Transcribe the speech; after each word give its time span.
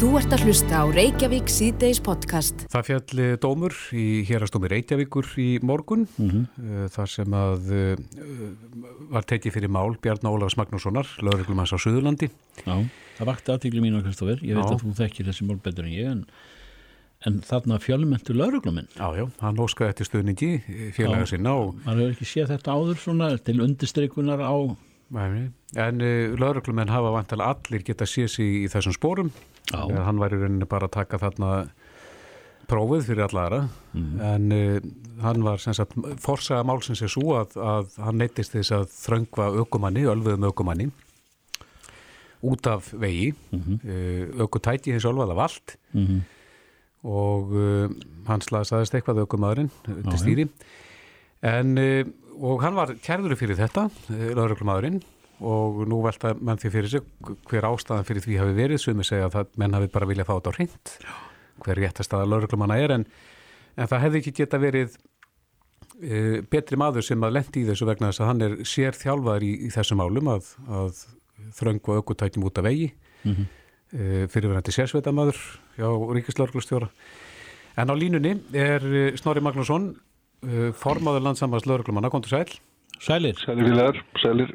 Þú 0.00 0.14
ert 0.16 0.32
að 0.32 0.46
hlusta 0.48 0.78
á 0.80 0.84
Reykjavík 0.88 1.50
síðdeis 1.52 1.98
podcast. 2.00 2.62
Það 2.72 2.86
fjalli 2.86 3.24
dómur 3.36 3.74
í 3.92 4.04
hérastómi 4.24 4.70
Reykjavíkur 4.72 5.28
í 5.36 5.48
morgun 5.60 6.06
mm 6.08 6.30
-hmm. 6.30 6.86
þar 6.94 7.10
sem 7.12 7.36
að 7.36 7.68
uh, 7.68 7.96
var 9.12 9.28
tekið 9.28 9.52
fyrir 9.58 9.68
mál 9.68 9.92
Bjarn 10.00 10.24
Ólafs 10.24 10.56
Magnússonar, 10.56 11.04
lauruglumanns 11.20 11.76
á 11.76 11.78
Suðurlandi. 11.84 12.30
Já, 12.64 12.88
það 13.18 13.28
vakti 13.28 13.52
aðtíkli 13.52 13.80
mín 13.84 14.00
á 14.00 14.04
Kristoffer, 14.08 14.40
ég 14.40 14.56
veit 14.56 14.64
já. 14.64 14.72
að 14.72 14.80
þú 14.80 14.96
þekkir 14.96 15.26
þessi 15.28 15.44
mál 15.44 15.60
betur 15.60 15.84
en 15.84 15.92
ég 15.92 16.08
en, 16.08 16.26
en 17.26 17.40
þarna 17.44 17.76
fjölmöntu 17.78 18.32
lauruglumenn. 18.32 18.88
Já, 18.96 19.12
já, 19.20 19.28
hann 19.44 19.60
óskaði 19.60 19.90
eftir 19.90 20.06
stuðningi 20.08 20.62
félaga 20.96 21.26
sinna 21.26 21.52
og... 21.52 21.76
Man 21.84 22.00
hefur 22.00 22.16
ekki 22.16 22.24
séð 22.24 22.56
þetta 22.56 22.72
áður 22.72 22.96
svona 22.96 23.36
til 23.36 23.60
undirstrykunar 23.60 24.40
á... 24.40 24.56
En 25.76 26.00
uh, 26.02 26.38
lauruglumenn 26.38 26.92
hafa 26.92 27.14
vantilega 27.14 27.54
allir 27.54 27.82
geta 27.86 28.06
séð 28.06 28.28
sér 28.34 28.46
í 28.46 28.68
þessum 28.70 28.94
spórum 28.94 29.32
Já. 29.70 29.82
hann 30.06 30.18
var 30.18 30.34
í 30.34 30.38
rauninni 30.38 30.66
bara 30.70 30.88
að 30.88 30.96
taka 30.98 31.18
þarna 31.22 31.50
prófið 32.70 33.06
fyrir 33.08 33.26
allara 33.26 33.60
mm. 33.92 34.10
en 34.30 34.54
uh, 34.54 34.88
hann 35.24 35.44
var 35.46 35.62
forsaða 36.22 36.66
málsins 36.66 37.02
er 37.04 37.12
svo 37.12 37.36
að, 37.40 37.56
að 37.58 37.94
hann 38.04 38.20
neytist 38.22 38.54
þess 38.54 38.74
að 38.76 38.90
þröngva 38.94 39.48
aukumanni, 39.60 40.06
ölfuðum 40.10 40.48
aukumanni 40.50 40.90
út 42.46 42.66
af 42.70 42.92
vegi 42.96 43.32
mm 43.32 43.60
-hmm. 43.60 43.80
uh, 43.84 44.42
aukutæti 44.44 44.94
hins 44.94 45.04
ölvað 45.04 45.34
af 45.34 45.42
allt 45.46 45.76
mm 45.92 46.06
-hmm. 46.06 46.20
og 47.08 47.52
uh, 47.52 47.90
hann 48.26 48.40
slaðist 48.40 48.94
eitthvað 48.94 49.24
aukumadurinn 49.24 49.70
til 49.84 50.18
stýri 50.18 50.48
en 51.42 51.78
og 52.38 52.62
hann 52.64 52.76
var 52.76 52.92
kærður 53.02 53.36
fyrir 53.38 53.58
þetta, 53.58 53.88
lauruglumadurinn 54.08 55.00
og 55.40 55.84
nú 55.88 56.00
velta 56.04 56.34
menn 56.36 56.58
því 56.60 56.70
fyrir 56.74 56.92
sig 56.92 57.36
hver 57.48 57.66
ástæðan 57.70 58.06
fyrir 58.08 58.24
því 58.24 58.40
hafi 58.42 58.56
verið. 58.56 58.82
Sem 58.82 58.98
ég 59.00 59.08
segja 59.08 59.28
að 59.28 59.36
það, 59.38 59.54
menn 59.62 59.76
hafi 59.76 59.92
bara 59.92 60.08
viljað 60.10 60.28
fá 60.28 60.34
þetta 60.34 60.52
á 60.52 60.56
hreint 60.58 60.96
hver 61.60 61.80
réttast 61.80 62.16
að 62.16 62.26
lauruglumanna 62.32 62.76
er 62.80 62.94
en, 62.96 63.06
en 63.76 63.88
það 63.88 64.04
hefði 64.06 64.20
ekki 64.22 64.34
geta 64.40 64.60
verið 64.60 64.94
e, 66.00 66.40
betri 66.48 66.78
maður 66.80 67.04
sem 67.04 67.24
að 67.24 67.34
lendi 67.36 67.62
í 67.62 67.68
þessu 67.68 67.88
vegna 67.88 68.10
þess 68.10 68.24
að 68.24 68.30
hann 68.30 68.44
er 68.46 68.58
sér 68.68 68.96
þjálfaður 68.96 69.48
í, 69.48 69.50
í 69.66 69.72
þessum 69.74 70.04
álum 70.04 70.30
að, 70.32 70.52
að 70.80 71.02
þröngu 71.58 71.92
og 71.92 72.00
aukutækjum 72.00 72.46
út 72.48 72.60
af 72.60 72.68
vegi. 72.68 72.92
Mm 73.24 73.34
-hmm. 73.34 73.48
e, 73.92 74.28
fyrirverandi 74.32 74.76
sérsveitamaður 74.76 75.40
hjá 75.76 75.88
Ríkislaurglustjóra 76.16 76.88
en 77.80 77.92
á 77.92 77.94
línunni 77.94 78.32
er 78.56 78.84
Snorri 79.20 79.40
Magnússon 79.44 79.92
e, 80.44 80.70
formaður 80.76 81.26
landsamast 81.28 81.68
lauruglumanna, 81.70 82.12
kontur 82.12 82.34
sæl 82.34 82.58
Sælir 83.00 83.38
Sælir 83.40 83.64
vilar, 83.64 84.02
sælir 84.20 84.52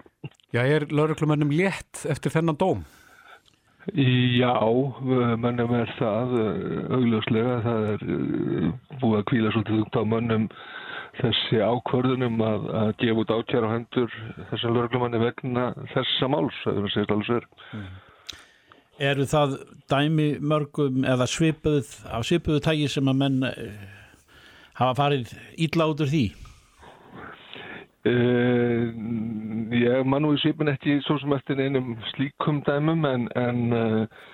Já, 0.53 0.61
er 0.63 0.85
lauruglumennum 0.93 1.51
létt 1.51 2.05
eftir 2.09 2.31
þennan 2.31 2.59
dóm? 2.59 2.85
Já, 3.93 4.55
mönnum 5.37 5.73
er 5.77 5.91
það 5.99 6.31
augljóslega, 6.95 7.57
það 7.65 7.83
er 7.91 8.05
uh, 8.15 8.69
búið 9.01 9.19
að 9.19 9.27
kvíla 9.29 9.51
svolítið 9.53 9.83
út 9.83 9.99
á 9.99 10.03
mönnum 10.09 10.47
þessi 11.19 11.59
ákvörðunum 11.61 12.41
að, 12.43 12.65
að 12.79 12.89
gefa 13.03 13.21
út 13.21 13.33
ákjara 13.35 13.69
á 13.69 13.75
hendur 13.75 14.15
þessar 14.49 14.73
lauruglumanni 14.73 15.21
vegna 15.21 15.67
þessa 15.93 16.31
máls, 16.31 16.57
það 16.63 16.79
er 16.79 16.87
að 16.87 16.95
segja 16.95 17.17
alls 17.17 17.31
verið. 17.35 17.61
Mm. 17.75 17.85
Eru 19.05 19.27
það 19.27 19.53
dæmi 19.91 20.27
mörgum 20.39 21.05
eða 21.05 21.27
svipuð, 21.27 21.93
af 22.09 22.25
svipuðu 22.27 22.63
tægi 22.63 22.89
sem 22.91 23.11
að 23.11 23.21
menn 23.21 23.41
eh, 23.51 23.95
hafa 24.79 24.95
farið 24.99 25.35
ídla 25.67 25.89
út 25.91 26.03
úr 26.03 26.11
því? 26.11 26.25
Uh, 28.05 28.91
ég 29.73 30.05
man 30.05 30.21
nú 30.21 30.35
í 30.35 30.41
svipin 30.43 30.69
ekki 30.69 30.99
svo 31.07 31.17
sem 31.21 31.33
eftir 31.33 31.61
einum 31.63 31.95
slíkum 32.11 32.59
dæmum 32.67 33.07
en, 33.09 33.23
en 33.39 33.63
uh, 33.73 34.25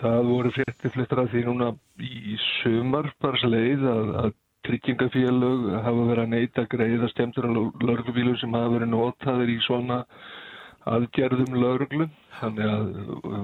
það 0.00 0.32
voru 0.32 0.50
frétti 0.56 0.90
flittar 0.94 1.22
að 1.22 1.30
því 1.34 1.44
núna 1.46 1.68
í 2.02 2.34
sumar 2.60 3.12
bara 3.22 3.38
sleið 3.44 3.86
að, 3.92 4.10
að 4.24 4.34
tryggingafélög 4.66 5.68
hafa 5.84 6.08
verið 6.08 6.24
að 6.24 6.32
neyta 6.32 6.66
greiða 6.72 7.12
stemtur 7.12 7.46
á 7.46 7.50
lörgubílu 7.86 8.34
sem 8.40 8.58
hafa 8.58 8.74
verið 8.74 8.92
notaður 8.96 9.52
í 9.54 9.60
svona 9.68 10.00
aðgerðum 10.86 11.56
lauruglu 11.58 12.06
þannig 12.38 12.68
að 12.70 12.88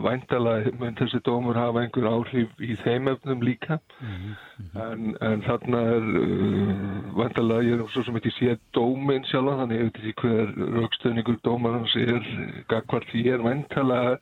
væntalega 0.04 0.72
mun 0.78 0.96
þessi 0.98 1.20
dómur 1.26 1.58
hafa 1.58 1.82
einhver 1.82 2.06
áhrif 2.10 2.62
í 2.62 2.76
þeim 2.84 3.10
efnum 3.12 3.42
líka 3.42 3.78
mm 3.78 4.12
-hmm. 4.12 4.80
en, 4.84 5.16
en 5.28 5.44
þarna 5.46 5.82
er 5.96 6.08
uh, 6.22 6.72
væntalega, 7.18 7.66
ég 7.66 7.80
er 7.80 7.92
svo 7.92 8.04
sem 8.06 8.18
ekki 8.20 8.34
sé 8.36 8.56
dóminn 8.76 9.26
sjálf 9.30 9.58
þannig 9.60 9.80
ég 9.80 9.88
veit 9.88 10.00
ekki 10.00 10.14
hver 10.22 10.52
raukstöðningur 10.78 11.38
dómarans 11.44 11.96
er 11.96 12.26
gagvart 12.68 13.08
því 13.10 13.26
er 13.34 13.46
væntalega 13.48 14.18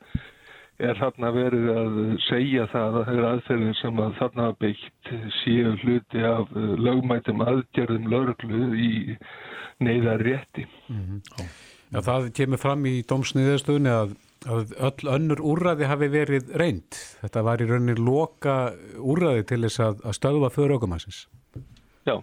er 0.81 0.97
þarna 0.97 1.31
verið 1.35 1.67
að 1.77 1.97
segja 2.25 2.65
það 2.71 2.95
að 2.95 3.05
það 3.05 3.17
er 3.19 3.27
aðferðin 3.31 3.75
sem 3.81 3.99
að 4.01 4.15
þarna 4.17 4.47
beitt 4.63 5.11
séu 5.43 5.75
hluti 5.83 6.23
af 6.25 6.55
lögmætum 6.55 7.43
aðgerðum 7.45 8.09
lauruglu 8.09 8.63
í 8.73 9.17
neyðar 9.81 10.25
rétti 10.25 10.65
mm 10.89 11.03
-hmm. 11.05 11.51
Já, 11.91 11.99
það 12.05 12.27
kemur 12.37 12.61
fram 12.61 12.85
í 12.87 12.93
dómsniðastöðunni 13.07 13.91
að, 13.91 14.13
að 14.47 14.73
öll 14.87 15.09
önnur 15.15 15.41
úrræði 15.53 15.89
hafi 15.91 16.07
verið 16.13 16.53
reynd. 16.61 16.99
Þetta 17.19 17.43
var 17.47 17.63
í 17.63 17.67
rauninni 17.67 17.97
loka 17.99 18.57
úrræði 18.95 19.47
til 19.51 19.61
þess 19.65 19.83
að, 19.87 20.05
að 20.07 20.17
stöðva 20.19 20.51
fyrir 20.55 20.77
okkumassins. 20.77 21.25
Já, 22.07 22.15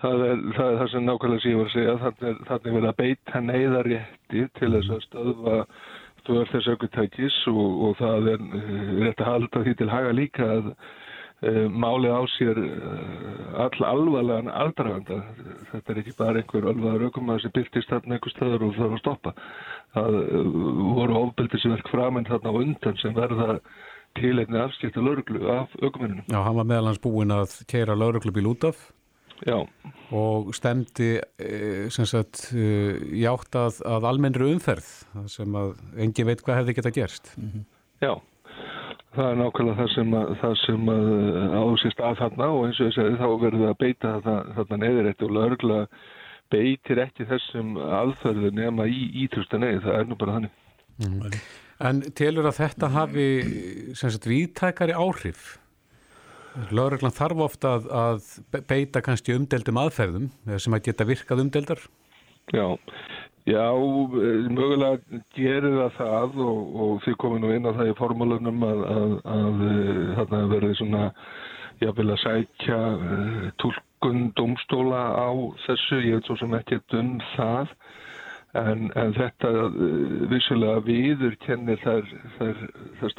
það 0.00 0.26
er, 0.30 0.42
það 0.56 0.70
er 0.70 0.80
það 0.80 0.92
sem 0.94 1.06
nákvæmlega 1.10 1.44
sé 1.44 1.54
var 1.60 1.76
að. 1.82 2.06
Þannig 2.48 2.70
er 2.70 2.76
verið 2.78 2.90
að 2.92 2.98
beita 3.02 3.44
neyðarétti 3.50 4.46
til 4.56 4.72
þess 4.78 4.94
að 4.96 5.06
stöðva 5.10 5.58
fyrir 6.26 6.52
þessu 6.54 6.72
aukutækis 6.76 7.42
og, 7.52 7.66
og 7.86 7.98
það 8.00 8.30
er 8.32 8.46
rétt 9.02 9.20
að 9.20 9.28
halda 9.34 9.66
því 9.66 9.76
til 9.78 9.92
haga 9.92 10.16
líka 10.16 10.48
að 10.56 10.72
Eh, 10.72 11.05
málið 11.44 12.14
á 12.16 12.22
sér 12.32 12.58
eh, 12.58 13.60
all 13.60 13.84
alvarlegan 13.84 14.48
aldraganda. 14.48 15.20
Þetta 15.72 15.92
er 15.92 16.00
ekki 16.00 16.14
bara 16.16 16.40
einhver 16.40 16.68
alvarlegar 16.70 17.10
aukumæður 17.10 17.44
sem 17.44 17.54
byrtist 17.58 17.90
þarna 17.92 18.16
einhver 18.16 18.32
stöður 18.32 18.64
og 18.64 18.78
þarf 18.78 18.94
að 18.96 19.02
stoppa. 19.02 19.34
Það 19.96 20.16
eh, 20.22 20.50
voru 20.96 21.18
ofbeldisverk 21.20 21.90
framinn 21.92 22.28
þarna 22.28 22.54
á 22.56 22.60
undan 22.62 23.00
sem 23.02 23.16
verða 23.16 23.58
til 24.16 24.32
einni 24.40 24.60
afskipta 24.62 25.04
lauruglu 25.04 25.48
af 25.52 25.74
aukumæninu. 25.82 26.24
Já, 26.32 26.40
hann 26.40 26.56
var 26.56 26.70
meðalans 26.70 27.02
búinn 27.04 27.34
að 27.36 27.58
keira 27.68 27.98
lauruglubíl 27.98 28.48
út 28.48 28.64
af 28.70 28.80
Já. 29.44 29.58
og 30.16 30.54
stemdi 30.56 31.18
sem 31.92 32.06
sagt 32.08 32.46
játt 32.56 33.58
að, 33.60 33.82
að 33.84 34.06
almennri 34.08 34.48
umferð 34.54 34.88
sem 35.28 35.58
að 35.60 35.74
engin 36.00 36.30
veit 36.30 36.40
hvað 36.40 36.62
hefði 36.62 36.76
geta 36.78 36.94
gerst. 36.96 37.34
Mm 37.36 37.50
-hmm. 37.50 37.66
Já. 38.00 38.14
Það 39.16 39.30
er 39.30 39.38
nákvæmlega 39.40 39.78
það 39.80 39.90
sem, 39.94 40.14
að, 40.18 40.30
það 40.42 40.54
sem 40.62 40.88
ásist 41.56 42.00
að 42.04 42.18
þarna 42.20 42.48
og 42.52 42.64
eins 42.66 42.80
og 42.80 42.90
ég 42.90 42.96
segi 42.96 43.18
þá 43.20 43.28
verður 43.42 43.70
að 43.70 43.78
beita 43.80 44.14
það, 44.26 44.50
þarna 44.58 44.78
neður 44.82 45.10
eftir 45.10 45.28
og 45.28 45.36
laurugla 45.36 45.78
beitir 46.52 47.00
ekki 47.02 47.26
þessum 47.30 47.76
aðferðu 47.80 48.50
nema 48.54 48.86
í 48.90 49.06
ítrusta 49.24 49.58
neði, 49.60 49.80
það 49.86 50.00
er 50.00 50.10
nú 50.10 50.18
bara 50.20 50.36
þannig. 50.36 50.58
Mm. 51.02 51.38
En 51.86 52.00
telur 52.16 52.48
að 52.48 52.58
þetta 52.60 52.90
hafi 52.94 53.28
sagt, 53.98 54.28
viðtækari 54.28 54.96
áhrif? 54.96 55.56
Lauruglan 56.72 57.12
þarf 57.12 57.42
ofta 57.44 57.74
að, 57.76 57.88
að 57.92 58.62
beita 58.70 59.02
kannski 59.04 59.34
umdeldum 59.36 59.80
aðferðum 59.80 60.30
sem 60.56 60.76
að 60.76 60.86
geta 60.88 61.08
virkað 61.08 61.42
umdeldar? 61.44 61.82
Já, 62.54 62.78
Já, 63.46 63.70
eh, 63.70 64.48
mögulega 64.50 65.20
gerir 65.36 65.76
það 65.78 65.92
það 65.96 66.38
og, 66.42 66.62
og 66.82 66.94
þið 67.04 67.16
komið 67.22 67.42
nú 67.44 67.50
inn 67.54 67.68
á 67.70 67.76
það 67.76 67.90
í 67.92 67.98
formálunum 68.00 68.64
að, 68.66 68.80
að, 68.90 69.12
að 69.34 69.60
eh, 69.66 70.00
þarna 70.16 70.40
verði 70.50 70.70
svona, 70.80 71.02
ég 71.84 71.92
vil 71.94 72.06
að 72.10 72.18
sækja 72.24 72.78
uh, 72.96 73.44
tólkun 73.62 74.24
domstóla 74.34 75.02
á 75.14 75.30
þessu, 75.62 76.00
ég 76.02 76.16
veit 76.16 76.26
svo 76.26 76.36
sem 76.40 76.56
ekki 76.58 76.80
um 76.98 77.12
það, 77.36 77.70
en, 78.58 78.88
en 78.98 79.14
þetta 79.14 79.52
vissulega 80.32 80.82
viður 80.88 81.36
kennir 81.44 81.78
þær, 81.84 82.10
þær, 82.40 82.64
þær 82.98 83.14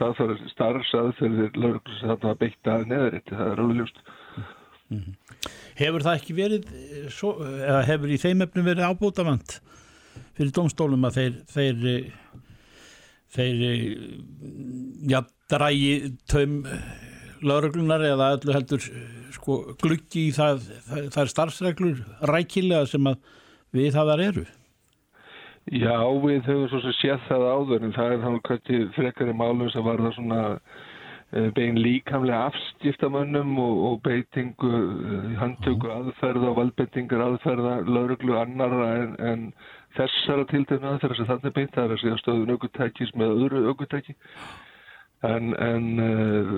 starfsaðferðir 0.57 1.55
lögurklus 1.55 2.01
að 2.03 2.17
þarna 2.17 2.35
beita 2.41 2.77
neðarétti, 2.89 3.37
það 3.37 3.53
er 3.53 3.63
alveg 3.63 3.79
ljúst. 3.79 4.03
Mm 4.89 4.99
-hmm. 5.05 5.15
Hefur 5.77 6.03
það 6.09 6.19
ekki 6.19 6.37
verið, 6.41 6.69
svo, 7.13 7.33
hefur 7.93 8.11
í 8.11 8.19
þeim 8.25 8.43
efnum 8.47 8.67
verið 8.73 8.89
ábútafant? 8.89 9.59
Fyrir 10.37 10.53
domstólum 10.55 11.07
að 11.09 11.19
þeir 11.19 11.37
þeir, 11.51 11.83
þeir 13.35 13.61
já, 15.11 15.21
drægi 15.51 16.15
taum 16.29 16.61
lauruglunar 17.45 18.03
eða 18.05 18.33
öllu 18.37 18.55
heldur 18.55 18.83
sko, 19.35 19.59
gluggi 19.81 20.27
í 20.29 20.35
það, 20.35 20.63
það, 20.87 21.09
það 21.15 21.33
starfsreglur 21.33 22.03
rækilega 22.31 22.87
sem 22.89 23.09
að 23.09 23.19
við 23.75 23.91
það 23.95 24.11
þar 24.11 24.23
eru. 24.27 24.45
Já, 25.67 25.97
við 26.23 26.45
höfum 26.47 26.69
svo 26.71 26.79
sem 26.85 26.93
séð 27.01 27.23
það 27.27 27.47
áður 27.51 27.83
en 27.83 27.95
það 27.95 28.13
er 28.13 28.21
þannig 28.23 28.45
hvernig 28.47 28.93
frekar 28.95 29.31
í 29.31 29.33
málum 29.35 29.71
sem 29.73 29.83
var 29.83 29.99
það 29.99 30.13
svona 30.15 30.43
eh, 30.55 31.49
bein 31.57 31.79
líkamlega 31.83 32.45
afskiptamönnum 32.47 33.57
og, 33.59 33.81
og 33.89 33.97
beitingu 34.05 34.71
eh, 34.71 35.33
handtöku 35.41 35.91
aðferða 35.91 36.53
og 36.53 36.61
valbeitingar 36.61 37.25
aðferða 37.25 37.73
lauruglu 37.83 38.39
annara 38.39 38.87
en, 39.01 39.17
en 39.19 39.43
þessara 39.97 40.47
tildefna 40.51 40.93
aðferða 40.93 41.19
sem 41.19 41.29
þannig 41.33 41.57
beint 41.57 41.75
það 41.75 41.83
er 41.85 41.95
að 41.95 42.01
segja 42.03 42.21
stöðun 42.21 42.55
aukutækis 42.55 43.13
með 43.17 43.35
öðru 43.35 43.65
aukutæki 43.71 44.17
En, 45.25 45.53
en 45.57 45.85
uh, 45.97 46.49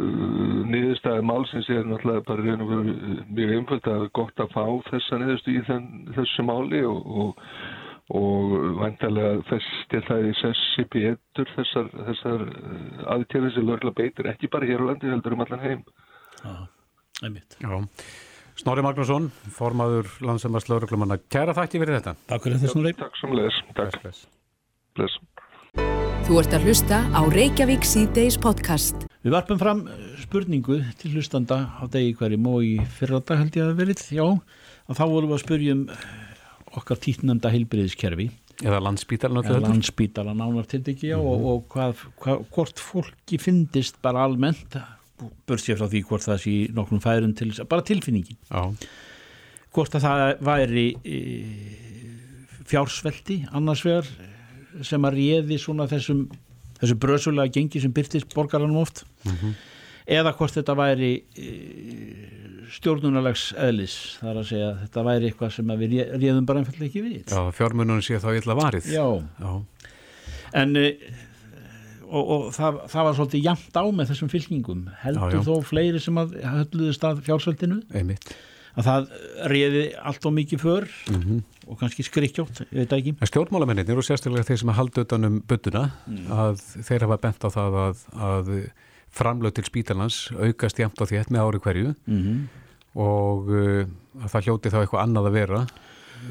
niðurstæði 0.68 1.24
málsins 1.24 1.70
er 1.72 1.86
náttúrulega 1.88 2.26
bara 2.28 2.44
reyna 2.44 2.66
að 2.66 2.72
vera 2.74 2.96
mjög 3.38 3.54
einföld 3.56 3.86
að 3.88 4.02
gott 4.20 4.42
að 4.44 4.50
fá 4.52 4.64
þessa 4.90 5.20
niðurstu 5.22 5.54
í 5.54 5.62
þenn, 5.70 5.86
þessu 6.18 6.44
máli 6.44 6.82
og, 6.90 7.08
og, 7.24 7.46
og 8.20 8.56
vantarlega 8.82 9.46
festi 9.48 10.02
það 10.10 10.28
í 10.28 10.34
sessi 10.42 10.86
betur 10.92 11.54
þessar, 11.56 11.88
þessar 12.10 12.44
aðtjörði 13.16 13.54
sem 13.56 13.70
lögla 13.70 13.96
beitir 13.96 14.28
ekki 14.34 14.52
bara 14.52 14.68
hér 14.68 14.84
á 14.84 14.90
landi 14.92 15.14
heldur 15.14 15.38
um 15.38 15.46
allan 15.46 15.64
heim. 15.64 15.86
Já, 16.44 16.52
einmitt. 17.24 17.56
Já. 17.64 17.80
Snorri 18.60 18.84
Magnússon, 18.84 19.30
formaður 19.56 20.10
landsamars 20.20 20.66
lauruglumanna. 20.68 21.16
Kæra 21.32 21.54
þakki 21.56 21.80
fyrir 21.80 21.96
þetta. 21.96 22.12
Takk 22.28 22.44
fyrir 22.44 22.58
þetta 22.60 22.72
Snorri. 22.74 22.92
Takk 23.00 23.16
sem 23.16 23.36
leðis. 23.38 23.60
Takk. 23.78 23.96
Bless. 24.04 24.26
Bless. 25.00 25.16
Þú 26.28 26.42
ert 26.42 26.56
að 26.58 26.66
hlusta 26.68 27.00
á 27.16 27.22
Reykjavík 27.32 27.88
C-Days 27.88 28.36
podcast. 28.44 29.08
Við 29.24 29.36
varpum 29.38 29.62
fram 29.62 29.86
eh, 29.88 30.04
spurningu 30.26 30.82
til 31.00 31.14
hlustanda 31.14 31.62
á 31.72 31.88
degi 31.88 32.12
hverjum 32.20 32.52
og 32.52 32.68
í 32.68 32.76
fyrrata 33.00 33.40
held 33.40 33.56
ég 33.56 33.70
að 33.70 33.80
verið, 33.80 34.04
já, 34.12 34.28
að 34.28 35.00
þá 35.00 35.04
vorum 35.06 35.32
við 35.32 35.38
að 35.38 35.44
spurjum 35.46 35.88
okkar 36.76 37.04
títnanda 37.08 37.56
heilbriðiskerfi 37.56 38.28
Eða 38.60 38.82
landspítalinn 38.84 39.46
eða 39.48 39.70
landspítala 39.70 40.34
nánar 40.36 40.66
til 40.68 40.82
ekki, 40.84 41.14
já, 41.14 41.16
mm 41.16 41.24
-hmm. 41.24 41.32
og, 41.32 41.46
og 41.48 41.68
hvað, 41.72 42.02
hvað, 42.20 42.42
hvort 42.52 42.80
fólki 42.80 43.40
finnist 43.40 44.02
bara 44.04 44.28
almennt, 44.28 44.76
börsið 45.50 45.78
frá 45.80 45.88
því 45.92 46.02
hvort 46.10 46.26
það 46.28 46.42
sé 46.44 46.54
nokkrum 46.76 47.02
færum 47.04 47.34
til, 47.36 47.52
bara 47.70 47.82
tilfinningin. 47.86 48.38
Já. 48.50 48.64
Hvort 49.76 49.96
að 50.00 50.06
það 50.08 50.44
væri 50.50 50.86
e, 51.06 51.18
fjársveldi 52.70 53.42
annars 53.56 53.84
vegar 53.86 54.08
sem 54.86 55.06
að 55.08 55.18
réði 55.20 55.58
svona 55.62 55.88
þessum 55.90 56.28
þessu 56.80 56.96
bröðsulega 57.02 57.52
gengi 57.58 57.82
sem 57.84 57.92
byrtist 57.94 58.34
borgaranum 58.36 58.78
oft 58.82 59.04
Mhm. 59.26 59.54
eða 60.08 60.32
hvort 60.38 60.54
þetta 60.56 60.76
væri 60.80 61.12
e, 61.38 61.48
stjórnunarlegs 62.72 63.50
eðlis 63.58 63.96
þar 64.22 64.40
að 64.42 64.48
segja 64.52 64.68
að 64.72 64.82
þetta 64.86 65.04
væri 65.10 65.30
eitthvað 65.32 65.52
sem 65.56 65.66
við 65.68 65.90
ré- 65.96 66.12
réðum 66.22 66.46
bara 66.46 66.60
einfallega 66.62 66.90
ekki 66.90 67.04
við 67.04 67.34
Já, 67.34 67.42
fjármununum 67.58 68.02
sé 68.06 68.20
þá 68.22 68.30
illa 68.38 68.56
varið. 68.56 68.86
Já. 68.94 69.06
Já. 69.40 69.52
en 70.54 70.76
e, 70.78 70.86
og, 72.10 72.30
og 72.36 72.46
það, 72.56 72.80
það 72.92 73.04
var 73.08 73.18
svolítið 73.20 73.44
jæmt 73.46 73.78
á 73.80 73.84
með 73.94 74.10
þessum 74.12 74.30
fylkingum 74.34 74.86
heldur 75.04 75.34
Já, 75.34 75.40
já. 75.40 75.44
þó 75.48 75.54
fleiri 75.70 76.00
sem 76.04 76.18
að 76.22 76.36
hölluðist 76.44 77.04
að 77.10 77.22
fjársveldinu 77.28 77.78
Einmitt. 77.94 78.30
að 78.80 78.88
það 78.90 79.08
réði 79.54 79.84
allt 80.12 80.26
og 80.30 80.34
mikið 80.34 80.60
för 80.66 80.88
Mhm. 81.14 81.40
og 81.70 81.78
kannski 81.80 82.04
skrikkjótt, 82.04 82.62
ég 82.72 82.78
veit 82.82 82.94
ekki 82.98 83.16
En 83.22 83.28
stjórnmálamennir 83.30 83.98
og 83.98 84.04
sérstaklega 84.08 84.48
þeir 84.48 84.58
sem 84.64 84.70
halda 84.74 85.02
utanum 85.06 85.42
budduna 85.48 85.92
að 86.30 86.62
þeir 86.88 87.06
hafa 87.06 87.18
bent 87.22 87.46
á 87.46 87.50
það 87.54 87.78
að, 87.86 88.06
að 88.30 88.54
framlög 89.12 89.54
til 89.58 89.64
spítalans 89.66 90.32
aukast 90.38 90.78
jæmt 90.80 90.98
á 91.02 91.06
þétt 91.06 91.30
með 91.34 91.46
ári 91.46 91.60
hverju 91.60 91.96
mm 92.08 92.20
-hmm. 92.24 92.42
og 92.96 93.50
uh, 93.50 93.86
að 94.24 94.30
það 94.34 94.44
hljóti 94.48 94.70
þá 94.74 94.80
eitthvað 94.82 95.04
annað 95.04 95.28
að 95.30 95.38
vera 95.40 95.62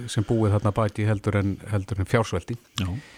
sem 0.06 0.25
búið 0.25 0.55
þarna 0.56 0.73
baki 0.76 1.05
heldur 1.08 1.37
en, 1.40 1.56
heldur 1.73 1.99
en 2.02 2.08
fjársveldi. 2.11 2.56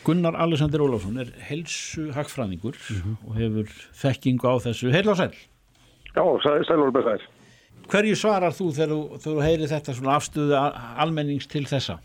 Gunnar 0.06 0.36
Alexander 0.36 0.80
Ólafsson 0.84 1.18
er 1.20 1.32
helsu 1.48 2.10
hagfræðingur 2.16 2.76
Mhm. 2.90 3.16
og 3.26 3.34
hefur 3.36 3.66
þekkingu 4.02 4.44
á 4.46 4.54
þessu 4.66 4.92
heil 4.92 5.08
og 5.08 5.16
sæl. 5.16 5.32
Já, 6.14 6.22
sæ- 6.42 6.64
sælur 6.68 6.90
með 6.92 7.04
þær. 7.10 7.20
Hverju 7.90 8.14
svarar 8.16 8.52
þú 8.54 8.66
þegar 8.74 8.88
þú, 8.94 9.00
þegar 9.18 9.36
þú 9.36 9.42
heyrir 9.42 9.68
þetta 9.68 9.94
svona 9.94 10.16
afstöðu 10.16 10.54
almennings 10.98 11.46
til 11.46 11.64
þessa? 11.64 11.98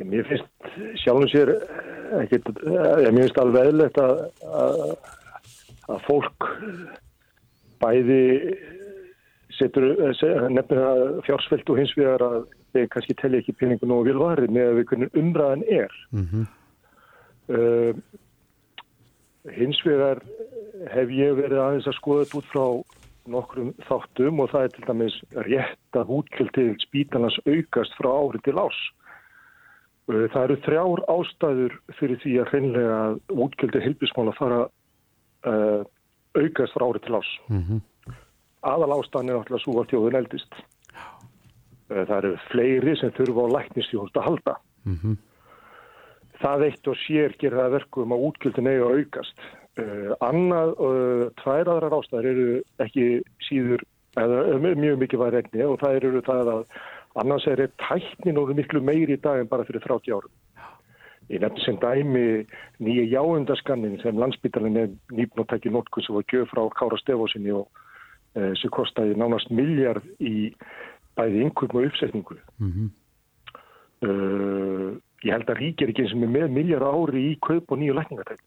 Mér 0.00 0.24
finnst 0.28 1.02
sjálfum 1.04 1.28
sér 1.28 1.50
ekkit, 2.22 2.44
ég 2.64 3.10
mér 3.12 3.26
finnst 3.26 3.38
alveg 3.38 3.66
eðlegt 3.68 3.98
að, 4.00 4.30
að, 4.42 4.96
að 5.90 6.00
fólk 6.06 6.46
bæði 7.80 8.22
setur, 9.58 9.86
nefnir 10.52 10.80
að 10.84 11.02
fjársvelt 11.26 11.68
og 11.72 11.80
hins 11.80 11.92
vegar 11.98 12.24
að 12.24 12.38
þeir 12.72 12.88
kannski 12.92 13.14
telli 13.18 13.40
ekki 13.40 13.56
peningu 13.58 13.86
nógu 13.86 14.08
vil 14.10 14.20
varið 14.20 14.54
með 14.54 14.70
að 14.70 14.78
við 14.78 14.88
hvernig 14.90 15.20
umræðan 15.22 15.68
er. 15.68 16.00
Mm 16.14 16.46
Uh, 17.50 17.96
hins 19.56 19.80
vegar 19.82 20.20
hef 20.92 21.10
ég 21.10 21.34
verið 21.34 21.58
aðeins 21.58 21.88
að 21.90 21.96
skoða 21.96 22.26
þetta 22.26 22.38
út 22.38 22.50
frá 22.52 22.66
nokkrum 23.34 23.72
þáttum 23.88 24.42
og 24.44 24.52
það 24.52 24.66
er 24.66 24.74
til 24.76 24.84
dæmis 24.86 25.16
rétt 25.48 25.98
að 25.98 26.12
útgjöld 26.14 26.52
til 26.54 26.68
spítalans 26.84 27.38
aukast 27.48 27.96
frá 27.98 28.10
ári 28.12 28.42
til 28.46 28.54
ás. 28.54 28.78
Uh, 30.06 30.28
það 30.30 30.44
eru 30.44 30.58
þrjár 30.68 31.04
ástæður 31.16 31.76
fyrir 31.98 32.22
því 32.22 32.36
að 32.38 32.52
hreinlega 32.52 33.00
útgjöldi 33.34 33.82
heilbísmála 33.88 34.36
fara 34.38 34.60
uh, 35.50 35.82
aukast 36.38 36.76
frá 36.76 36.86
ári 36.86 37.02
til 37.02 37.18
ás. 37.18 37.30
-hmm. 37.48 37.82
Aðal 38.62 38.94
ástæðan 39.00 39.30
er 39.30 39.40
náttúrulega 39.40 39.64
svo 39.64 39.80
að 39.80 39.90
þjóðun 39.90 40.20
eldist. 40.22 40.54
Uh, 41.90 42.04
það 42.06 42.16
eru 42.18 42.36
fleiri 42.50 42.96
sem 43.00 43.12
þurfa 43.18 43.48
á 43.50 43.54
læknistjóðust 43.58 44.20
að 44.20 44.28
halda. 44.30 44.56
Mm 44.86 45.18
það 46.40 46.66
eitt 46.68 46.88
og 46.88 46.98
sér 47.04 47.34
að 47.52 47.74
verkum 47.76 48.14
að 48.14 48.26
útgjöldin 48.28 48.70
eiga 48.70 48.86
að 48.86 49.00
aukast. 49.00 49.48
Uh, 49.80 50.12
annað, 50.24 50.72
uh, 50.82 51.24
tvær 51.40 51.70
aðrar 51.72 51.96
ástæður 52.00 52.28
eru 52.32 52.46
ekki 52.84 53.06
síður, 53.46 53.84
eða 54.18 54.58
mjög 54.58 54.98
mikið 55.04 55.22
var 55.22 55.34
regni 55.36 55.66
og 55.66 55.78
það 55.80 55.98
eru 56.00 56.22
það 56.26 56.52
að 56.54 56.62
annars 57.22 57.46
er 57.50 57.62
tæknin 57.84 58.40
og 58.40 58.50
miklu 58.56 58.82
meiri 58.82 59.16
í 59.16 59.22
dag 59.22 59.40
en 59.40 59.50
bara 59.50 59.66
fyrir 59.68 59.84
30 59.84 60.16
árum. 60.16 60.32
Ég 61.30 61.44
nefndi 61.44 61.62
sem 61.62 61.78
dæmi 61.78 62.24
nýja 62.82 63.04
jáundaskannin 63.12 64.00
sem 64.02 64.18
landsbytarinn 64.18 64.80
er 64.80 64.90
nýpnóttæki 65.14 65.70
nótkunn 65.70 66.06
sem 66.06 66.16
var 66.16 66.26
gjöf 66.26 66.50
frá 66.50 66.64
Kára 66.74 66.98
Stefásinni 66.98 67.54
og 67.54 67.68
sem 68.34 68.70
kostaði 68.74 69.14
nánast 69.18 69.50
miljard 69.54 70.06
í 70.18 70.50
bæði 71.18 71.44
innkum 71.44 71.76
og 71.76 71.90
uppsetningu. 71.90 72.36
-hmm. 72.58 72.90
Uh, 74.00 74.96
ég 75.20 75.34
held 75.34 75.50
að 75.52 75.58
ríkir 75.60 75.90
ekki 75.92 76.06
eins 76.06 76.14
og 76.16 76.22
með 76.22 76.54
miljard 76.54 76.86
ári 76.88 77.26
í 77.34 77.34
kaup 77.44 77.68
og 77.68 77.80
nýju 77.80 77.96
lækningatæk. 77.98 78.40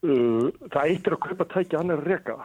Uh, 0.00 0.48
það 0.72 0.86
eitt 0.86 1.10
er 1.10 1.16
að 1.16 1.22
kaupa 1.26 1.46
tæki 1.52 1.76
annar 1.76 2.00
reka. 2.06 2.38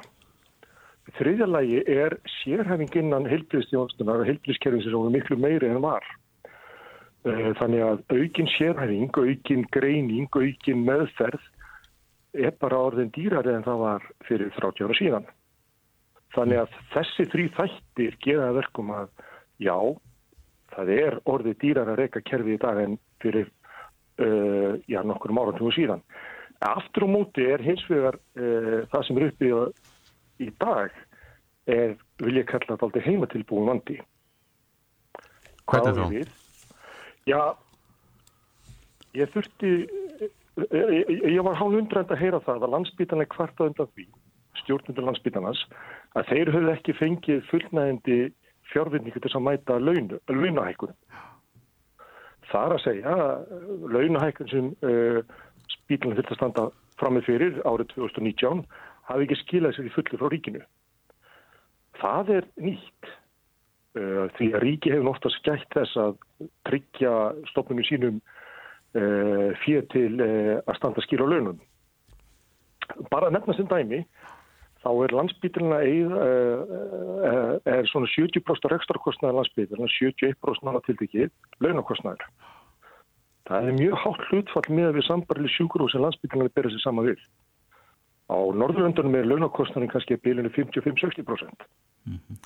Þriðja 1.15 1.47
lagi 1.47 1.79
er 1.87 2.17
sérhæfing 2.41 2.97
innan 2.99 3.29
heilbríðstjónstunar 3.31 4.25
og 4.25 4.27
heilbríðskerfins 4.27 4.89
sem 4.89 4.97
er 4.99 5.15
miklu 5.15 5.39
meiri 5.39 5.71
en 5.71 5.79
var. 5.85 6.03
Uh, 7.23 7.53
þannig 7.61 7.85
að 7.87 8.03
aukin 8.17 8.51
sérhæfing, 8.57 9.15
aukin 9.15 9.63
greining, 9.71 10.27
aukin 10.35 10.83
meðferð 10.83 11.47
er 12.35 12.51
bara 12.59 12.83
orðin 12.89 13.15
dýrari 13.15 13.55
en 13.55 13.63
það 13.63 13.79
var 13.85 14.11
fyrir 14.27 14.51
30 14.59 14.89
ára 14.89 14.99
síðan. 14.99 15.31
Þannig 16.35 16.61
að 16.65 16.77
þessi 16.93 17.25
þrý 17.31 17.45
þættir 17.55 18.17
það 18.25 18.57
verkum 18.59 18.91
að 18.91 19.09
já, 19.63 19.75
það 20.75 20.91
er 20.95 21.19
orðið 21.31 21.59
dýrar 21.61 21.91
að 21.91 22.01
reyka 22.01 22.23
kerfi 22.27 22.55
í 22.55 22.61
dag 22.61 22.81
en 22.83 22.97
fyrir 23.23 23.47
uh, 24.19 24.75
já, 24.91 24.99
nokkur 25.07 25.31
áratugum 25.31 25.75
síðan. 25.75 26.03
Aftur 26.65 27.07
á 27.07 27.09
móti 27.11 27.45
er 27.47 27.63
hins 27.63 27.83
vegar 27.89 28.17
uh, 28.39 28.83
það 28.91 29.05
sem 29.07 29.19
er 29.19 29.27
uppi 29.29 29.51
í 30.43 30.49
dag 30.59 30.95
er, 31.71 31.95
vil 32.21 32.35
ég 32.35 32.49
kalla 32.49 32.73
þetta 32.73 32.89
aldrei 32.89 33.05
heimatilbúin 33.05 33.69
vandi. 33.69 33.99
Hvað 35.65 35.87
ég 35.89 36.11
við? 36.11 36.33
Já, 37.25 37.41
ég 39.17 39.31
þurfti, 39.33 39.71
ég, 40.21 40.29
ég, 40.69 41.23
ég 41.33 41.41
var 41.47 41.57
hálf 41.57 41.79
undrand 41.79 42.11
að 42.13 42.21
heyra 42.21 42.43
það 42.45 42.67
að 42.67 42.75
landsbítan 42.75 43.23
er 43.23 43.31
kvarta 43.31 43.69
undan 43.71 43.89
því, 43.95 44.05
stjórnundur 44.63 45.07
landsbítanans, 45.09 45.61
að 46.15 46.31
þeir 46.31 46.51
höfðu 46.55 46.73
ekki 46.73 46.97
fengið 46.99 47.45
fullnægindi 47.51 48.19
fjárvinningu 48.71 49.21
til 49.21 49.33
að 49.33 49.45
mæta 49.45 49.77
launu, 49.79 50.19
launahækkun. 50.29 50.95
Það 52.51 52.65
er 52.65 52.75
að 52.75 52.83
segja 52.83 53.17
að 53.25 53.91
launahækkun 53.95 54.51
sem 54.51 54.71
uh, 54.85 55.19
spítalinn 55.79 56.17
þurfti 56.17 56.35
að 56.35 56.39
standa 56.39 56.65
framið 56.99 57.27
fyrir 57.29 57.59
árið 57.67 57.91
2019 57.95 58.63
hafi 59.09 59.27
ekki 59.27 59.39
skilað 59.41 59.75
sér 59.75 59.89
í 59.89 59.93
fullu 59.93 60.19
frá 60.21 60.31
ríkinu. 60.31 60.63
Það 61.99 62.31
er 62.37 62.49
nýtt 62.61 63.09
uh, 63.09 64.25
því 64.37 64.49
að 64.53 64.65
ríki 64.65 64.93
hefur 64.93 65.11
oftast 65.13 65.41
gætt 65.45 65.67
þess 65.75 66.01
að 66.01 66.17
tryggja 66.69 67.13
stofnunum 67.51 67.89
sínum 67.89 68.19
uh, 68.21 69.49
fyrir 69.63 69.87
til 69.93 70.11
að 70.21 70.77
standa 70.79 71.05
skil 71.05 71.23
á 71.25 71.27
launum. 71.27 71.61
Bara 73.09 73.31
að 73.31 73.39
nefna 73.39 73.55
sem 73.57 73.69
dæmi 73.69 74.03
þá 74.85 74.91
er 75.01 75.13
landsbítilina 75.17 75.79
eið, 75.81 76.11
uh, 76.13 77.55
er 77.65 77.87
svona 77.89 78.09
70% 78.13 78.69
rekstarkostnaðar 78.69 79.39
landsbítilina, 79.39 79.89
71% 79.97 80.67
náða 80.67 80.83
tildekið 80.85 81.31
launakostnaðar. 81.65 82.27
Það 83.49 83.69
er 83.69 83.79
mjög 83.79 83.97
hátt 84.03 84.27
hlutfall 84.29 84.67
með 84.73 84.93
við 84.99 85.07
sambarli 85.09 85.49
sjúkurú 85.53 85.89
sem 85.89 86.05
landsbítilina 86.05 86.53
bera 86.53 86.71
sér 86.73 86.85
sama 86.85 87.05
við. 87.05 87.21
Á 88.25 88.37
Norðurlöndunum 88.57 89.17
er 89.19 89.27
launakostnaðin 89.29 89.91
kannski 89.91 90.17
að 90.17 90.23
bílinu 90.25 90.53
55-60%. 90.53 91.65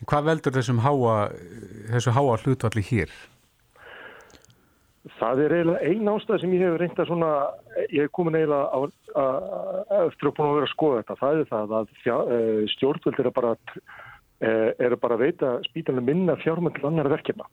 Hvað 0.08 0.32
veldur 0.32 0.56
þessum 0.56 0.80
háa, 0.84 1.30
þessu 1.92 2.16
háa 2.16 2.40
hlutvalli 2.44 2.84
hér? 2.90 3.14
Það 5.20 5.42
er 5.46 5.54
eiginlega 5.56 5.88
einn 5.88 6.10
ástæð 6.12 6.42
sem 6.42 6.54
ég 6.58 6.64
hef 6.66 6.74
reynda 6.80 7.06
svona, 7.08 7.30
ég 7.88 8.04
hef 8.04 8.12
komin 8.16 8.36
eiginlega 8.36 8.82
eftir 10.04 10.28
að 10.28 10.34
búin 10.36 10.50
að 10.50 10.58
vera 10.58 10.68
að 10.68 10.74
skoða 10.74 10.98
þetta. 11.00 11.16
Það 11.22 11.40
er 11.40 11.48
það 11.54 11.76
að 11.78 11.94
fjá, 12.04 12.16
uh, 12.20 12.60
stjórnvöld 12.74 13.22
eru 13.24 13.32
bara, 13.38 13.54
uh, 13.56 14.70
er 14.76 14.98
bara 15.00 15.16
að 15.16 15.24
veita 15.24 15.54
spítanlega 15.70 16.10
minna 16.10 16.36
fjármönd 16.44 16.76
til 16.76 16.90
annar 16.90 17.12
verkefna. 17.16 17.48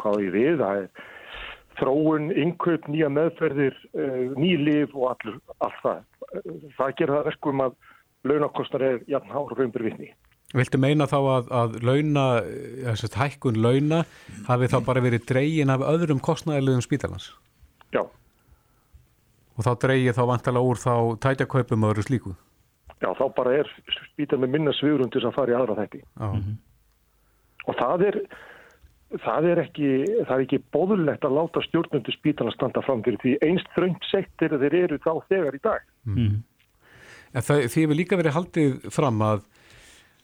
Hvað 0.00 0.20
ég 0.26 0.36
við, 0.36 0.60
það 0.60 0.82
er 0.82 1.06
þróun, 1.80 2.28
innkaup, 2.44 2.88
nýja 2.92 3.08
meðferðir, 3.16 3.80
uh, 3.96 4.24
ný 4.36 4.52
liv 4.60 4.92
og 4.92 5.14
allur, 5.14 5.40
allt 5.64 5.84
það. 5.86 6.04
Það 6.76 6.96
gerir 7.00 7.16
það 7.16 7.28
verkum 7.32 7.64
að 7.64 7.78
launakostnar 8.28 8.84
er 8.84 9.00
jafn 9.08 9.32
hár 9.32 9.56
raunbur 9.56 9.88
vitni. 9.88 10.12
Viltu 10.50 10.80
meina 10.82 11.06
þá 11.06 11.18
að, 11.20 11.50
að 11.54 11.74
launa, 11.86 12.24
þess 12.88 13.06
að 13.06 13.18
hækkun 13.20 13.60
launa 13.62 14.00
hafi 14.48 14.68
þá 14.72 14.80
bara 14.88 15.02
verið 15.04 15.28
dreygin 15.28 15.70
af 15.70 15.84
öðrum 15.86 16.22
kostnæðilegum 16.26 16.82
spítalans? 16.82 17.28
Já. 17.94 18.02
Og 19.54 19.66
þá 19.66 19.70
dreygið 19.84 20.16
þá 20.18 20.24
vantala 20.32 20.62
úr 20.66 20.80
þá 20.80 20.94
tætjakaupum 21.22 21.86
og 21.86 21.94
öðru 21.94 22.06
slíku? 22.08 22.34
Já, 23.00 23.12
þá 23.14 23.24
bara 23.36 23.60
er 23.60 23.70
spítal 24.10 24.40
með 24.42 24.56
minna 24.56 24.74
svigurundis 24.76 25.24
að 25.24 25.36
fara 25.38 25.54
í 25.54 25.58
aðra 25.60 25.78
þætti. 25.78 26.02
Já. 26.02 26.26
Mm 26.26 26.42
-hmm. 26.42 26.58
Og 27.70 27.76
það 27.78 28.04
er, 28.08 28.20
það 29.22 29.48
er 29.52 29.62
ekki, 29.62 29.88
það 30.26 30.34
er 30.36 30.44
ekki 30.48 30.62
bóðulegt 30.74 31.24
að 31.24 31.36
láta 31.38 31.62
stjórnundu 31.68 32.12
spítalans 32.16 32.58
standa 32.58 32.82
fram 32.82 33.04
fyrir 33.06 33.22
því 33.22 33.38
einst 33.46 33.70
þröngt 33.76 34.10
sektir 34.10 34.58
þeir 34.58 34.74
eru 34.74 34.98
þá 34.98 35.12
þegar 35.28 35.54
í 35.54 35.62
dag. 35.62 35.82
Mm 36.04 36.14
-hmm. 36.16 36.42
Það, 37.30 37.68
því 37.70 37.82
hefur 37.84 37.94
líka 37.94 38.16
verið 38.18 38.34
haldið 38.34 38.90
fram 38.90 39.22
að 39.22 39.44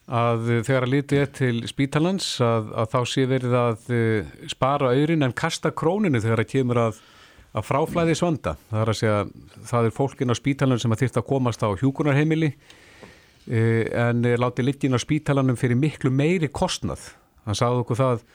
að 0.06 0.46
þegar 0.66 0.86
að 0.86 0.92
litið 0.92 1.20
er 1.20 1.30
til 1.34 1.54
spítalans 1.66 2.28
að, 2.44 2.70
að 2.78 2.88
þá 2.92 2.98
sé 3.10 3.26
verið 3.26 3.56
að 3.58 3.90
uh, 3.90 4.32
spara 4.50 4.92
auðrin 4.94 5.26
en 5.26 5.34
kasta 5.34 5.72
króninu 5.74 6.20
þegar 6.22 6.42
það 6.44 6.50
kemur 6.52 6.80
að, 6.84 7.00
að 7.56 7.66
fráflæði 7.66 8.16
svanda. 8.18 8.54
Það 8.70 8.82
er 8.82 8.92
að 8.92 8.98
segja 9.00 9.18
það 9.72 9.88
er 9.88 9.96
fólkin 9.96 10.30
á 10.30 10.36
spítalan 10.38 10.82
sem 10.82 10.94
að 10.94 11.02
þýrt 11.02 11.20
að 11.20 11.28
komast 11.32 11.66
á 11.66 11.68
hjúkunarheimili 11.82 12.52
uh, 12.54 13.84
en 14.06 14.26
láti 14.38 14.66
litið 14.66 14.90
inn 14.90 14.98
á 14.98 15.06
spítalanum 15.06 15.58
fyrir 15.58 15.80
miklu 15.80 16.14
meiri 16.14 16.52
kostnað. 16.54 17.10
Það 17.46 17.62
sagði 17.62 17.84
okkur 17.84 18.02
það 18.02 18.26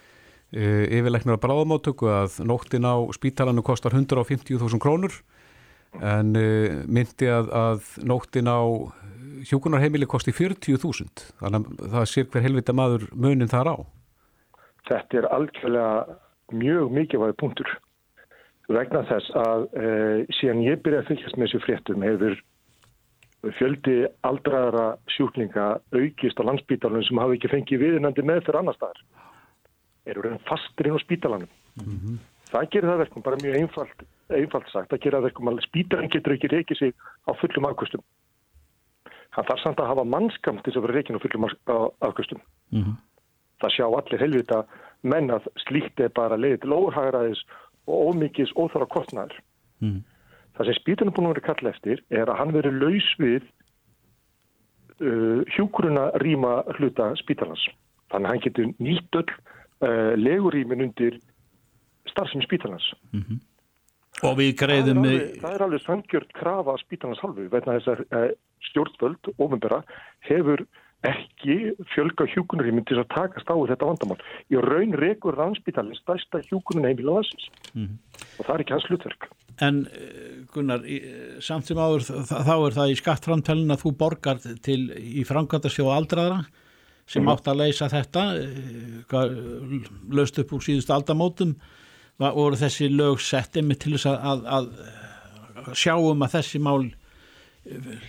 yfirleiknur 0.51 1.38
á 1.40 1.44
bráðamáttöku 1.46 2.10
að 2.12 2.42
nóttin 2.44 2.84
á 2.84 3.00
spítalanum 3.16 3.63
kostar 3.63 3.94
150.000 3.96 4.82
krónur 4.84 5.13
en 6.00 6.31
myndi 6.88 7.27
að, 7.27 7.51
að 7.51 7.88
nóttin 8.07 8.48
á 8.48 8.62
hjókunarheimili 9.50 10.07
kosti 10.10 10.33
40.000 10.36 11.31
þannig 11.41 11.69
að 11.81 11.95
það 11.95 12.10
sér 12.12 12.27
hver 12.31 12.45
helvita 12.45 12.75
maður 12.77 13.07
munin 13.13 13.51
þar 13.51 13.74
á. 13.74 13.77
Þetta 14.89 15.19
er 15.19 15.27
algjörlega 15.36 16.17
mjög 16.51 16.93
mikilvæg 16.95 17.36
punktur. 17.39 17.69
Vegna 18.71 19.03
þess 19.10 19.33
að 19.36 19.65
e, 19.75 19.88
síðan 20.38 20.63
ég 20.63 20.81
byrjaði 20.83 21.03
að 21.03 21.10
fylgjast 21.10 21.38
með 21.38 21.50
þessu 21.50 21.63
fréttum 21.65 22.05
hefur 22.05 22.38
fjöldi 23.57 23.98
aldraðara 24.27 24.86
sjúklinga 25.10 25.67
aukist 25.98 26.39
á 26.39 26.48
landsbítalunum 26.48 27.05
sem 27.07 27.21
hafi 27.21 27.39
ekki 27.39 27.51
fengið 27.51 27.83
viðnandi 27.83 28.25
með 28.25 28.43
fyrir 28.45 28.62
annar 28.62 28.77
staðar 28.77 29.01
eru 30.10 30.24
reynd 30.25 30.43
fastur 30.48 30.88
inn 30.88 30.98
á 30.98 31.01
spítalanum. 31.01 31.50
Mm 31.77 31.98
-hmm. 31.98 32.17
það 32.51 32.69
gerir 32.71 32.89
það 32.89 33.01
verkum 33.03 33.25
bara 33.25 33.41
mjög 33.41 33.57
einfalt, 33.57 34.00
einfalt 34.39 34.69
sagt, 34.71 34.89
það 34.91 35.01
gerir 35.03 35.17
það 35.17 35.27
verkum 35.29 35.51
að 35.51 35.63
spítalan 35.67 36.09
getur 36.09 36.33
ekki 36.33 36.51
reykið 36.51 36.77
sig 36.77 36.93
á 37.27 37.31
fullum 37.41 37.69
afkvöstum 37.69 38.03
hann 39.35 39.47
þarf 39.47 39.63
samt 39.63 39.79
að 39.79 39.91
hafa 39.91 40.07
mannskamt 40.07 40.63
til 40.63 40.71
þess 40.71 40.81
að 40.81 40.85
vera 40.88 40.97
reygin 40.97 41.17
og 41.17 41.23
fullum 41.23 41.47
afkvöstum. 41.47 42.41
Mm 42.71 42.83
-hmm. 42.83 42.95
Það 43.61 43.73
sjá 43.75 43.85
allir 43.88 44.23
helvita 44.23 44.63
menn 45.03 45.31
að 45.31 45.47
slíkt 45.67 46.00
er 46.00 46.09
bara 46.09 46.38
leiðið 46.38 46.61
til 46.61 46.73
óhægraðis 46.73 47.41
og 47.88 48.07
ómikis 48.09 48.53
óþára 48.55 48.88
kostnæður. 48.88 49.35
Mm. 49.79 50.03
Það 50.55 50.65
sem 50.65 50.73
spítunum 50.73 51.13
búin 51.13 51.27
að 51.27 51.33
vera 51.33 51.47
kall 51.47 51.67
eftir 51.67 52.03
er 52.09 52.29
að 52.29 52.38
hann 52.38 52.53
veri 52.53 52.71
laus 52.71 53.09
við 53.19 53.43
uh, 55.00 55.41
hjúkuruna 55.55 56.11
rýma 56.21 56.63
hluta 56.77 57.15
spítalans. 57.15 57.63
Þannig 58.11 58.27
að 58.27 58.31
hann 58.31 58.43
getur 58.43 58.65
nýtt 58.79 59.15
öll 59.15 59.31
uh, 59.81 60.13
legurýmin 60.17 60.81
undir 60.81 61.19
starfsemi 62.05 62.43
spítalans. 62.43 62.93
Mm 63.13 63.21
-hmm. 63.21 63.39
Og 64.28 64.38
við 64.38 64.54
greiðum... 64.62 65.01
Það 65.04 65.16
er 65.16 65.34
alveg, 65.42 65.66
alveg 65.66 65.84
sangjört 65.86 66.32
krafa 66.38 66.78
spítalans 66.82 67.22
halvu, 67.24 67.48
vegna 67.51 67.80
þess 67.80 67.92
að 67.94 68.06
uh, 68.06 68.30
stjórnvöld, 68.70 69.34
ofinbera, 69.42 69.82
hefur 70.28 70.66
ekki 71.08 71.56
fjölga 71.96 72.28
hjúkunarýminn 72.30 72.86
til 72.86 73.00
að 73.01 73.10
takast 73.16 73.50
á 73.50 73.56
þetta 73.58 73.88
vandamál. 73.90 74.20
Í 74.54 74.60
raun 74.62 74.94
rekur 75.01 75.38
rannsbytalinn 75.40 75.98
stærsta 75.98 76.44
hjúkunun 76.46 76.86
heimila 76.86 77.18
landsins 77.18 77.48
mm 77.74 77.86
-hmm. 77.88 77.98
og 78.38 78.46
það 78.46 78.54
er 78.54 78.63
ekki 78.63 78.75
hans 78.75 78.90
hlutverk. 78.90 79.30
En 79.62 79.86
eh, 79.86 80.46
Gunnar, 80.54 80.86
samt 81.42 81.66
sem 81.66 81.78
áður 81.78 82.06
þá 82.30 82.56
er 82.68 82.78
það 82.78 82.92
í 82.92 83.00
skattframtælun 83.01 83.74
að 83.74 83.82
þú 83.84 83.98
borgar 83.98 84.38
til 84.62 84.82
í 84.98 85.25
framkvæmdarsjóð 85.25 85.94
aldraðra 85.96 86.46
sem 87.08 87.24
mm 87.24 87.28
-hmm. 87.28 87.34
átt 87.34 87.48
að 87.48 87.58
leysa 87.58 87.90
þetta 87.90 88.24
löst 90.10 90.40
upp 90.40 90.54
úr 90.54 90.62
síðust 90.62 90.90
aldamótum 90.90 91.56
voru 92.20 92.58
þessi 92.60 92.89
lög 92.91 93.22
sett 93.24 93.56
einmitt 93.58 93.84
til 93.84 93.96
þess 93.96 94.10
að, 94.12 94.44
að, 94.46 94.65
að 95.62 95.77
sjáum 95.77 96.25
að 96.25 96.36
þessi 96.39 96.62
mál 96.63 96.91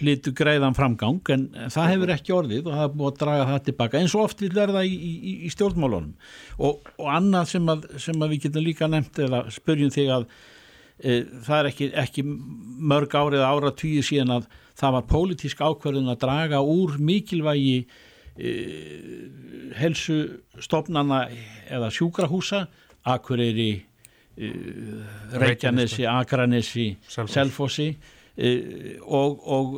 hlitu 0.01 0.33
greiðan 0.33 0.77
framgang 0.77 1.21
en 1.35 1.43
það 1.73 1.91
hefur 1.91 2.13
ekki 2.15 2.33
orðið 2.33 2.69
og 2.71 2.77
það 2.77 2.87
er 2.87 2.95
búið 2.95 3.11
að 3.11 3.19
draga 3.21 3.49
það 3.51 3.67
tilbaka 3.67 4.01
eins 4.01 4.15
og 4.17 4.25
oft 4.25 4.41
vil 4.41 4.53
verða 4.57 4.85
í, 4.89 4.95
í, 4.95 5.35
í 5.45 5.51
stjórnmálunum. 5.53 6.15
Og, 6.57 6.89
og 6.97 7.11
annað 7.13 7.51
sem 7.53 7.69
að, 7.69 7.85
sem 8.01 8.25
að 8.25 8.33
við 8.33 8.47
getum 8.47 8.65
líka 8.65 8.89
nefnt 8.89 9.21
eða 9.27 9.43
spurjum 9.53 9.93
þig 9.93 10.09
að 10.17 10.27
e, 10.97 11.19
það 11.45 11.59
er 11.59 11.71
ekki, 11.73 11.91
ekki 12.05 12.25
mörg 12.93 13.19
árið 13.21 13.45
ára 13.45 13.75
tíu 13.77 14.07
síðan 14.07 14.39
að 14.39 14.49
það 14.81 14.97
var 14.97 15.07
pólitísk 15.13 15.61
ákverðin 15.61 16.15
að 16.15 16.23
draga 16.25 16.65
úr 16.65 16.97
mikilvægi 16.97 17.77
e, 17.83 18.57
helsustofnana 19.83 21.27
eða 21.69 21.93
sjúkrahúsa 21.93 22.65
Akureyri 23.05 23.71
e, 23.75 23.81
Reykjanesi, 25.43 26.07
Akranesi 26.09 26.89
Selfossi. 27.09 27.89
E, 28.33 28.51
og, 29.05 29.43
og, 29.45 29.75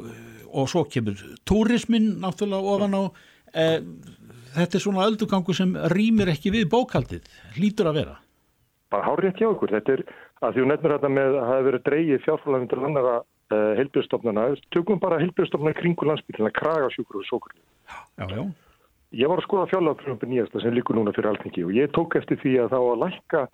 og 0.55 0.69
svo 0.71 0.85
kemur 0.87 1.19
túrismin 1.47 2.13
náttúrulega 2.23 2.75
ofan 2.75 2.99
á. 2.99 3.03
E, 3.51 3.65
þetta 4.55 4.79
er 4.79 4.85
svona 4.85 5.09
öldugangu 5.09 5.57
sem 5.57 5.75
rýmir 5.91 6.31
ekki 6.35 6.55
við 6.55 6.69
bókaldið 6.73 7.27
hlýtur 7.57 7.91
að 7.91 7.99
vera. 8.03 8.21
Bara 8.95 9.09
hárið 9.11 9.33
ekki 9.33 9.49
á 9.49 9.51
okkur. 9.51 9.75
Þetta 9.75 9.97
er 9.97 10.05
að 10.45 10.55
því 10.55 10.65
hún 10.65 10.73
nefnir 10.73 10.95
þetta 10.97 11.11
með 11.13 11.31
að 11.31 11.39
það 11.39 11.55
hefur 11.55 11.69
verið 11.69 11.87
dreigið 11.89 12.23
fjárfólagum 12.25 12.69
til 12.71 12.81
annara 12.89 13.15
e, 13.19 13.59
heilbjörnstofnana 13.81 14.45
tökum 14.75 15.01
bara 15.03 15.21
heilbjörnstofnana 15.23 15.79
kringu 15.79 16.09
landsbyrjum 16.09 16.51
að 16.51 16.57
kraga 16.59 16.91
sjúkur 16.95 17.21
og 17.21 17.29
sókur 17.29 17.55
já, 17.55 18.27
já. 18.29 18.43
ég 19.23 19.31
var 19.31 19.41
að 19.41 19.47
skoða 19.49 19.69
fjárlagafröfum 19.73 20.33
nýjasta 20.33 20.63
sem 20.63 20.77
líkur 20.77 20.99
núna 20.99 21.15
fyrir 21.17 21.33
alþengi 21.33 21.67
og 21.67 21.77
ég 21.77 21.93
tók 21.97 22.19
eftir 22.21 22.41
því 22.43 22.57
að 22.65 22.75
þá 22.75 22.79
að 22.81 23.03
lækka 23.05 23.45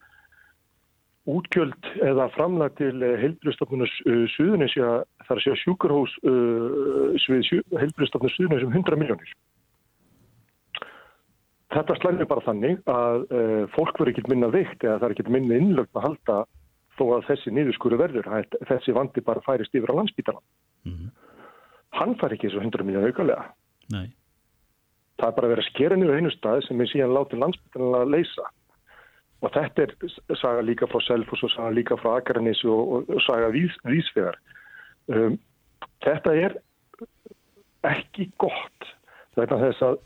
útgjöld 1.39 1.89
eða 2.07 2.29
framlag 2.35 2.75
til 2.79 3.03
eh, 3.03 3.17
heilbristofnunars 3.21 3.95
uh, 4.07 4.25
Suðunisja 4.35 4.91
þar 5.27 5.39
að 5.39 5.45
segja 5.45 5.61
sjúkurhós 5.63 6.17
uh, 6.27 7.17
heilbristofnunars 7.81 8.37
Suðunisja 8.37 8.69
um 8.69 8.77
100 8.77 9.01
miljónir. 9.01 9.33
Þetta 11.71 11.97
slæmir 12.01 12.27
bara 12.31 12.43
þannig 12.47 12.81
að 12.91 13.27
uh, 13.31 13.65
fólk 13.77 14.01
verður 14.01 14.15
ekkert 14.15 14.31
minna 14.33 14.51
veikt 14.51 14.83
eða 14.83 14.99
það 14.99 15.09
er 15.09 15.17
ekkert 15.17 15.35
minna 15.37 15.59
innlögn 15.61 16.01
að 16.01 16.07
halda 16.09 16.39
þó 16.99 17.05
að 17.17 17.27
þessi 17.31 17.53
niðurskuru 17.57 17.99
verður, 18.01 18.29
þessi 18.69 18.95
vandi 18.97 19.23
bara 19.25 19.43
færist 19.47 19.75
yfir 19.77 19.93
á 19.95 19.99
landsbítalan. 19.99 20.47
Mm 20.85 20.97
-hmm. 20.97 21.13
Hann 21.99 22.17
fær 22.21 22.35
ekki 22.35 22.49
þessu 22.49 22.63
100 22.65 22.87
miljónu 22.87 23.11
aukalega. 23.11 23.47
Nei. 23.95 24.11
Það 25.21 25.29
er 25.29 25.37
bara 25.37 25.47
að 25.47 25.53
vera 25.55 25.65
að 25.65 25.71
skera 25.71 25.97
niður 25.97 26.19
einu 26.19 26.31
stað 26.35 26.65
sem 26.67 26.81
er 26.81 26.91
síðan 26.91 27.15
látið 27.17 27.43
landsbítalan 27.45 28.01
að 28.01 28.13
leysa. 28.15 28.47
Og 29.41 29.53
þetta 29.55 29.87
er 29.87 30.39
saga 30.39 30.65
líka 30.65 30.89
frá 30.91 31.01
Selfos 31.07 31.43
og 31.47 31.53
saga 31.55 31.73
líka 31.73 31.97
frá 32.01 32.19
Akarnis 32.19 32.61
og, 32.69 33.07
og, 33.09 33.21
saga 33.25 33.49
vís, 33.55 33.77
vísfegar. 33.89 34.37
Um, 35.09 35.39
þetta 36.05 36.35
er 36.37 36.57
ekki 37.89 38.29
gott. 38.43 38.91
Þetta 39.39 39.57
er 39.57 39.65
þess 39.71 39.87
að 39.87 40.01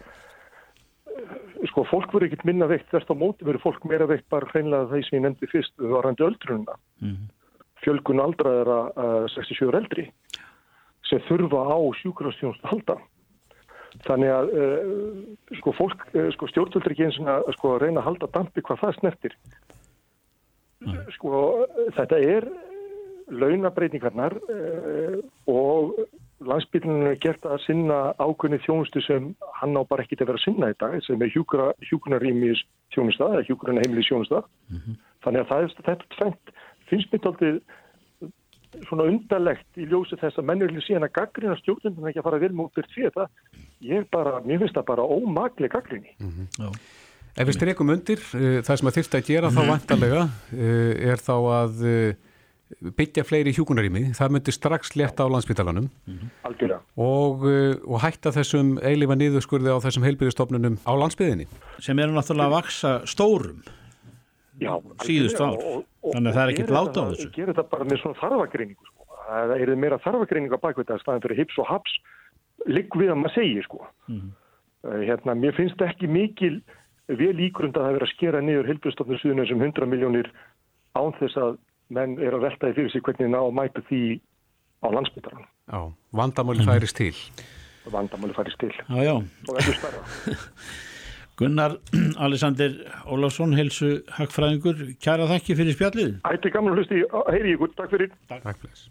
sko 1.70 1.84
fólk 1.88 2.12
verður 2.14 2.28
ekkert 2.28 2.46
minna 2.48 2.68
veikt 2.70 2.90
þess 2.92 3.10
að 3.10 3.20
móti 3.20 3.46
verður 3.46 3.64
fólk 3.68 3.86
meira 3.90 4.06
veikt 4.10 4.26
bara 4.32 4.48
hreinlega 4.50 4.90
það 4.90 5.04
sem 5.06 5.18
ég 5.18 5.24
nefndi 5.24 5.50
fyrst 5.50 5.74
varandi 5.78 6.26
öldrunna. 6.26 6.76
Mm 7.02 7.10
-hmm. 7.10 7.28
Fjölgun 7.84 8.22
aldraðara 8.22 8.78
uh, 8.94 9.26
67 9.34 9.74
eldri 9.74 10.06
sem 11.08 11.20
þurfa 11.28 11.60
á 11.68 11.78
sjúkrafstjónust 12.00 12.64
að 12.64 12.70
halda. 12.70 12.96
Þannig 14.04 14.32
að 14.34 14.50
uh, 14.58 15.22
sko, 15.60 15.72
uh, 15.86 16.28
sko, 16.34 16.50
stjórnvöldur 16.50 16.94
ekki 16.94 17.06
eins 17.06 17.20
og 17.22 17.52
sko, 17.56 17.76
reyna 17.78 18.02
að 18.02 18.08
halda 18.08 18.30
dampi 18.34 18.64
hvað 18.66 18.82
það 18.82 18.98
snertir. 18.98 19.38
Sko, 21.14 21.38
þetta 21.96 22.18
er 22.20 22.48
launabreitingarnar 23.32 24.34
uh, 24.36 25.16
og 25.48 25.94
landsbyrjunum 26.44 27.06
er 27.08 27.20
gert 27.22 27.46
að 27.48 27.62
sinna 27.64 27.98
ákveðni 28.18 28.58
þjónustu 28.66 29.00
sem 29.04 29.30
hann 29.60 29.78
á 29.78 29.82
bara 29.88 30.04
ekkit 30.04 30.24
að 30.24 30.32
vera 30.32 30.42
að 30.42 30.44
sinna 30.44 30.72
í 30.74 30.76
dag 30.82 30.98
sem 31.06 31.22
er 31.22 31.32
hjúkunarýmis 31.32 32.64
þjónusta 32.92 33.30
eða 33.30 33.46
hjúkunarheimilis 33.48 34.10
þjónusta. 34.10 34.42
Mm 34.68 34.82
-hmm. 34.82 35.00
Þannig 35.24 35.40
að 35.40 35.48
það 35.52 35.62
er 35.62 35.74
þetta 35.78 36.12
tvent 36.18 36.54
finnst 36.90 37.12
mér 37.12 37.24
taldið 37.24 37.60
svona 38.88 39.06
undarlegt 39.10 39.78
í 39.80 39.86
ljósi 39.90 40.18
þess 40.20 40.40
að 40.40 40.48
mennurlega 40.50 40.84
síðan 40.84 41.06
að 41.08 41.14
gaggrina 41.18 41.56
stjórnundum 41.60 42.10
ekki 42.10 42.20
að 42.20 42.26
fara 42.28 42.42
vel 42.42 42.52
mútið 42.58 42.90
fyrir 42.94 43.14
það. 43.14 43.40
Ég 43.84 44.06
bara, 44.12 44.36
mér 44.44 44.62
finnst 44.62 44.76
það 44.78 44.90
bara 44.90 45.08
ómagli 45.16 45.70
gaggrinni. 45.72 46.14
Mm 46.18 46.30
-hmm. 46.34 46.76
Ef 47.34 47.48
við 47.48 47.56
streikum 47.56 47.90
undir, 47.90 48.20
uh, 48.34 48.60
það 48.62 48.76
sem 48.78 48.88
að 48.88 48.96
þurft 48.98 49.14
að 49.18 49.26
gera 49.26 49.50
þá 49.50 49.60
vantarlega 49.66 50.22
uh, 50.28 50.92
er 51.10 51.18
þá 51.18 51.34
að 51.34 51.82
uh, 51.82 52.14
byggja 52.98 53.24
fleiri 53.24 53.52
hjúkunarími, 53.54 54.12
það 54.14 54.34
myndir 54.34 54.54
strax 54.54 54.94
leta 54.96 55.26
á 55.26 55.28
landsbytalanum 55.30 55.90
mm 56.06 56.18
-hmm. 56.18 56.80
og, 56.96 57.44
og 57.86 58.00
hætta 58.02 58.32
þessum 58.32 58.78
eilifa 58.82 59.14
niðurskurði 59.14 59.70
á 59.70 59.78
þessum 59.84 60.02
heilbyrjastofnunum 60.02 60.78
á 60.82 60.92
landsbyðinni. 60.96 61.46
Sem 61.78 61.98
eru 61.98 62.12
náttúrulega 62.12 62.46
að 62.46 62.56
vaksa 62.56 63.06
stórum 63.06 63.62
Já, 64.62 64.74
síðust 65.02 65.40
ár, 65.42 65.56
þannig 66.04 66.30
að 66.30 66.36
það 66.36 66.44
er 66.44 66.52
ekkert 66.52 66.72
láta 66.76 67.02
á 67.02 67.04
þessu. 67.10 67.26
Ég 67.26 67.34
ger 67.34 67.50
þetta 67.50 67.64
bara 67.72 67.86
með 67.88 68.00
svona 68.02 68.20
þarfagreiningu, 68.20 68.90
sko. 68.90 69.08
það 69.24 69.54
er 69.56 69.72
meira 69.82 69.98
þarfagreiningu 70.04 70.58
á 70.58 70.64
bakveit 70.64 70.92
að 70.94 71.02
staðan 71.02 71.24
fyrir 71.24 71.40
hips 71.42 71.58
og 71.58 71.66
haps 71.72 71.96
ligg 72.70 72.94
við 72.94 73.10
að 73.10 73.18
maður 73.18 73.34
segja, 73.40 73.64
sko. 73.66 73.80
Mm 74.06 74.32
hérna, 74.84 75.34
mér 75.38 75.56
finnst 75.56 75.80
ekki 75.84 76.08
mikil 76.10 76.58
vel 77.08 77.36
ígrund 77.46 77.76
að 77.76 77.86
það 77.86 77.96
vera 77.98 78.08
að 78.08 78.14
skera 78.14 78.42
niður 78.44 78.70
hilbjörnstofnir 78.72 79.20
suðunum 79.22 79.48
sem 79.48 79.64
100 79.66 79.90
miljónir 79.90 80.30
án 80.96 81.12
þess 81.18 81.40
að 81.40 81.58
menn 81.94 82.16
er 82.20 82.36
að 82.36 82.46
veltaði 82.48 82.78
fyrir 82.78 82.94
sig 82.94 83.04
hvernig 83.04 83.32
ná 83.32 83.40
mætu 83.52 83.84
því 83.88 84.00
á 84.84 84.88
landsbytaran. 84.92 85.44
Já, 85.68 85.80
vandamáli 86.16 86.64
færist 86.64 86.96
til. 86.96 87.12
Vandamáli 87.92 88.36
færist 88.36 88.60
til. 88.60 88.72
Já, 88.72 89.00
já. 89.04 89.14
Og 89.20 89.60
ekki 89.60 89.78
starra. 89.80 90.04
Gunnar 91.36 91.78
Alexander 92.26 92.70
Ólafsson, 93.10 93.56
helsu 93.58 93.96
hagfræðingur, 94.14 94.84
kæra 95.02 95.26
þakki 95.32 95.56
fyrir 95.58 95.74
spjallið. 95.74 96.12
Ætti 96.30 96.52
gamla 96.54 96.76
hlusti, 96.76 97.00
heyri 97.32 97.56
ykkur, 97.56 97.72
takk 97.78 97.90
fyrir. 97.94 98.12
Takk, 98.30 98.44
takk 98.44 98.62
fyrir. 98.62 98.84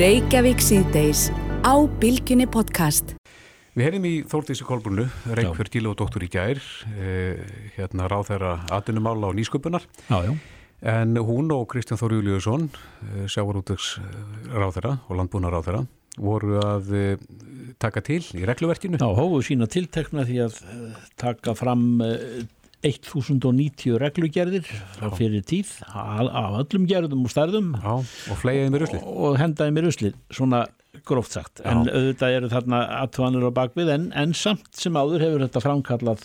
Reykjavík 0.00 0.62
síðdeis 0.62 1.28
á 1.62 1.74
Bilginni 2.02 2.48
podcast. 2.50 3.14
Við 3.78 3.86
heyrðum 3.86 4.08
í 4.10 4.14
Þórtísi 4.26 4.66
Kolbrunnu, 4.66 5.06
Reykjörg 5.38 5.70
Gíla 5.76 5.92
og 5.92 6.00
doktor 6.02 6.26
í 6.26 6.30
gær, 6.30 6.58
eh, 6.98 7.38
hérna 7.76 8.10
ráð 8.10 8.32
þeirra 8.32 8.56
atvinnumála 8.74 9.30
á 9.30 9.32
nýsköpunar. 9.38 9.86
Já, 10.10 10.26
já. 10.26 10.34
En 10.82 11.14
hún 11.14 11.52
og 11.54 11.68
Kristján 11.70 12.00
Þóri 12.00 12.18
Júliusson, 12.18 12.70
eh, 13.06 13.26
sjávarútöks 13.30 14.00
ráð 14.50 14.80
þeirra 14.80 14.98
og 15.06 15.16
landbúna 15.16 15.52
ráð 15.52 15.66
þeirra, 15.68 15.86
voru 16.18 16.58
að 16.62 16.94
eh, 16.96 17.26
taka 17.82 18.02
til 18.06 18.22
í 18.36 18.46
regluverkinu? 18.48 19.00
Já, 19.00 19.08
hófu 19.16 19.42
sína 19.46 19.68
tiltekna 19.70 20.26
því 20.28 20.40
að 20.46 20.58
eh, 20.64 21.04
taka 21.20 21.54
fram 21.58 21.84
1090 22.80 23.98
reglugerðir 24.00 24.68
fyrir 25.18 25.44
tíð 25.44 25.72
af 25.92 26.60
öllum 26.62 26.86
gerðum 26.88 27.26
og 27.28 27.32
stærðum 27.32 27.74
Já, 27.76 27.94
og 28.32 28.40
fleiðið 28.40 28.70
með 28.72 28.84
ruslið 28.86 29.08
og 29.10 29.40
hendaði 29.40 29.74
með 29.76 29.88
ruslið, 29.90 30.20
svona 30.32 30.62
gróft 31.06 31.36
sagt 31.36 31.60
Já. 31.60 31.70
en 31.70 31.84
auðvitað 31.86 32.36
eru 32.38 32.50
þarna 32.52 32.82
aðtvanir 33.02 33.46
á 33.46 33.50
bakvið 33.60 33.92
en, 33.94 34.06
en 34.16 34.32
samt 34.36 34.70
sem 34.76 34.96
áður 34.96 35.26
hefur 35.26 35.44
þetta 35.44 35.64
framkallað 35.64 36.24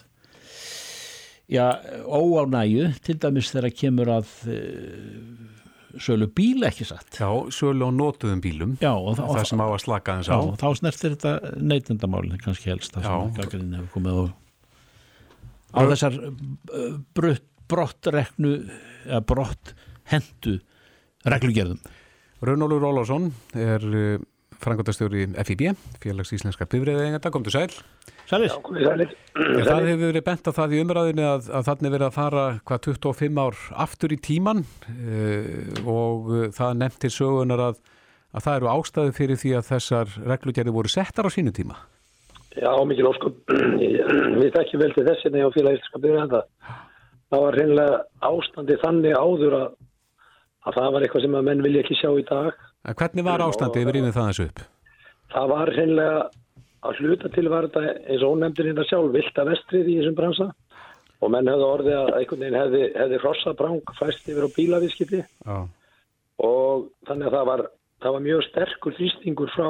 já, 1.52 1.68
óánægu 2.08 2.94
til 3.06 3.18
dæmis 3.22 3.52
þegar 3.54 3.76
kemur 3.76 4.14
að 4.18 4.32
uh, 4.50 5.56
sölu 6.02 6.28
bíl 6.36 6.66
ekki 6.68 6.88
satt? 6.88 7.20
Já, 7.20 7.30
sölu 7.54 7.88
á 7.88 7.92
nótuðum 7.96 8.42
bílum. 8.44 8.76
Já, 8.82 8.92
og 8.94 9.18
það, 9.18 9.32
það 9.38 9.50
sem 9.52 9.64
á 9.64 9.68
að 9.68 9.82
slaka 9.84 10.18
þess 10.20 10.32
á. 10.32 10.38
Já, 10.38 10.56
þá 10.62 10.68
snertir 10.80 11.16
þetta 11.16 11.34
neytendamálinn 11.72 12.42
kannski 12.44 12.72
helst 12.74 12.96
það 12.96 13.08
sem 13.08 13.34
gaggarinn 13.40 13.76
hefur 13.80 13.92
komið 13.96 14.20
á, 14.20 14.24
á 15.76 15.80
þessar 15.94 16.20
uh, 16.22 17.36
brottreknu 17.72 18.56
eða 19.06 19.22
brott 19.34 19.76
hendu 20.12 20.60
reglugerðum. 21.26 21.82
Rönnólur 22.46 22.84
Rólásson 22.84 23.32
er 23.58 23.84
frangotastjóri 24.62 25.28
FIB, 25.48 25.72
félags 26.04 26.34
íslenska 26.36 26.68
enganda, 26.70 27.32
kom 27.32 27.44
til 27.44 27.56
sæl 27.56 27.72
Sælir. 28.26 28.50
Já, 28.50 29.66
það 29.68 29.84
hefur 29.86 30.00
verið 30.02 30.24
bent 30.26 30.48
að 30.50 30.56
það 30.58 30.72
í 30.74 30.80
umræðinu 30.82 31.26
að, 31.30 31.50
að 31.54 31.68
þannig 31.68 31.92
verið 31.94 32.06
að 32.08 32.16
fara 32.16 32.46
hvað 32.66 32.80
25 32.88 33.42
ár 33.44 33.58
aftur 33.86 34.16
í 34.16 34.18
tíman 34.18 34.64
uh, 34.66 35.50
og 35.86 36.32
uh, 36.32 36.46
það 36.56 36.80
nefntir 36.82 37.14
sögunar 37.14 37.62
að, 37.68 37.82
að 38.34 38.48
það 38.48 38.58
eru 38.60 38.72
ástæði 38.72 39.14
fyrir 39.20 39.40
því 39.42 39.52
að 39.60 39.68
þessar 39.70 40.16
reglugjörði 40.34 40.74
voru 40.74 40.92
settar 40.92 41.30
á 41.30 41.36
sínu 41.36 41.54
tíma. 41.54 41.78
Já, 42.56 42.72
mikið 42.88 43.06
lóskum. 43.06 43.36
Við 43.52 44.50
þekkjum 44.56 44.82
vel 44.82 44.92
til 44.96 45.06
þessi 45.10 45.32
neða 45.34 45.52
á 45.52 45.56
félagilska 45.58 46.02
byrja 46.02 46.24
en 46.24 46.32
það. 46.32 46.48
Það 47.34 47.44
var 47.44 47.58
reynilega 47.60 48.00
ástandi 48.30 48.78
þannig 48.82 49.18
áður 49.20 49.58
að, 49.60 49.68
að 50.66 50.80
það 50.80 50.90
var 50.96 51.06
eitthvað 51.06 51.26
sem 51.26 51.38
að 51.38 51.46
menn 51.50 51.64
vilja 51.66 51.84
ekki 51.84 52.00
sjá 52.00 52.10
í 52.16 52.26
dag. 52.30 52.66
En 52.86 52.98
hvernig 52.98 53.28
var 53.28 53.44
ástandi 53.44 53.84
yfir 53.84 54.00
yfir 54.00 54.16
það 54.16 54.32
þessu 54.32 54.48
upp? 54.48 54.64
Það 55.36 55.52
var 55.52 55.74
reynilega 55.76 56.18
að 56.86 57.02
hluta 57.02 57.32
til 57.34 57.50
var 57.52 57.68
þetta 57.68 57.96
eins 58.06 58.24
og 58.24 58.36
ónefndir 58.36 58.70
hérna 58.70 58.86
sjálf 58.90 59.14
vilt 59.16 59.42
að 59.42 59.52
vestrið 59.52 59.90
í 59.92 59.98
þessum 60.00 60.20
bransa 60.20 60.48
og 61.22 61.32
menn 61.34 61.50
hefði 61.50 61.68
orðið 61.70 61.98
að 61.98 62.12
einhvern 62.20 62.44
veginn 62.44 62.60
hefði, 62.60 62.84
hefði 63.00 63.20
rossabrang 63.24 63.94
fæst 64.00 64.30
yfir 64.30 64.48
á 64.48 64.56
bílavískiti 64.56 65.22
ah. 65.46 65.66
og 66.44 66.90
þannig 67.10 67.30
að 67.30 67.38
það 67.38 67.46
var, 67.52 67.66
það 68.04 68.18
var 68.18 68.26
mjög 68.28 68.48
sterkur 68.50 68.98
þrýstingur 69.00 69.54
frá 69.56 69.70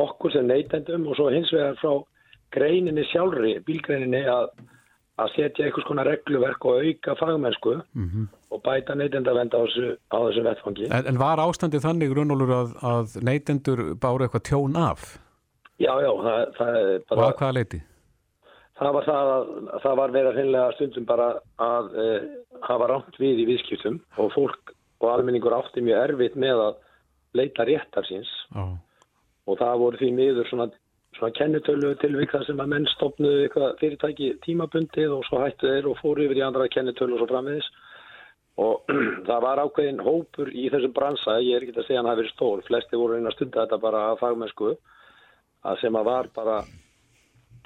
okkur 0.00 0.34
sem 0.34 0.46
neytendum 0.46 1.08
og 1.10 1.18
svo 1.18 1.30
hins 1.34 1.50
vegar 1.54 1.78
frá 1.80 1.94
greininni 2.54 3.06
sjálfri, 3.10 3.56
bílgreininni 3.66 4.20
að, 4.30 4.50
að 5.22 5.32
setja 5.36 5.66
einhvers 5.66 5.86
konar 5.86 6.08
regluverk 6.10 6.66
og 6.66 6.84
auka 6.84 7.16
fagmennsku 7.18 7.74
mm 7.78 8.06
-hmm. 8.06 8.28
og 8.50 8.62
bæta 8.66 8.94
neytendavend 8.94 9.54
á 9.54 9.60
þessu, 9.62 9.96
á 10.10 10.18
þessu 10.26 10.44
vettfangi. 10.46 10.86
En, 10.90 11.06
en 11.06 11.18
var 11.18 11.42
ástandið 11.42 11.86
þannig, 11.86 12.14
Rúnólur, 12.14 12.54
að, 12.60 12.70
að 12.82 13.18
neytendur 13.22 13.84
báru 13.94 14.26
eitthvað 14.26 14.46
tjón 14.50 14.76
af? 14.76 15.18
Já, 15.80 15.94
já, 16.04 16.10
það, 16.24 16.42
það 16.58 16.76
er 16.80 16.90
bara... 17.08 17.20
Og 17.20 17.24
að 17.24 17.38
hvaða 17.38 17.56
leiti? 17.56 17.80
Það 18.80 18.94
var 18.96 19.06
það 19.06 19.30
að 19.30 19.48
það 19.84 19.96
var 20.00 20.12
verið 20.14 20.30
að 20.30 20.38
finlega 20.40 20.76
stundum 20.76 21.06
bara 21.08 21.30
að 21.60 21.88
e, 22.00 22.04
hafa 22.64 22.86
rámt 22.88 23.18
við 23.20 23.42
í 23.42 23.48
viðskiptum 23.50 23.98
og 24.20 24.30
fólk 24.32 24.72
og 25.00 25.08
almenningur 25.12 25.56
átti 25.56 25.82
mjög 25.84 26.04
erfitt 26.06 26.38
með 26.40 26.62
að 26.66 26.78
leita 27.36 27.66
réttar 27.68 28.08
síns 28.08 28.30
oh. 28.56 28.72
og 29.48 29.60
það 29.60 29.82
voru 29.84 30.00
því 30.00 30.10
miður 30.16 30.48
svona, 30.48 30.66
svona 31.16 31.36
kennitölu 31.36 31.92
tilvík 32.00 32.32
þar 32.32 32.46
sem 32.48 32.62
að 32.64 32.72
menn 32.72 32.88
stopnuðu 32.94 33.44
eitthvað 33.44 33.76
fyrirtæki 33.80 34.30
tímabundið 34.46 35.16
og 35.16 35.26
svo 35.28 35.42
hættu 35.44 35.68
þeir 35.68 35.90
og 35.90 36.00
fóru 36.00 36.24
yfir 36.26 36.40
í 36.40 36.44
andra 36.46 36.68
kennitölu 36.72 37.16
og 37.16 37.22
svo 37.22 37.30
frammiðis 37.30 37.68
og 38.60 38.94
það 39.28 39.44
var 39.46 39.62
ákveðin 39.64 40.04
hópur 40.04 40.52
í 40.52 40.68
þessum 40.72 40.96
bransa, 40.96 41.36
ég 41.44 41.56
er 41.56 41.68
ekki 41.68 41.76
að 41.78 41.88
segja 41.88 42.00
hann 42.00 42.08
að 42.08 42.16
það 42.16 42.22
verið 42.22 42.34
stór, 42.34 42.64
flesti 42.68 43.00
voru 43.00 43.16
einn 43.18 43.30
að 43.30 43.36
stunda 43.36 43.64
þetta 43.64 43.80
bara 43.84 44.06
að 44.10 44.20
fagmennsku 44.24 44.72
að 45.66 45.80
sem 45.82 45.96
að 45.98 46.08
var 46.08 46.28
bara, 46.36 46.60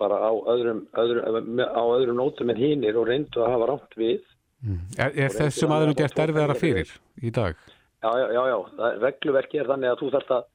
bara 0.00 0.18
á, 0.18 0.32
öðrum, 0.54 0.84
öðrum, 0.98 1.60
á 1.62 1.82
öðrum 1.82 2.18
nótum 2.18 2.50
en 2.50 2.60
hinnir 2.60 2.98
og 2.98 3.08
reyndu 3.10 3.44
að 3.44 3.54
hafa 3.54 3.68
rámt 3.70 3.98
við. 3.98 4.24
Mm. 4.64 4.80
Er, 4.98 5.14
er 5.26 5.36
þessum 5.36 5.74
aðeins 5.76 5.98
gert 6.00 6.22
erfiðara 6.24 6.56
fyrir 6.58 6.90
í 7.20 7.32
dag? 7.34 7.58
Já, 8.04 8.10
já, 8.20 8.26
já, 8.34 8.42
já. 8.50 8.58
Regluverki 9.02 9.60
er 9.60 9.70
þannig 9.70 9.92
að 9.92 10.00
þú 10.00 10.10
þarfst 10.14 10.34
að, 10.38 10.48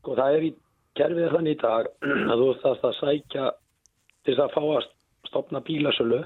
sko 0.00 0.16
það 0.18 0.38
er 0.38 0.48
í 0.48 0.50
kerfið 0.98 1.26
er 1.26 1.36
þannig 1.36 1.56
í 1.56 1.60
dag 1.62 1.92
að 2.32 2.42
þú 2.42 2.50
þarfst 2.64 2.88
að 2.88 2.98
sækja 2.98 3.46
til 4.22 4.34
þess 4.34 4.44
að 4.46 4.56
fá 4.56 4.62
að 4.64 4.90
stopna 5.30 5.62
bílasölu, 5.64 6.20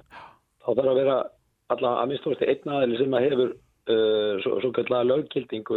þá 0.64 0.68
þarf 0.72 0.90
að 0.90 0.98
vera 1.02 1.18
allavega 1.74 2.02
að 2.02 2.10
minnstofasti 2.10 2.48
einn 2.50 2.74
aðeins 2.78 3.04
sem 3.04 3.20
að 3.20 3.28
hefur 3.28 3.54
Uh, 3.86 4.40
svo, 4.42 4.56
svo 4.58 4.72
kallega 4.74 5.06
löggildingu 5.06 5.76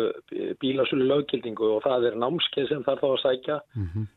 bílasölu 0.58 1.06
löggildingu 1.12 1.68
og 1.76 1.84
það 1.84 2.08
er 2.08 2.16
námskeið 2.18 2.72
sem 2.72 2.82
þarf 2.88 3.04
þá 3.04 3.10
að 3.12 3.20
sækja 3.22 3.58
mm 3.76 3.84
-hmm 3.86 4.08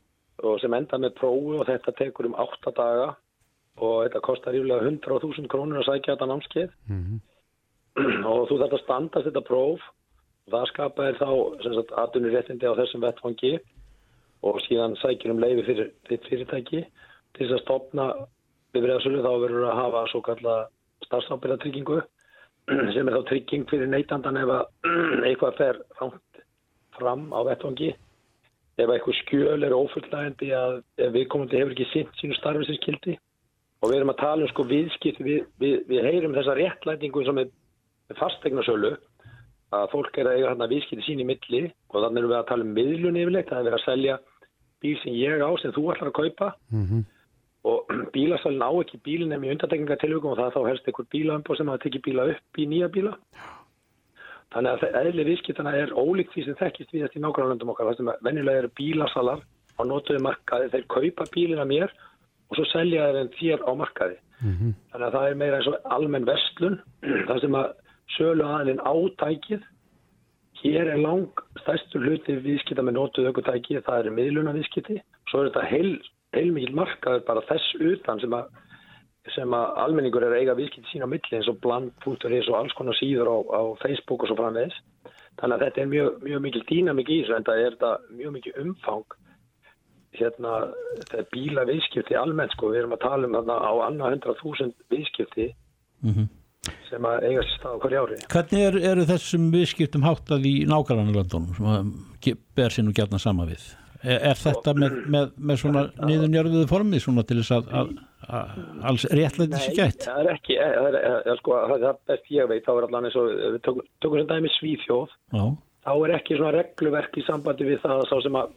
og 0.42 0.60
sem 0.60 0.74
enda 0.74 0.98
með 0.98 1.14
prófu 1.18 1.58
og 1.60 1.66
þetta 1.68 1.94
tekur 1.98 2.28
um 2.28 2.38
8 2.38 2.72
daga 2.76 3.12
og 3.80 3.94
þetta 4.04 4.22
kostar 4.26 4.56
yfirlega 4.58 4.88
100.000 4.88 5.50
krónur 5.50 5.80
að 5.80 5.88
sækja 5.88 6.14
þetta 6.14 6.28
námskeið. 6.30 6.72
Mm 6.90 7.02
-hmm. 7.02 7.20
og 8.32 8.48
þú 8.48 8.58
þarf 8.60 8.76
að 8.78 8.84
standast 8.84 9.28
þetta 9.28 9.44
próf. 9.48 9.80
Og 10.46 10.52
það 10.52 10.68
skapa 10.72 11.06
er 11.06 11.18
þá 11.22 11.28
aðunir 12.02 12.34
réttindi 12.34 12.66
á 12.66 12.78
þessum 12.80 13.04
vettfangi 13.06 13.52
og 14.42 14.58
síðan 14.66 14.96
sækjur 14.98 15.34
um 15.34 15.42
leiði 15.42 15.64
fyrir 15.68 15.90
þitt 16.08 16.28
fyrirtæki 16.30 16.80
til 16.82 17.46
þess 17.46 17.54
að 17.56 17.62
stopna 17.62 18.06
bifræðasölu 18.74 19.22
þá 19.22 19.32
verður 19.44 19.68
að 19.68 19.78
hafa 19.78 20.06
svo 20.10 20.20
kalla 20.26 20.54
starfsábyrðatryggingu 21.06 22.00
sem 22.94 23.08
er 23.08 23.16
þá 23.16 23.22
trygging 23.28 23.68
fyrir 23.70 23.90
neytandan 23.92 24.40
ef 24.42 24.50
eitthvað 25.26 25.58
fer 25.60 25.80
fram 26.98 27.30
á 27.30 27.40
vettfangi 27.46 27.92
ef 28.82 28.92
eitthvað 28.92 29.18
skjöl 29.20 29.66
er 29.66 29.76
ófullnægandi 29.76 30.50
að 30.58 30.80
viðkomandi 31.16 31.60
hefur 31.60 31.74
ekki 31.76 31.88
sint 31.92 32.20
sínu 32.20 32.38
starfi 32.38 32.68
sem 32.68 32.78
skildi 32.80 33.16
og 33.82 33.90
við 33.90 33.98
erum 33.98 34.12
að 34.12 34.22
tala 34.22 34.46
um 34.46 34.50
sko 34.52 34.66
viðskipt 34.68 35.22
við, 35.22 35.46
við, 35.62 35.78
við 35.90 36.06
heyrum 36.08 36.36
þessa 36.36 36.58
réttlætingu 36.58 37.24
sem 37.26 37.40
er 37.42 37.50
fastegna 38.18 38.64
sölu 38.66 38.92
að 39.72 39.88
fólk 39.94 40.18
er 40.20 40.28
að 40.28 40.36
eiga 40.38 40.50
hérna 40.52 40.68
viðskipti 40.70 41.06
sín 41.06 41.22
í 41.24 41.28
milli 41.28 41.62
og 41.90 42.04
þannig 42.04 42.20
erum 42.20 42.32
við 42.34 42.38
að 42.38 42.48
tala 42.50 42.66
um 42.66 42.76
miðlun 42.76 43.18
yfirleitt 43.22 43.50
það 43.50 43.58
er 43.60 43.68
verið 43.68 43.78
að 43.78 43.86
selja 43.86 44.18
bíl 44.82 44.94
sem 45.02 45.16
ég 45.16 45.42
á 45.42 45.50
sem 45.62 45.74
þú 45.74 45.88
ætlar 45.94 46.10
að 46.10 46.18
kaupa 46.18 46.48
mm 46.74 46.84
-hmm. 46.86 47.02
og 47.70 47.78
bílasalinn 48.14 48.66
á 48.68 48.72
ekki 48.82 49.02
bílinn 49.06 49.32
ef 49.32 49.42
í 49.42 49.52
undatekningatilvökum 49.54 50.32
og 50.32 50.38
það 50.38 50.48
er 50.48 50.56
þá 50.56 50.68
helst 50.68 50.86
einhver 50.88 51.10
bílaömbó 51.14 51.56
sem 51.56 51.68
hafa 51.68 51.84
tekið 51.84 52.02
bíla 52.06 52.28
upp 52.32 52.58
í 52.58 52.66
nýja 52.66 52.88
bíla. 52.88 53.12
Þannig 54.52 54.84
að 54.84 54.96
eðli 55.00 55.26
viðskiptana 55.30 55.72
er 55.80 55.94
ólíkt 55.96 56.34
því 56.34 56.44
sem 56.46 56.58
þekkist 56.60 56.92
við 56.92 57.06
þetta 57.06 57.18
í 57.18 57.22
nákvæmlandum 57.24 57.72
okkar. 57.72 57.90
Það 57.90 58.00
sem 58.00 58.10
venjulega 58.26 58.62
eru 58.62 58.72
bílasalar 58.78 59.44
á 59.78 59.82
notuðu 59.88 60.22
markaði, 60.26 60.70
þeir 60.74 60.88
kaupa 60.92 61.28
bílina 61.32 61.66
mér 61.68 61.92
og 62.50 62.58
svo 62.58 62.66
selja 62.68 63.08
þeir 63.08 63.20
enn 63.22 63.34
þér 63.38 63.64
á 63.64 63.70
markaði. 63.80 64.18
Mm 64.42 64.54
-hmm. 64.58 64.72
Þannig 64.92 65.06
að 65.06 65.16
það 65.16 65.28
er 65.28 65.38
meira 65.40 65.58
eins 65.58 65.70
og 65.70 65.92
almenn 65.96 66.28
vestlun, 66.28 66.80
það 67.28 67.40
sem 67.40 67.60
að 67.60 67.68
sölu 68.16 68.48
aðeins 68.48 68.84
átækið. 68.92 69.68
Hér 70.62 70.92
er 70.92 71.00
lang 71.00 71.40
stærstur 71.58 72.04
hluti 72.04 72.36
viðskipta 72.38 72.82
með 72.82 72.98
notuðu 72.98 73.32
aukutæki, 73.32 73.80
það 73.82 73.98
er 73.98 74.16
miðluna 74.18 74.52
viðskipti. 74.54 75.00
Svo 75.30 75.40
er 75.40 75.48
þetta 75.50 75.70
heil 75.72 75.96
heilmikið 76.36 76.76
markaður 76.76 77.24
bara 77.28 77.44
þess 77.48 77.74
utan 77.80 78.20
sem 78.22 78.34
að, 78.36 78.48
sem 79.30 79.54
að 79.54 79.76
almenningur 79.84 80.24
er 80.26 80.34
að 80.34 80.42
eiga 80.42 80.58
viðskipt 80.58 80.88
sína 80.90 81.06
á 81.06 81.12
milli 81.12 81.36
eins 81.38 81.50
og 81.50 81.60
bland.is 81.62 82.48
og 82.50 82.56
alls 82.58 82.74
konar 82.74 82.96
síður 82.98 83.30
á, 83.30 83.36
á 83.54 83.62
Facebook 83.84 84.24
og 84.24 84.32
svo 84.32 84.38
framvegs. 84.40 84.78
Þannig 85.40 85.56
að 85.56 85.64
þetta 85.66 85.80
er 85.80 85.90
mjög, 85.92 86.16
mjög 86.26 86.40
mikil 86.46 86.62
dýnamik 86.68 87.10
í 87.10 87.20
þessu 87.22 87.36
en 87.36 87.46
það 87.46 87.60
er 87.62 87.76
þetta 87.76 87.92
mjög 88.18 88.34
mikil 88.36 88.54
umfang 88.64 89.18
hérna 90.18 90.52
þetta 90.98 91.18
er 91.22 91.28
bíla 91.32 91.64
viðskipti 91.68 92.16
almennt 92.18 92.52
sko, 92.52 92.72
við 92.72 92.82
erum 92.82 92.94
að 92.96 93.04
tala 93.06 93.28
um 93.28 93.36
þarna 93.38 93.58
á 93.64 93.72
annað 93.86 94.16
100.000 94.18 94.72
viðskipti 94.92 95.46
mm 96.02 96.12
-hmm. 96.12 96.26
sem 96.90 97.08
að 97.08 97.28
eiga 97.28 97.44
sér 97.46 97.54
stað 97.56 97.76
á 97.76 97.82
hverju 97.84 98.02
ári. 98.02 98.18
Hvernig 98.34 98.66
er, 98.66 98.78
eru 98.92 99.06
þessum 99.08 99.50
viðskiptum 99.54 100.04
háttað 100.04 100.48
í 100.50 100.54
nákvæmlega 100.68 101.16
landunum 101.22 101.54
sem 101.56 101.70
að 101.72 102.36
ber 102.54 102.74
sér 102.74 102.84
nú 102.84 102.92
gætna 102.92 103.18
sama 103.18 103.48
við? 103.48 103.64
Er, 104.02 104.18
er 104.32 104.36
þetta 104.36 104.74
með, 104.74 105.02
með, 105.06 105.32
með 105.38 105.60
svona 105.62 105.82
niðurnjörðuðu 106.02 106.68
formi 106.68 107.00
svona 107.00 107.22
til 107.22 107.38
þess 107.38 107.54
að, 107.56 107.68
að 107.70 107.92
alls 108.30 109.04
réttlega? 109.10 109.58
Nei, 109.58 109.92
það 109.98 110.22
er 110.22 110.30
ekki, 110.36 110.56
það 110.58 110.98
er, 111.00 111.36
sko, 111.40 111.58
það 111.72 111.86
er 111.90 112.00
best 112.10 112.32
ég 112.32 112.50
veit, 112.50 112.64
þá 112.66 112.72
er 112.74 112.86
allan 112.88 113.08
eins 113.08 113.18
og 113.18 113.30
við 113.40 113.60
tökum, 113.66 113.88
tökum 114.04 114.20
sem 114.20 114.30
dæmi 114.30 114.52
svíþjóð, 114.56 115.16
Já. 115.34 115.44
þá 115.86 115.92
er 115.94 116.14
ekki 116.18 116.38
svona 116.38 116.54
regluverk 116.58 117.18
í 117.18 117.26
sambandi 117.26 117.68
við 117.68 117.82
það 117.84 118.04
sá 118.10 118.14
sem 118.24 118.38
að 118.42 118.54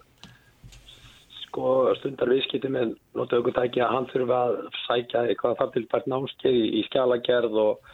sko 1.55 1.95
stundar 2.01 2.31
viðskipti 2.33 2.69
með 2.71 2.95
notu 3.15 3.39
aukutæki 3.39 3.83
að 3.83 3.93
hann 3.93 4.07
þurfa 4.11 4.39
að 4.49 4.55
sækja 4.85 5.25
eitthvað 5.29 5.59
þar 5.61 5.69
til 5.73 5.85
fært 5.93 6.09
námskeið 6.11 6.57
í, 6.59 6.65
í 6.79 6.81
skjálagerð 6.89 7.59
og, 7.61 7.91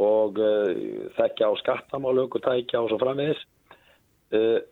og 0.00 0.40
uh, 0.40 0.70
þekkja 1.18 1.50
á 1.50 1.52
skattamálu 1.60 2.24
aukutækja 2.24 2.80
og 2.80 2.88
svo 2.88 3.00
framvegis 3.02 3.42
uh, 4.32 4.62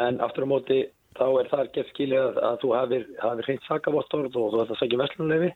en 0.00 0.22
aftur 0.24 0.48
á 0.48 0.52
móti 0.54 0.80
þá 1.14 1.26
er 1.40 1.50
það 1.52 1.70
gett 1.74 1.92
skiljað 1.92 2.40
að 2.42 2.56
þú 2.62 2.72
hafið 2.78 3.04
hafi 3.22 3.46
hreint 3.46 3.68
sakavottorð 3.68 4.38
og 4.40 4.50
þú 4.54 4.62
ætti 4.62 4.74
að 4.74 4.80
segja 4.80 5.00
vestlunlefi. 5.02 5.50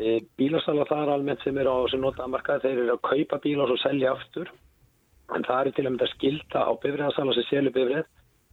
E, 0.00 0.20
bílarsala 0.40 0.86
það 0.88 1.04
er 1.04 1.12
almennt 1.12 1.44
sem 1.44 1.58
er 1.60 1.68
á 1.68 1.76
sem 1.92 2.00
notaðmarkað, 2.00 2.64
þeir 2.64 2.82
eru 2.84 2.94
að 2.96 3.02
kaupa 3.08 3.40
bíla 3.44 3.68
og 3.68 3.80
selja 3.82 4.14
aftur. 4.16 4.52
En 5.36 5.44
það 5.46 5.60
er 5.60 5.72
til 5.76 5.86
að 5.86 5.90
mynda 5.90 6.10
skilta 6.12 6.64
á 6.64 6.72
bifræðarsala 6.82 7.34
sem 7.36 7.48
selju 7.48 7.72
bifræð 7.74 8.04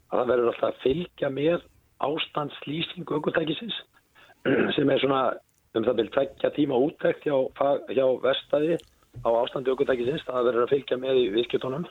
að 0.10 0.19
það 0.19 0.32
verður 0.32 0.52
alltaf 0.52 0.69
að 0.69 0.82
fylgja 0.84 1.30
með 1.34 1.65
ástandslýsingu 1.99 3.17
aukvöldtækisins 3.17 3.78
sem 4.75 4.89
er 4.89 5.02
svona 5.02 5.23
um 5.78 5.86
það 5.86 5.99
vil 5.99 6.12
tvekja 6.15 6.52
tíma 6.56 6.80
úttækt 6.82 7.28
hjá, 7.28 7.36
hjá 7.91 8.06
verstaði 8.23 8.78
á 9.25 9.30
ástandi 9.30 9.73
aukvöldtækisins, 9.73 10.25
það 10.28 10.47
verður 10.49 10.65
að 10.65 10.73
fylgja 10.73 10.99
með 11.02 11.21
í 11.21 11.25
viðskjötunum. 11.36 11.88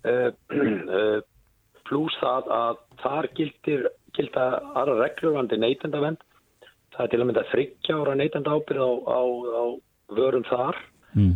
Uh, 0.00 0.28
uh, 0.96 1.18
pluss 1.88 2.16
það 2.20 2.50
að 2.54 2.82
þar 3.02 3.28
gildir, 3.38 3.88
gilda 4.16 4.46
aðra 4.78 4.98
reglurvandi 5.00 5.58
neytendavend. 5.60 6.20
Það 7.00 7.06
er 7.06 7.12
til 7.12 7.20
að 7.20 7.28
mynda 7.30 7.42
þryggja 7.48 7.94
ára 7.96 8.14
neytenda 8.18 8.52
ábyrð 8.52 8.82
á, 8.84 8.90
á, 9.08 9.20
á 9.56 9.64
vörum 10.12 10.42
þar 10.44 10.76
mm. 11.16 11.30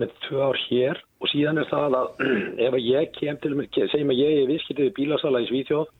með 0.00 0.14
tvö 0.24 0.46
ár 0.46 0.60
hér 0.64 1.00
og 1.20 1.28
síðan 1.28 1.60
er 1.60 1.68
það 1.68 1.96
að 1.98 2.22
ef 2.66 2.76
ég 2.80 3.10
kem 3.18 3.40
til 3.42 3.52
segjum 3.92 4.14
að 4.14 4.22
ég 4.22 4.38
er 4.38 4.48
viðskiptið 4.48 4.88
í 4.88 4.94
bílasala 4.96 5.42
í 5.44 5.50
Svíþjóð 5.50 5.92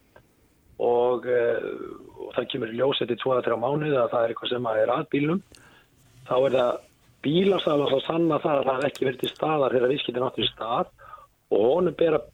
og, 0.82 1.28
eh, 1.28 1.68
og 2.24 2.32
það 2.38 2.48
kemur 2.54 2.72
í 2.72 2.80
ljóseti 2.80 3.18
2-3 3.20 3.60
mánuð 3.60 3.98
að 4.00 4.10
það 4.14 4.24
er 4.24 4.32
eitthvað 4.32 4.54
sem 4.54 4.72
er 4.72 4.94
að 4.96 5.06
bílnum 5.12 5.42
þá 6.30 6.34
er 6.38 6.56
það 6.56 6.72
bílasala 7.22 7.88
svo 7.92 8.00
sanna 8.06 8.40
það 8.42 8.62
að 8.62 8.70
það 8.70 8.86
ekki 8.88 9.08
verið 9.10 9.22
til 9.22 9.34
staðar 9.36 9.76
þegar 9.76 9.92
viðskiptið 9.92 10.24
náttúrulega 10.24 10.54
stað 10.56 10.94
og 11.52 11.66
honum 11.68 11.98
ber 12.00 12.16
að 12.16 12.30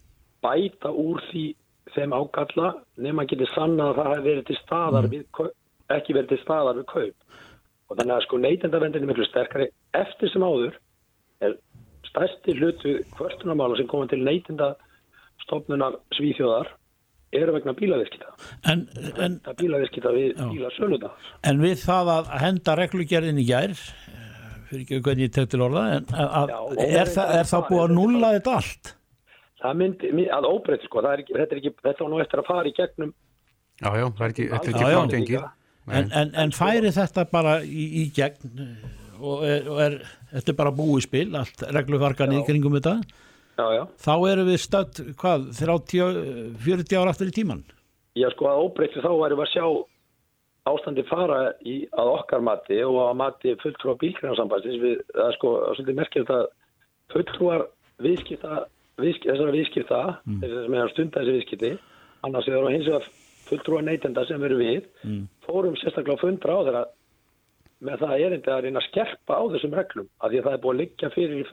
bæta 0.47 0.93
úr 0.95 1.25
því 1.33 1.47
þeim 1.95 2.15
ágalla 2.15 2.75
nema 3.03 3.27
geti 3.29 3.49
sanna 3.55 3.91
að 3.91 3.99
það 3.99 4.13
hefur 4.13 4.29
verið 4.29 4.47
til 4.49 4.59
staðar 4.63 5.09
mm. 5.09 5.15
við, 5.17 5.51
ekki 5.95 6.17
verið 6.17 6.35
til 6.35 6.43
staðar 6.43 6.81
við 6.81 6.89
kaup. 6.93 7.41
Og 7.89 7.97
þannig 7.97 8.17
að 8.17 8.25
sko 8.27 8.41
neytendavendin 8.43 9.07
er 9.07 9.11
miklu 9.11 9.27
sterkari. 9.29 9.71
Eftir 9.97 10.33
sem 10.33 10.45
áður 10.45 10.75
er 11.45 11.55
stærsti 12.09 12.57
hlutu 12.59 12.99
hvörtunamála 13.17 13.79
sem 13.79 13.89
komið 13.91 14.13
til 14.13 14.21
neytendastofnunar 14.27 15.99
svíþjóðar 16.17 16.75
eru 17.37 17.53
vegna 17.53 17.75
bílaviskita 17.77 18.31
en, 18.73 18.87
en 19.21 19.35
bílaviskita 19.59 20.13
við 20.15 20.39
bílasöluða 20.39 21.11
En 21.49 21.61
við 21.61 21.83
það 21.83 22.13
að 22.15 22.31
henda 22.41 22.77
reglugjörðin 22.79 23.41
í 23.43 23.45
gær 23.49 23.75
fyrir 24.69 24.85
ekki 24.85 25.01
hvernig 25.05 25.29
ég 25.29 25.35
tek 25.37 25.51
til 25.53 25.61
orða 25.67 25.85
en 25.99 26.09
að, 26.15 26.55
Já, 26.55 26.61
er, 26.87 27.13
það, 27.13 27.35
er 27.37 27.51
það 27.51 27.67
búið 27.69 27.85
að 27.85 27.95
nulla 27.99 28.33
þetta 28.39 28.57
allt? 28.61 28.95
það 29.59 29.79
myndi, 29.83 30.27
að 30.39 30.49
óbreytt 30.49 30.85
sko, 30.87 31.03
er 31.03 31.25
ekki, 31.25 31.35
þetta 31.37 31.57
er 31.57 31.63
ekki, 31.63 31.75
þetta 31.85 32.05
var 32.05 32.13
nú 32.13 32.21
eftir 32.23 32.43
að 32.43 32.51
fara 32.53 32.71
í 32.71 32.75
gegnum 32.77 33.15
Já, 33.79 33.91
já, 33.95 34.07
það 34.09 34.25
er 34.25 34.33
ekki, 34.33 34.49
þetta 34.53 34.71
er 34.71 34.75
ekki 34.75 34.89
frágengið 34.89 35.47
en, 35.91 36.13
en, 36.13 36.33
en 36.45 36.55
færi 36.55 36.93
þetta 36.95 37.27
bara 37.33 37.59
í, 37.65 37.89
í 38.03 38.05
gegn 38.15 38.63
og 39.19 39.45
er, 39.47 39.69
og 39.69 39.81
er 39.83 39.97
þetta 40.33 40.53
er 40.53 40.59
bara 40.61 40.75
búið 40.75 41.07
spil, 41.09 41.29
allt 41.39 41.65
reglufarkan 41.75 42.37
í 42.37 42.45
kringum 42.47 42.77
þetta 42.79 42.97
já, 43.59 43.67
já. 43.75 43.83
þá 44.05 44.15
erum 44.31 44.51
við 44.51 44.63
stödd, 44.63 45.03
hvað, 45.19 45.49
30, 45.59 46.25
40 46.65 47.01
ára 47.01 47.15
aftur 47.15 47.33
í 47.33 47.37
tíman 47.41 47.65
Já, 48.19 48.27
sko, 48.35 48.49
að 48.51 48.65
óbreytti 48.67 49.03
þá 49.05 49.13
væri 49.15 49.39
við 49.39 49.45
að 49.45 49.53
sjá 49.53 49.67
ástandi 50.69 51.05
fara 51.09 51.39
í 51.65 51.77
að 51.97 52.11
okkar 52.17 52.43
mati 52.45 52.81
og 52.85 52.99
að 53.07 53.19
mati 53.21 53.55
fulltrúar 53.63 53.99
bílgrænarsambandins 54.03 54.81
við, 54.83 54.97
það 55.15 55.29
er 55.29 55.37
sko, 55.39 55.53
svolítið 55.77 56.01
merkilegt 56.01 56.35
að 56.35 56.49
fulltrúar 57.15 57.65
viðskipta 58.05 58.65
viðskipta, 58.99 59.33
þessara 59.33 59.55
viðskipta 59.55 60.01
mm. 60.27 60.41
þessar 60.43 60.73
með 60.75 60.83
að 60.83 60.93
stunda 60.95 61.23
þessi 61.23 61.37
viðskipti 61.39 61.73
annars 62.27 62.51
er 62.51 62.59
það 62.59 62.75
hins 62.75 62.91
vegar 62.91 63.09
fulltrúa 63.49 63.83
neytenda 63.83 64.25
sem 64.29 64.41
veru 64.41 64.61
við 64.61 64.87
mm. 65.05 65.25
fórum 65.47 65.77
sérstaklega 65.81 66.23
fundra 66.23 66.57
á 66.57 66.61
þeirra 66.67 66.85
með 67.89 68.05
það 68.05 68.23
erindi 68.27 68.53
að 68.53 68.63
reyna 68.65 68.81
að 68.83 68.89
skerpa 68.89 69.39
á 69.39 69.43
þessum 69.55 69.77
reglum 69.79 70.09
af 70.19 70.31
því 70.31 70.41
að 70.41 70.47
það 70.49 70.57
er 70.57 70.63
búið 70.65 70.75
að 70.75 70.81
liggja 70.83 71.13
fyrir 71.15 71.53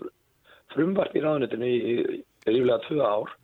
frumvart 0.73 1.15
í 1.15 1.23
ráðnutinu 1.23 1.69
í, 1.69 1.75
í, 1.75 1.95
í 2.23 2.55
ríflega 2.55 2.81
tvö 2.87 3.05
ár 3.05 3.35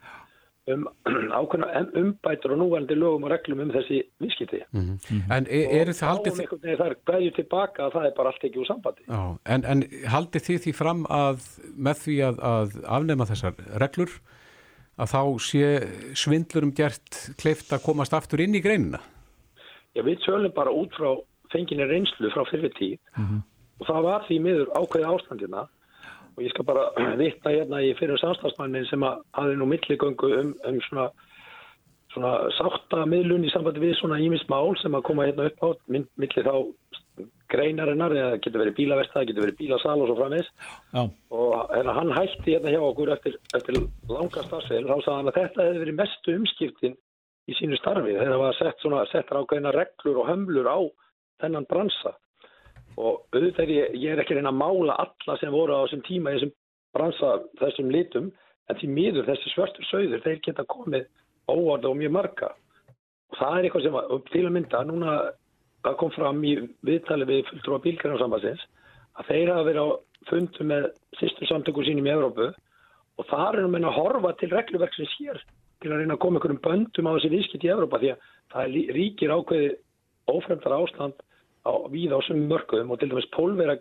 um 0.72 0.84
ákveðna 1.40 1.84
umbætur 1.98 2.54
og 2.56 2.60
núverandi 2.62 2.98
lögum 2.98 3.26
og 3.26 3.32
reglum 3.34 3.64
um 3.64 3.72
þessi 3.74 4.02
viðskipti 4.22 4.62
mm 4.72 4.82
-hmm. 4.82 5.22
En 5.38 5.48
er, 5.50 5.66
er 5.82 5.94
það 5.94 6.12
haldið 6.12 6.42
því 6.42 6.76
það 6.82 6.86
er 6.88 6.98
gæðið 7.10 7.36
tilbaka 7.36 7.86
að 7.86 7.94
það 7.96 8.06
er 8.06 8.14
bara 8.18 8.30
allt 8.30 8.46
ekki 8.46 8.62
úr 8.62 8.70
sambandi 8.70 9.08
Já, 9.08 9.38
en, 9.46 9.66
en 9.66 9.84
haldið 10.16 10.46
því 10.48 10.58
því 10.66 10.74
fram 10.82 11.06
að 11.10 11.48
með 11.88 12.04
því 12.06 12.18
að, 12.30 12.44
að 12.54 12.78
afnema 12.98 13.26
þessar 13.26 13.54
reglur 13.84 14.14
að 15.02 15.14
þá 15.14 15.22
sé 15.42 15.68
svindlurum 16.18 16.74
gert 16.78 17.20
kleift 17.42 17.74
að 17.74 17.86
komast 17.88 18.14
aftur 18.14 18.44
inn 18.44 18.56
í 18.58 18.62
greinina? 18.64 19.02
Já, 19.96 20.04
við 20.06 20.22
tölum 20.26 20.54
bara 20.56 20.74
út 20.74 20.94
frá 20.96 21.16
fenginni 21.52 21.88
reynslu 21.90 22.32
frá 22.32 22.46
fyrir 22.50 22.72
tíð. 22.78 23.00
Mm 23.18 23.26
-hmm. 23.26 23.42
og 23.80 23.88
það 23.88 24.02
var 24.08 24.26
því 24.28 24.38
miður 24.40 24.70
ákveði 24.78 25.10
ástandina 25.14 25.68
og 26.36 26.44
ég 26.44 26.50
skal 26.54 26.66
bara 26.66 26.86
vittna 27.22 27.52
hérna 27.52 27.82
í 27.82 27.94
fyrir 28.00 28.22
samstagsmannin 28.22 28.86
sem 28.86 29.04
að 29.04 29.22
hafi 29.38 29.56
nú 29.56 29.66
milligöngu 29.66 30.32
um, 30.40 30.54
um 30.68 30.80
svona, 30.88 31.10
svona 32.14 32.34
sáttamiðlun 32.60 33.46
í 33.46 33.52
sambandi 33.52 33.80
við 33.80 33.98
svona 34.00 34.20
ímist 34.20 34.50
mál 34.50 34.78
sem 34.82 34.96
að 34.96 35.08
koma 35.10 35.26
hérna 35.26 35.50
upp 35.50 35.60
á 35.66 35.70
millir 35.88 36.48
þá 36.48 36.56
greinarinnar 37.52 38.16
eða 38.16 38.40
getur 38.40 38.64
verið 38.64 38.78
bílaverstað, 38.80 39.28
getur 39.30 39.46
verið 39.46 39.60
bílasal 39.60 39.98
og 40.00 40.10
svo 40.10 40.18
framins 40.20 40.50
og 40.96 41.56
hérna, 41.74 41.96
hann 41.98 42.14
hætti 42.16 42.56
hérna 42.56 42.74
hjá 42.74 42.82
okkur 42.88 43.12
eftir, 43.16 43.38
eftir 43.58 43.80
langa 44.10 44.46
starfsveil 44.48 44.88
þá 44.88 44.96
sagði 44.96 45.18
hann 45.18 45.32
að 45.32 45.40
þetta 45.40 45.66
hefði 45.68 45.84
verið 45.84 46.00
mestu 46.00 46.36
umskiptin 46.40 46.98
í 47.50 47.58
sínu 47.58 47.80
starfi 47.80 48.16
þegar 48.16 48.34
það 48.34 48.44
var 48.44 48.58
sett 48.60 48.84
svona 48.84 49.06
settar 49.12 49.42
ákveðina 49.42 49.74
reglur 49.76 50.22
og 50.22 50.30
hömlur 50.30 50.70
á 50.70 50.80
þennan 51.42 51.68
bransa. 51.70 52.14
Og 53.00 53.24
auðvitað 53.34 53.72
ég, 53.74 53.96
ég 53.98 54.14
er 54.14 54.22
ekki 54.22 54.38
reyna 54.38 54.52
að 54.52 54.62
mála 54.62 54.98
alla 55.04 55.38
sem 55.42 55.54
voru 55.54 55.80
á 55.80 55.84
þessum 55.84 56.04
tíma 56.06 56.32
í 56.32 56.38
þessum 56.38 56.54
bransa 56.96 57.32
þessum 57.62 57.92
litum 57.94 58.32
en 58.70 58.80
því 58.80 58.90
miður 58.96 59.30
þessi 59.30 59.54
svörtur 59.54 59.88
sögður 59.90 60.24
þeir 60.26 60.42
geta 60.46 60.68
komið 60.70 61.08
óvarða 61.50 61.92
og 61.92 61.98
mjög 62.00 62.16
marga. 62.18 62.52
Og 63.32 63.40
það 63.40 63.58
er 63.58 63.68
eitthvað 63.68 63.86
sem 63.88 64.26
til 64.32 64.44
að 64.46 64.56
mynda 64.58 64.84
núna 64.88 65.16
að 65.88 65.98
kom 66.00 66.12
fram 66.14 66.44
í 66.46 66.56
viðtali 66.86 67.28
við 67.30 67.48
fulltrúa 67.50 67.82
bílgrænarsambasins 67.86 68.62
að 69.20 69.32
þeir 69.32 69.52
hafa 69.54 69.68
verið 69.68 69.82
á 69.82 69.88
fundu 70.30 70.68
með 70.68 70.88
sýstur 71.20 71.50
samtöku 71.50 71.86
sínum 71.86 72.08
í 72.08 72.14
Evrópu 72.14 72.52
og 72.52 73.28
það 73.30 73.58
er 73.58 73.66
um 73.66 73.78
að 73.80 73.98
horfa 73.98 74.34
til 74.40 74.52
regluverksins 74.52 75.16
hér 75.20 75.42
til 75.82 75.92
að 75.92 76.04
reyna 76.04 76.16
að 76.18 76.24
koma 76.24 76.38
einhverjum 76.38 76.62
böndum 76.66 77.10
á 77.10 77.16
þessi 77.18 77.34
viðskipt 77.34 77.66
í 77.66 77.72
Evrópa 77.74 78.02
því 78.02 78.14
að 78.14 78.28
það 78.54 78.78
ríkir 78.98 79.34
ákveði 79.34 79.70
ófremdara 80.32 80.80
ástand 80.84 81.26
á 81.66 81.74
víð 81.94 82.14
á 82.14 82.20
sem 82.28 82.46
mörgum 82.50 82.94
og 82.94 83.02
til 83.02 83.10
dæmis 83.10 83.30
pólvera 83.34 83.78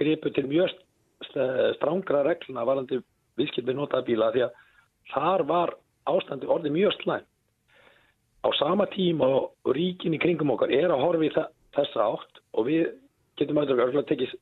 gripu 0.00 0.32
til 0.32 0.48
mjög 0.48 0.72
strángra 1.76 2.24
regluna 2.24 2.64
varandi 2.68 3.00
viðskipt 3.36 3.68
við 3.68 3.78
notaða 3.80 4.08
bíla 4.08 4.32
því 4.32 4.46
að 4.46 4.60
þar 5.12 5.46
var 5.48 5.76
ástandi 6.06 6.48
orðið 6.48 6.76
mjög 6.76 6.96
slæm. 7.02 7.24
Á 8.46 8.48
sama 8.54 8.86
tíma 8.86 9.26
og 9.26 9.74
ríkin 9.74 10.14
í 10.14 10.20
kringum 10.22 10.52
okkar 10.54 10.70
er 10.70 10.92
að 10.94 11.02
horfi 11.02 11.32
þessa 11.34 12.04
átt 12.06 12.42
og 12.54 12.68
við 12.68 12.84
getum 13.40 13.58
auðvitað 13.58 13.82
örgulega 13.86 14.10
tekið, 14.12 14.34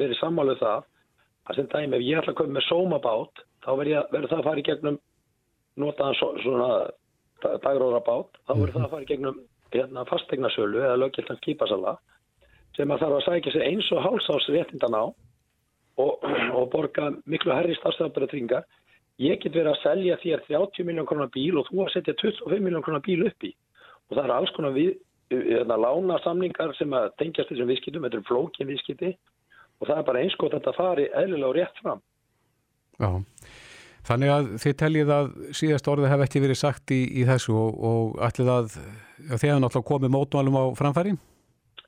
verið 0.00 0.18
sammáluð 0.18 0.58
um 0.58 0.62
það 0.64 0.88
að 1.46 1.58
sem 1.58 1.68
dæmi 1.70 1.96
ef 1.96 2.06
ég 2.08 2.18
ætla 2.20 2.34
að 2.34 2.38
koma 2.40 2.56
með 2.56 2.66
sómabát 2.66 3.44
þá 3.64 3.70
verður 3.78 4.28
það 4.32 4.40
að 4.40 4.48
fara 4.48 4.62
í 4.62 4.66
gegnum 4.66 4.98
notaðan 5.80 6.18
svona 6.42 6.70
dagróðra 7.40 8.02
bát, 8.04 8.40
þá 8.46 8.52
verður 8.52 8.74
það 8.76 8.86
að 8.88 8.94
fara 8.96 9.06
í 9.06 9.10
gegnum 9.12 9.40
hérna, 9.70 10.04
fastegnarsölu 10.10 10.82
eða 10.82 10.98
löggjöldan 11.04 11.40
skipasala 11.40 11.96
sem 12.76 12.90
að 12.90 13.04
þarf 13.04 13.18
að 13.20 13.26
sækja 13.28 13.54
sig 13.54 13.66
eins 13.68 13.92
og 13.94 14.04
hálsás 14.04 14.50
réttindan 14.50 14.98
á 14.98 15.04
og, 15.06 16.12
og 16.56 16.66
borga 16.72 17.10
miklu 17.30 17.54
herri 17.54 17.78
starfstæðabræðringar 17.78 18.66
ég 19.20 19.40
get 19.42 19.54
verið 19.54 19.74
að 19.74 19.82
selja 19.84 20.18
þér 20.22 20.44
30 20.48 20.88
miljón 20.88 21.08
krónar 21.08 21.30
bíl 21.34 21.60
og 21.60 21.68
þú 21.68 21.84
að 21.84 21.94
setja 21.94 22.16
25 22.22 22.64
miljón 22.64 22.84
krónar 22.84 23.04
bíl 23.04 23.22
upp 23.28 23.46
í. 23.46 23.52
Og 24.10 24.16
það 24.16 24.24
er 24.24 24.34
alls 24.34 24.52
konar 24.56 24.74
við, 24.74 24.92
hérna, 25.30 25.78
lána 25.78 26.18
samningar 26.24 26.74
sem 26.78 26.94
að 26.96 27.10
tengjast 27.20 27.52
þessum 27.52 27.70
viðskiptum, 27.70 28.06
þetta 28.06 28.20
er 28.20 28.28
flókin 28.28 28.70
viðskipti. 28.70 29.14
Og 29.80 29.88
það 29.88 29.96
er 29.96 30.06
bara 30.08 30.22
einskot 30.24 30.54
að 30.54 30.60
þetta 30.60 30.76
fari 30.76 31.08
eðlilega 31.16 31.50
og 31.50 31.56
rétt 31.56 31.82
fram. 31.84 32.02
Já, 33.00 33.10
þannig 34.08 34.32
að 34.34 34.50
þið 34.64 34.76
teljið 34.82 35.12
að 35.16 35.30
síðast 35.56 35.88
orðið 35.88 36.12
hef 36.12 36.24
ekki 36.26 36.44
verið 36.44 36.60
sagt 36.60 36.92
í, 36.92 37.00
í 37.20 37.24
þessu 37.28 37.56
og, 37.56 37.78
og 37.90 38.20
ætlið 38.26 38.52
að 38.56 38.76
þegar 39.36 39.62
náttúrulega 39.62 39.90
komið 39.92 40.14
mótmálum 40.16 40.58
á 40.60 40.64
framfæri? 40.80 41.14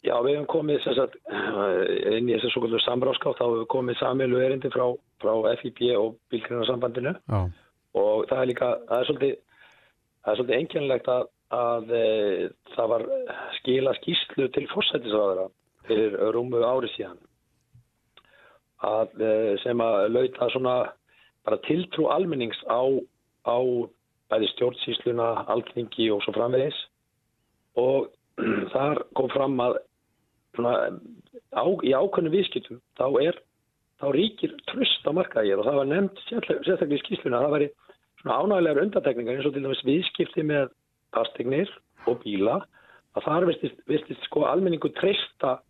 Já, 0.03 0.17
við 0.25 0.35
hefum 0.35 0.49
komið 0.51 0.81
sagt, 0.83 1.19
inn 2.11 2.31
í 2.31 2.39
þessu 2.43 2.81
samráðskátt, 2.83 3.39
þá 3.39 3.45
hefum 3.45 3.61
við 3.61 3.69
komið 3.71 4.01
samilu 4.01 4.41
erindi 4.43 4.71
frá, 4.75 4.89
frá 5.23 5.57
FIP 5.63 5.85
og 5.97 6.17
Bílgrinnarsambandinu 6.33 7.15
og 7.99 8.27
það 8.29 8.39
er 8.41 8.49
líka, 8.51 8.69
það 8.89 8.99
er 8.99 9.09
svolítið, 9.09 9.35
það 10.23 10.33
er 10.33 10.39
svolítið 10.41 10.59
enginlegt 10.59 11.11
að, 11.13 11.27
að 11.57 11.93
e, 11.99 12.07
það 12.77 12.93
var 12.95 13.05
skila 13.59 13.95
skýslu 14.01 14.49
til 14.55 14.65
fórsættisraðara 14.73 15.47
fyrir 15.89 16.17
rúmu 16.35 16.63
ári 16.65 16.91
síðan. 16.95 17.21
Að, 18.83 19.13
e, 19.21 19.33
sem 19.63 19.83
að 19.85 20.09
lauta 20.15 20.49
svona 20.55 20.77
bara 21.47 21.61
tiltrú 21.67 22.09
almennings 22.15 22.59
á, 22.71 22.83
á 23.47 23.59
bæði 24.33 24.49
stjórnsýsluna, 24.55 25.29
alkningi 25.53 26.09
og 26.15 26.23
svo 26.25 26.35
framvegis. 26.37 26.79
Og 27.81 28.09
þar 28.75 29.03
kom 29.19 29.31
fram 29.33 29.59
að 29.61 29.79
svona, 30.57 30.75
á, 31.53 31.65
í 31.85 31.93
ákveðinu 31.93 32.33
viðskiptum 32.37 32.81
þá 32.99 33.07
er, 33.27 33.41
þá 34.03 34.07
ríkir 34.17 34.55
tröst 34.67 35.07
á 35.07 35.15
markaðir 35.15 35.63
og 35.63 35.69
það 35.69 35.79
var 35.79 35.91
nefnt 35.91 36.23
sérstaklega 36.27 36.99
í 36.99 37.03
skýsluna 37.05 37.39
að 37.39 37.45
það 37.47 37.55
væri 37.57 37.69
svona 38.21 38.39
ánægilegar 38.43 38.85
undatekningar 38.87 39.37
eins 39.39 39.49
og 39.49 39.55
til 39.55 39.63
dæmis 39.63 39.85
viðskipti 39.87 40.47
með 40.49 40.73
fastegnir 41.15 41.71
og 42.11 42.19
bíla 42.25 42.57
að 43.15 43.29
þar 43.29 43.47
vistist 43.53 44.27
sko 44.27 44.47
almenningu 44.49 44.91
treysta 44.99 45.61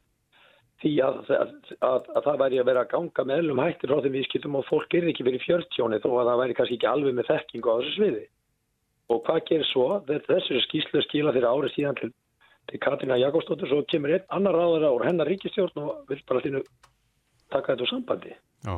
því 0.83 0.93
að, 1.05 1.19
að, 1.37 1.53
að, 1.85 2.09
að 2.17 2.25
það 2.27 2.41
væri 2.43 2.61
að 2.63 2.69
vera 2.71 2.85
að 2.87 2.93
ganga 2.95 3.27
meðlum 3.29 3.61
hættir 3.63 3.93
frá 3.93 4.03
þeim 4.03 4.17
viðskiptum 4.17 4.59
og 4.59 4.67
fólk 4.67 4.97
er 4.99 5.11
ekki 5.13 5.27
verið 5.29 5.45
fjörtjóni 5.45 6.01
þó 6.03 6.09
að 6.15 6.31
það 6.31 6.41
væri 6.43 6.57
kannski 6.59 6.79
ekki 6.79 6.91
alveg 6.91 7.19
með 7.19 7.29
þekkingu 7.29 7.71
á 7.71 7.75
þessu 7.77 7.95
sviði. 7.99 8.25
Og 9.13 9.21
hvað 9.27 9.45
gerir 9.51 9.69
svo? 9.69 9.87
Þessu 10.09 10.63
skýslu 10.65 11.05
skila 11.05 11.35
þeirra 11.37 11.53
árið 11.53 11.75
síðan 11.77 12.01
til 12.01 12.11
til 12.71 12.79
Katrina 12.81 13.19
Jakobsdóttur 13.19 13.69
svo 13.69 13.83
kemur 13.91 14.15
einn 14.15 14.29
annar 14.31 14.55
ráður 14.55 14.87
á 14.87 14.93
hennar 15.09 15.29
ríkistjórn 15.29 15.83
og 15.83 16.05
vil 16.09 16.21
bara 16.29 16.43
þínu 16.45 16.63
taka 17.53 17.73
þetta 17.73 17.87
úr 17.87 17.93
sambandi. 17.93 18.35
Já, 18.67 18.77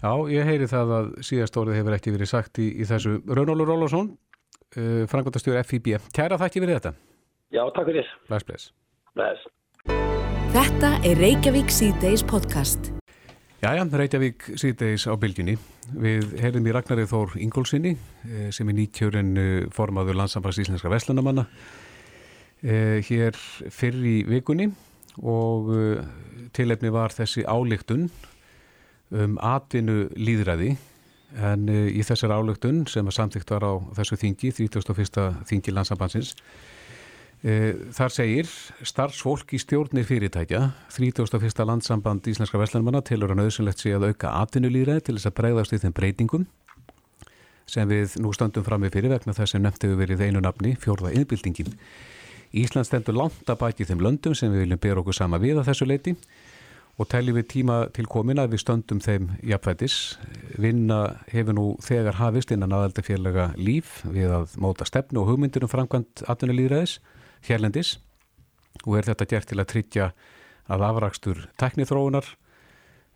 Já 0.00 0.12
ég 0.32 0.48
heyri 0.48 0.68
það 0.70 0.92
að 0.96 1.08
síðast 1.28 1.56
orðið 1.60 1.80
hefur 1.80 1.96
ekki 1.96 2.12
verið 2.14 2.30
sagt 2.30 2.60
í, 2.62 2.68
í 2.80 2.88
þessu. 2.88 3.18
Rönnólu 3.28 3.66
Rólásson 3.68 4.12
uh, 4.14 5.02
frangvöldastjóður 5.10 5.66
FIB 5.68 5.90
Kæra 6.16 6.38
þakki 6.40 6.62
fyrir 6.64 6.78
þetta. 6.78 6.94
Já, 7.50 7.64
takk 7.74 7.90
fyrir. 7.90 8.08
Bless, 8.30 8.46
bless. 8.46 8.70
bless. 9.18 9.48
Þetta 10.54 10.96
er 11.06 11.20
Reykjavík 11.20 11.70
C-Days 11.74 12.24
podcast. 12.26 12.92
Jæja, 13.60 13.84
Reykjavík 13.84 14.46
síðdeis 14.56 15.04
á 15.04 15.12
bylginni. 15.20 15.58
Við 16.00 16.30
heyrðum 16.40 16.68
í 16.70 16.72
Ragnarið 16.72 17.10
Þór 17.10 17.34
Ingólfsinni 17.44 17.92
eh, 17.92 18.46
sem 18.54 18.68
er 18.72 18.76
nýttjörun 18.78 19.32
eh, 19.36 19.66
formaður 19.74 20.16
landsamfars 20.22 20.62
íslenska 20.62 20.88
veslunamanna 20.88 21.44
eh, 22.64 23.02
hér 23.04 23.36
fyrr 23.36 23.98
í 24.06 24.14
vikunni 24.30 24.70
og 25.18 25.70
eh, 25.74 26.04
tilefni 26.56 26.92
var 26.94 27.14
þessi 27.14 27.44
álíktun 27.46 28.08
um 29.10 29.38
atvinnu 29.42 30.08
líðræði 30.14 30.74
en 31.38 31.68
eh, 31.70 31.88
í 31.94 32.02
þessar 32.06 32.36
álíktun 32.38 32.84
sem 32.90 33.06
að 33.06 33.16
samtíkt 33.18 33.50
var 33.50 33.66
á 33.66 33.72
þessu 33.98 34.18
þingi, 34.20 34.52
31. 34.56 35.44
þingi 35.50 35.74
landsambansins 35.74 36.34
eh, 37.42 37.74
Þar 37.96 38.14
segir 38.14 38.54
starfsfólk 38.86 39.54
í 39.56 39.62
stjórnir 39.62 40.06
fyrirtækja 40.08 40.62
31. 40.94 41.66
landsamband 41.66 42.30
íslenska 42.30 42.60
veslanmanna 42.60 43.02
tilur 43.06 43.34
að 43.34 43.44
nöðsynlegt 43.44 43.82
sé 43.82 43.94
að 43.96 44.10
auka 44.10 44.34
atvinnulýræði 44.44 45.06
til 45.08 45.18
þess 45.18 45.30
að 45.30 45.38
bregðast 45.42 45.76
í 45.76 45.82
þeim 45.84 45.96
breytingum 45.98 46.48
sem 47.70 47.90
við 47.90 48.16
nú 48.22 48.32
stöndum 48.34 48.66
fram 48.66 48.82
með 48.82 48.96
fyrir 48.96 49.12
vegna 49.14 49.34
þess 49.36 49.54
sem 49.54 49.62
nefndi 49.62 49.92
við 49.92 50.00
verið 50.02 50.24
einu 50.26 50.42
nafni 50.42 50.74
fjórða 50.80 51.12
innbildingin. 51.14 51.70
Ísland 52.50 52.88
stendur 52.88 53.14
langt 53.14 53.50
að 53.50 53.60
baki 53.60 53.86
þeim 53.86 54.02
löndum 54.02 54.34
sem 54.34 54.50
við 54.50 54.64
viljum 54.64 54.80
bera 54.82 55.02
okkur 55.02 55.16
sama 55.16 55.38
við 55.42 55.60
að 55.60 55.70
þessu 55.70 55.86
leiti 55.86 56.16
og 57.00 57.08
teljum 57.08 57.38
við 57.38 57.46
tíma 57.52 57.76
til 57.96 58.04
komin 58.10 58.40
að 58.42 58.54
við 58.54 58.62
stöndum 58.64 59.00
þeim 59.00 59.30
jafnvætis. 59.46 59.96
Vinna 60.60 60.98
hefur 61.30 61.56
nú 61.56 61.66
þegar 61.84 62.18
hafist 62.18 62.50
innan 62.52 62.74
aðaldafélaga 62.76 63.52
líf 63.56 64.00
við 64.04 64.34
að 64.36 64.58
móta 64.60 64.88
stefnu 64.88 65.22
og 65.22 65.30
hugmyndir 65.30 65.64
um 65.64 65.72
framkvæmt 65.72 66.24
atvinnulíðræðis, 66.28 66.98
hérlendis 67.46 67.94
og 68.84 68.98
er 68.98 69.08
þetta 69.08 69.28
gert 69.30 69.50
til 69.50 69.60
að 69.60 69.70
tryggja 69.72 70.10
að 70.70 70.86
afrakstur 70.90 71.46
teknithróunar 71.60 72.26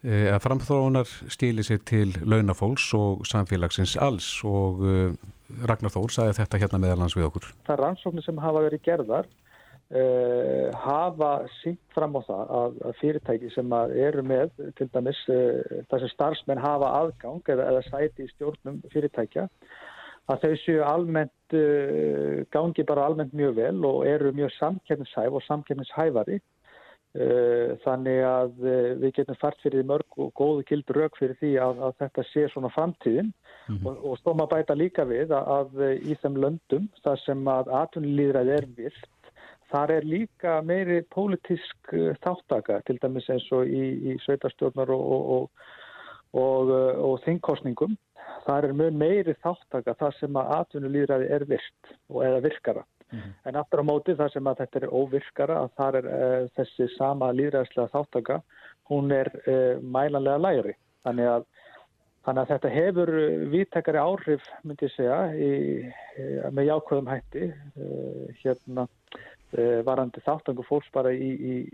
að 0.04 0.42
framþróunar 0.44 1.08
stíli 1.32 1.64
sér 1.64 1.80
til 1.88 2.10
launafólks 2.28 2.90
og 2.98 3.24
samfélagsins 3.28 3.94
alls 3.96 4.26
og 4.44 4.82
uh, 4.84 5.14
Ragnar 5.64 5.92
Þór 5.94 6.12
sagði 6.12 6.34
þetta 6.40 6.60
hérna 6.60 6.80
meðalans 6.82 7.16
við 7.16 7.30
okkur. 7.30 7.48
Það 7.64 7.80
rannsóknir 7.80 8.26
sem 8.26 8.42
hafa 8.42 8.64
verið 8.66 8.82
gerðar 8.84 9.30
uh, 9.30 10.68
hafa 10.84 11.30
sínt 11.62 11.80
fram 11.96 12.18
á 12.18 12.20
það 12.26 12.52
að, 12.58 12.76
að 12.90 13.00
fyrirtæki 13.00 13.52
sem 13.54 13.76
eru 14.08 14.26
með 14.28 14.52
til 14.76 14.90
dæmis 14.92 15.22
uh, 15.32 15.80
þessi 15.92 16.12
starfsmenn 16.12 16.60
hafa 16.60 16.92
aðgang 17.00 17.40
eða, 17.54 17.70
eða 17.72 17.84
sæti 17.88 18.26
í 18.26 18.32
stjórnum 18.34 18.82
fyrirtækja 18.92 19.48
að 20.32 20.44
þau 20.44 20.52
séu 20.62 20.84
almennt 20.88 21.54
gangi 22.52 22.84
bara 22.88 23.02
almennt 23.04 23.34
mjög 23.36 23.58
vel 23.58 23.82
og 23.84 24.06
eru 24.08 24.30
mjög 24.32 24.54
samkennishæf 24.56 25.36
og 25.36 25.44
samkennishæfari 25.44 26.38
Eh, 26.38 26.53
þannig 27.84 28.20
að 28.26 28.64
eh, 28.66 28.92
við 28.98 29.12
getum 29.20 29.36
fært 29.38 29.60
fyrir 29.62 29.86
mörg 29.86 30.16
og 30.18 30.32
góðu 30.34 30.64
kildur 30.66 30.98
rauk 30.98 31.18
fyrir 31.18 31.36
því 31.38 31.52
að, 31.62 31.82
að 31.86 31.92
þetta 32.02 32.24
sé 32.32 32.46
svona 32.50 32.70
framtíðin. 32.74 33.30
Mm 33.68 33.76
-hmm. 33.76 33.86
og, 33.86 34.00
og 34.10 34.18
stóma 34.18 34.46
bæta 34.50 34.74
líka 34.74 35.04
við 35.06 35.30
að, 35.32 35.52
að 35.58 35.84
í 36.10 36.16
þeim 36.22 36.40
löndum 36.42 36.88
þar 37.04 37.20
sem 37.22 37.46
að 37.48 37.70
atvinnulíðræði 37.82 38.56
er 38.56 38.66
vilt 38.76 39.30
þar 39.70 39.90
er 39.90 40.04
líka 40.04 40.60
meiri 40.62 41.02
pólitísk 41.14 41.94
eh, 41.94 42.16
þáttaka 42.24 42.82
til 42.86 42.98
dæmis 42.98 43.30
eins 43.30 43.46
og 43.52 43.66
í, 43.66 43.84
í 44.10 44.18
sveitarstjórnar 44.26 44.90
og, 44.90 45.48
og, 46.34 46.74
og 46.98 47.22
þingkostningum 47.24 47.96
þar 48.44 48.68
er 48.68 48.74
meiri 48.90 49.34
þáttaka 49.38 49.94
þar 49.94 50.18
sem 50.18 50.36
að 50.36 50.52
atvinnulíðræði 50.58 51.30
er 51.30 51.46
vilt 51.46 51.94
og 52.10 52.24
eða 52.26 52.42
virkara 52.44 52.84
Mm 53.12 53.18
-hmm. 53.18 53.32
En 53.44 53.56
aftur 53.56 53.82
á 53.82 53.84
móti 53.84 54.16
þar 54.16 54.30
sem 54.32 54.46
að 54.46 54.60
þetta 54.60 54.78
er 54.80 54.94
óvirkara 55.00 55.56
að 55.62 55.70
þar 55.78 55.94
er 56.00 56.06
uh, 56.06 56.48
þessi 56.56 56.88
sama 56.96 57.32
líðræðslega 57.32 57.92
þáttaka, 57.92 58.40
hún 58.90 59.12
er 59.12 59.28
uh, 59.46 59.82
mælanlega 59.82 60.38
læri. 60.38 60.74
Þannig 61.04 61.28
að, 61.28 61.44
þannig 62.24 62.42
að 62.42 62.50
þetta 62.52 62.68
hefur 62.68 63.10
vittekari 63.52 63.98
áhrif, 63.98 64.42
myndi 64.64 64.86
ég 64.86 64.94
segja, 64.96 65.18
í, 65.36 65.52
í, 66.18 66.24
með 66.50 66.68
jákvæðum 66.70 67.12
hætti, 67.12 67.52
uh, 67.76 68.26
hérna 68.42 68.88
varandi 69.86 70.18
þáttangu 70.26 70.64
fólks 70.66 70.88
bara 70.90 71.12
í, 71.14 71.28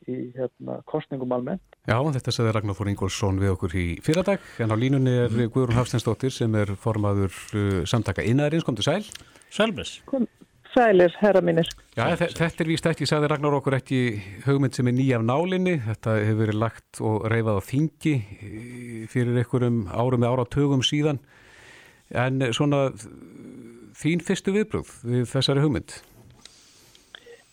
í 0.04 0.16
hérna, 0.36 0.82
kostningum 0.84 1.32
almennt. 1.32 1.62
Já, 1.88 1.96
þetta 2.12 2.30
segði 2.30 2.52
Ragnar 2.52 2.76
Fór 2.76 2.90
Ingólfsson 2.90 3.40
við 3.40 3.54
okkur 3.54 3.72
í 3.72 3.86
fyrradag, 4.04 4.38
en 4.60 4.74
á 4.74 4.76
línunni 4.76 5.14
er 5.22 5.30
mm. 5.30 5.48
Guðrún 5.54 5.78
Hafstensdóttir 5.78 6.30
sem 6.30 6.54
er 6.54 6.74
formaður 6.76 7.32
samtaka 7.88 8.20
innæðarins, 8.20 8.64
kom 8.68 8.76
til 8.76 8.84
sæl. 8.84 9.00
Sælbis. 9.48 10.02
Kom. 10.04 10.28
Sælir, 10.70 11.14
herra 11.18 11.40
mínir. 11.42 11.66
Já, 11.96 12.04
þetta 12.14 12.62
er 12.62 12.68
víst 12.70 12.86
ekki, 12.86 13.08
sagði 13.08 13.30
Ragnar 13.32 13.56
okkur 13.58 13.74
ekki 13.80 14.00
hugmynd 14.44 14.76
sem 14.76 14.86
er 14.86 14.94
nýja 14.94 15.18
af 15.18 15.24
nálinni. 15.26 15.80
Þetta 15.82 16.14
hefur 16.20 16.42
verið 16.44 16.60
lagt 16.62 17.00
og 17.02 17.24
reyfað 17.32 17.58
á 17.58 17.62
þingi 17.66 18.14
fyrir 19.10 19.40
einhverjum 19.40 19.80
árum 19.90 20.22
með 20.22 20.36
áratugum 20.36 20.84
síðan. 20.86 21.18
En 22.10 22.42
svona 22.54 22.88
þín 23.98 24.22
fyrstu 24.24 24.54
viðbröð 24.54 24.94
við 25.06 25.26
þessari 25.32 25.64
hugmynd? 25.64 25.96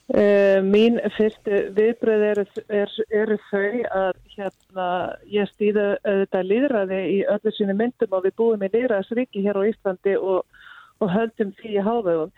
Uh, 0.07 0.61
mín 0.63 1.01
fyrstu 1.17 1.65
viðbröð 1.75 2.21
eru, 2.29 2.43
er, 2.71 2.93
eru 3.11 3.35
þau 3.49 3.81
að 3.91 4.21
hérna, 4.37 4.85
ég 5.27 5.49
stýða 5.51 5.87
þetta 6.05 6.43
líðræði 6.45 6.99
í 7.11 7.17
öllu 7.33 7.51
sínu 7.57 7.75
myndum 7.75 8.15
og 8.15 8.23
við 8.23 8.37
búum 8.39 8.63
í 8.63 8.69
líðræðsriki 8.71 9.43
hér 9.43 9.59
á 9.59 9.67
Íslandi 9.67 10.13
og, 10.15 10.45
og 11.03 11.11
höldum 11.11 11.51
því 11.59 11.73
í 11.73 11.83
háðöfum. 11.83 12.31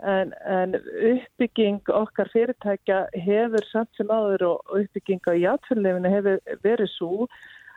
En, 0.00 0.32
en 0.48 0.74
uppbygging 1.12 1.82
okkar 1.92 2.30
fyrirtækja 2.32 3.04
hefur 3.26 3.66
samt 3.68 3.90
sem 3.96 4.08
áður 4.08 4.46
og 4.48 4.76
uppbygging 4.80 5.20
á 5.28 5.32
játfjörleifinu 5.36 6.12
hefur 6.14 6.38
verið 6.64 6.90
svo 6.94 7.26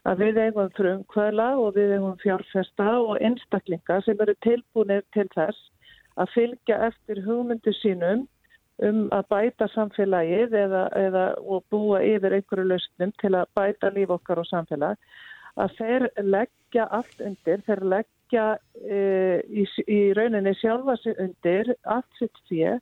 að 0.06 0.22
við 0.24 0.40
eigum 0.46 0.72
frumkvæla 0.78 1.50
og 1.60 1.76
við 1.76 1.98
eigum 1.98 2.16
fjárfesta 2.24 2.88
og 3.02 3.20
einstaklinga 3.20 4.00
sem 4.06 4.22
eru 4.22 4.36
tilbúinir 4.46 5.04
til 5.14 5.28
þess 5.36 5.92
að 6.16 6.34
fylgja 6.38 6.80
eftir 6.88 7.22
hugmyndu 7.26 7.74
sínum 7.82 8.26
um 8.86 9.06
að 9.16 9.30
bæta 9.32 9.68
samfélagið 9.72 10.56
eða, 10.60 10.84
eða 11.00 11.26
búa 11.72 12.02
yfir 12.04 12.36
einhverju 12.38 12.68
lausnum 12.72 13.14
til 13.22 13.34
að 13.36 13.52
bæta 13.56 13.92
líf 13.96 14.12
okkar 14.12 14.42
og 14.42 14.50
samfélag. 14.50 15.00
Að 15.56 15.78
þeir 15.78 16.08
leggja 16.20 16.88
allt 16.92 17.22
undir, 17.24 17.62
þeir 17.68 17.84
leggja 17.84 18.15
e, 18.34 19.42
í, 19.46 19.66
í 19.88 20.00
rauninni 20.18 20.56
sjálfa 20.60 20.98
sig 21.02 21.20
undir 21.20 21.76
allt 21.84 22.20
sitt 22.20 22.42
fyrir 22.50 22.80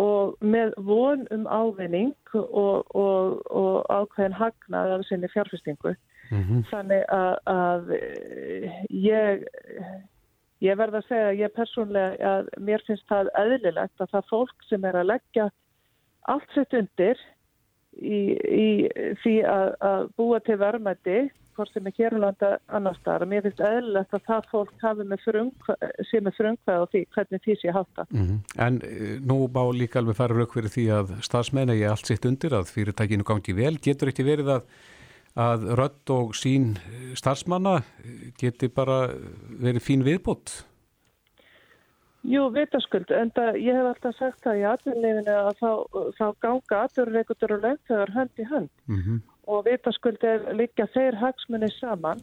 og 0.00 0.38
með 0.40 0.72
von 0.80 1.26
um 1.30 1.44
ávinning 1.46 2.14
og, 2.34 2.88
og, 2.96 3.42
og 3.50 3.84
ákveðin 3.92 4.38
hagnað 4.38 4.96
af 4.96 5.04
sinni 5.04 5.28
fjárfestingu. 5.28 5.94
Mm 6.30 6.42
-hmm. 6.42 6.64
Þannig 6.70 7.04
að, 7.08 7.34
að 7.46 7.92
ég 8.88 9.44
Ég 10.64 10.78
verða 10.78 11.02
að 11.02 11.08
segja 11.08 11.28
að 11.28 11.40
ég 11.42 11.54
persónlega 11.58 12.30
að 12.30 12.48
mér 12.64 12.82
finnst 12.86 13.06
það 13.10 13.30
eðlilegt 13.40 14.00
að 14.00 14.12
það 14.14 14.28
fólk 14.30 14.66
sem 14.68 14.84
er 14.88 14.96
að 14.96 15.10
leggja 15.10 15.48
allt 16.32 16.54
sitt 16.54 16.76
undir 16.78 17.20
í, 18.00 18.20
í 18.32 18.68
því 19.22 19.34
að, 19.50 19.74
að 19.84 20.06
búa 20.16 20.40
til 20.46 20.56
verðmætti, 20.62 21.18
hvort 21.56 21.72
sem 21.72 21.86
er 21.86 21.96
hérulanda 21.98 22.50
annar 22.68 22.96
starf, 23.00 23.28
mér 23.28 23.42
finnst 23.46 23.60
eðlilegt 23.60 24.14
að 24.14 24.24
það 24.28 24.48
fólk 24.50 24.72
með 25.04 25.20
frumkvæð, 25.24 25.86
sé 26.10 26.20
með 26.20 26.36
frumkvæð 26.38 26.82
á 26.82 26.86
því 26.92 27.04
hvernig 27.14 27.44
því 27.44 27.56
sé 27.60 27.76
hátta. 27.76 28.06
Mm 28.10 28.26
-hmm. 28.26 28.38
En 28.66 28.80
eh, 28.82 29.20
nú 29.20 29.48
bá 29.48 29.62
líka 29.72 29.98
alveg 29.98 30.16
fara 30.16 30.34
rauk 30.34 30.52
fyrir 30.52 30.74
því 30.76 30.86
að 30.98 31.14
stafsmenn 31.22 31.70
er 31.70 31.90
allt 31.90 32.06
sitt 32.06 32.24
undir 32.24 32.52
að 32.52 32.70
fyrirtækinu 32.74 33.24
gangi 33.24 33.52
vel, 33.52 33.78
getur 33.78 34.08
ekki 34.08 34.24
verið 34.24 34.48
að 34.58 34.62
að 35.34 35.66
rödd 35.78 36.12
og 36.14 36.34
sín 36.38 36.76
starfsmanna 37.18 37.80
geti 38.38 38.70
bara 38.70 39.08
verið 39.58 39.82
fín 39.82 40.06
viðbútt? 40.06 40.62
Jú, 42.24 42.46
vitaskuld, 42.54 43.10
en 43.12 43.28
það, 43.36 43.58
ég 43.60 43.76
hef 43.76 43.88
alltaf 43.90 44.14
sagt 44.16 44.44
það 44.46 44.60
í 44.60 44.66
atvinnleifinu 44.70 45.34
að 45.34 45.58
þá, 45.58 45.72
þá 46.16 46.26
ganga 46.40 46.78
atvinnleikundur 46.86 47.56
og 47.58 47.64
lögþögar 47.66 48.12
hönd 48.14 48.40
í 48.40 48.46
hönd 48.48 48.70
mm 48.88 49.00
-hmm. 49.00 49.18
Og 49.46 49.66
vitaskuld 49.68 50.24
er 50.24 50.46
líka 50.56 50.86
þeir 50.94 51.18
hagsmunni 51.20 51.70
saman 51.78 52.22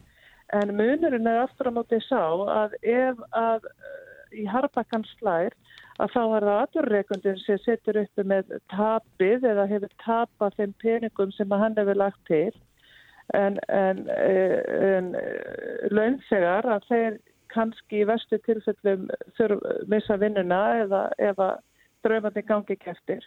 en 0.52 0.74
munurinn 0.76 1.28
er 1.28 1.44
aftur 1.44 1.70
á 1.70 1.76
móti 1.76 2.00
sá 2.04 2.22
að 2.22 2.76
ef 2.82 3.20
að 3.30 3.68
í 4.32 4.44
Harbakkan 4.48 5.04
slær 5.16 5.54
að 6.00 6.12
þá 6.14 6.20
er 6.22 6.46
það 6.46 6.60
atvinnleikundin 6.64 7.40
sem 7.44 7.60
setur 7.62 8.00
uppi 8.02 8.24
með 8.26 8.54
tapið 8.72 9.48
eða 9.52 9.68
hefur 9.70 9.96
tapað 10.04 10.56
þeim 10.58 10.76
peningum 10.82 11.34
sem 11.36 11.56
hann 11.62 11.76
hefur 11.78 12.00
lagt 12.00 12.22
til 12.30 12.52
en, 13.36 13.58
en, 13.68 14.06
eh, 14.10 14.60
en 14.96 15.12
eh, 15.18 15.84
launsegar 15.92 16.66
að 16.68 16.88
þeir 16.88 17.20
kannski 17.52 18.02
í 18.02 18.08
vestu 18.08 18.38
tilfellum 18.46 19.08
missa 19.92 20.16
vinnuna 20.20 20.62
eða 20.86 21.02
ef 21.20 21.40
að 21.42 21.58
draumandi 22.02 22.42
gangi 22.48 22.74
ekki 22.74 22.90
eftir. 22.94 23.26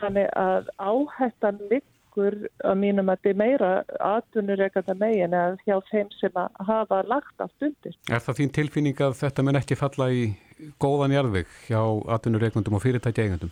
Þannig 0.00 0.28
að 0.38 0.68
áhættan 0.78 1.62
liggur 2.10 2.48
að 2.64 2.76
mínum 2.78 3.08
að 3.08 3.18
þetta 3.18 3.30
er 3.30 3.38
meira 3.38 3.84
að 4.00 4.98
megin 4.98 5.34
eða 5.34 5.56
hjá 5.64 5.80
þeim 5.90 6.10
sem 6.18 6.32
að 6.34 6.48
hafa 6.66 7.02
lagt 7.06 7.40
allt 7.40 7.62
undir. 7.62 7.96
Er 8.10 8.20
það 8.20 8.38
þín 8.38 8.52
tilfinning 8.52 9.00
að 9.00 9.14
þetta 9.20 9.42
mun 9.42 9.56
ekki 9.56 9.76
falla 9.76 10.10
í 10.10 10.34
góðan 10.78 11.12
jarðvig 11.12 11.46
hjá 11.68 11.80
aðtunur 12.08 12.44
ekkundum 12.44 12.74
og 12.74 12.82
fyrirtækja 12.82 13.24
eigundum? 13.24 13.50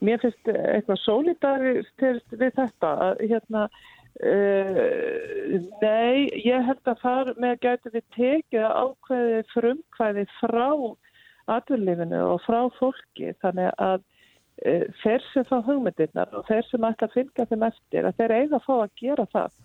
Mér 0.00 0.20
finnst 0.20 0.48
eitthvað 0.48 1.00
sólidarist 1.04 2.06
við 2.32 2.52
þetta 2.54 2.94
að 3.10 3.28
hérna 3.28 3.68
Uh, 4.14 5.58
nei, 5.82 6.30
ég 6.46 6.62
held 6.62 6.86
að 6.86 7.00
þar 7.02 7.30
með 7.42 7.56
gætu 7.64 7.90
við 7.90 8.04
tekið 8.14 8.62
ákveði 8.62 9.40
frumkvæði 9.50 10.22
frá 10.36 10.68
aturlifinu 11.50 12.20
og 12.22 12.38
frá 12.44 12.60
fólki 12.76 13.32
þannig 13.42 13.72
að 13.82 14.04
þeir 15.02 15.22
sem 15.32 15.46
fá 15.48 15.56
hugmyndirnar 15.66 16.34
og 16.38 16.46
þeir 16.48 16.66
sem 16.68 16.88
ætla 16.88 17.08
að 17.08 17.14
fylgja 17.18 17.46
þeim 17.50 17.68
eftir 17.68 18.08
að 18.08 18.18
þeir 18.20 18.34
eiga 18.38 18.58
að 18.58 18.66
fá 18.66 18.74
að 18.76 18.92
gera 19.00 19.26
það. 19.32 19.56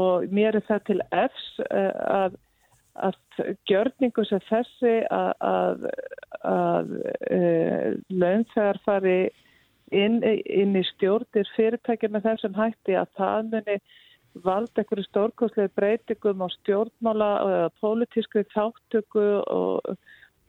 Og 0.00 0.32
mér 0.34 0.58
er 0.58 0.66
það 0.66 0.82
til 0.86 0.98
efs 1.10 1.46
uh, 1.66 1.92
að, 2.14 2.38
að 3.06 3.20
gjörningu 3.70 4.24
sem 4.28 4.42
þessi 4.48 4.96
að, 5.14 5.30
að, 5.50 5.86
að 6.50 6.92
launþegar 8.10 8.82
fari 8.84 9.18
inn, 9.90 10.20
inn 10.22 10.76
í 10.78 10.84
stjórnir 10.92 11.48
fyrirtækja 11.56 12.10
með 12.10 12.28
þessum 12.28 12.56
hætti 12.58 12.96
að 12.98 13.10
það 13.18 13.50
muni 13.54 13.80
valda 14.44 14.82
einhverju 14.82 15.06
stórkoslega 15.08 15.72
breytingum 15.74 16.44
á 16.46 16.48
stjórnmála 16.54 17.30
og 17.46 17.78
pólitískri 17.82 18.44
þáttöku 18.54 19.26
og, 19.42 19.96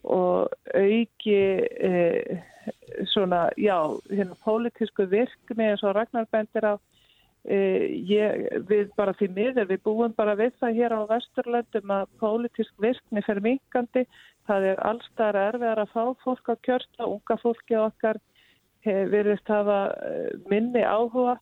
og 0.04 0.54
auki 0.76 1.36
e, 1.36 2.40
svona, 3.14 3.50
já, 3.58 3.78
hérna 4.10 4.38
pólitísku 4.46 5.06
virkni 5.10 5.68
eins 5.70 5.84
og 5.84 5.96
Ragnar 5.96 6.28
bendir 6.32 6.66
á. 6.66 6.76
E, 7.42 7.58
ég, 8.06 8.50
við 8.70 8.92
bara 8.98 9.16
því 9.18 9.32
miður, 9.34 9.70
við 9.70 9.80
búum 9.86 10.14
bara 10.18 10.36
við 10.38 10.54
það 10.62 10.76
hér 10.78 10.94
á 10.94 11.02
Vesturlöndum 11.10 11.94
að 11.96 12.10
pólitísk 12.22 12.74
virkni 12.82 13.24
fer 13.26 13.42
minkandi, 13.42 14.06
það 14.50 14.68
er 14.74 14.84
allstæðar 14.90 15.40
erfiðar 15.48 15.82
að 15.86 15.96
fá 15.96 16.04
fólk 16.26 16.54
á 16.54 16.56
kjörsta, 16.68 17.08
unga 17.08 17.38
fólki 17.42 17.78
okkar 17.82 18.22
verðist 18.86 19.50
hafa 19.50 19.94
eh, 20.06 20.30
minni 20.50 20.82
áhuga 20.82 21.38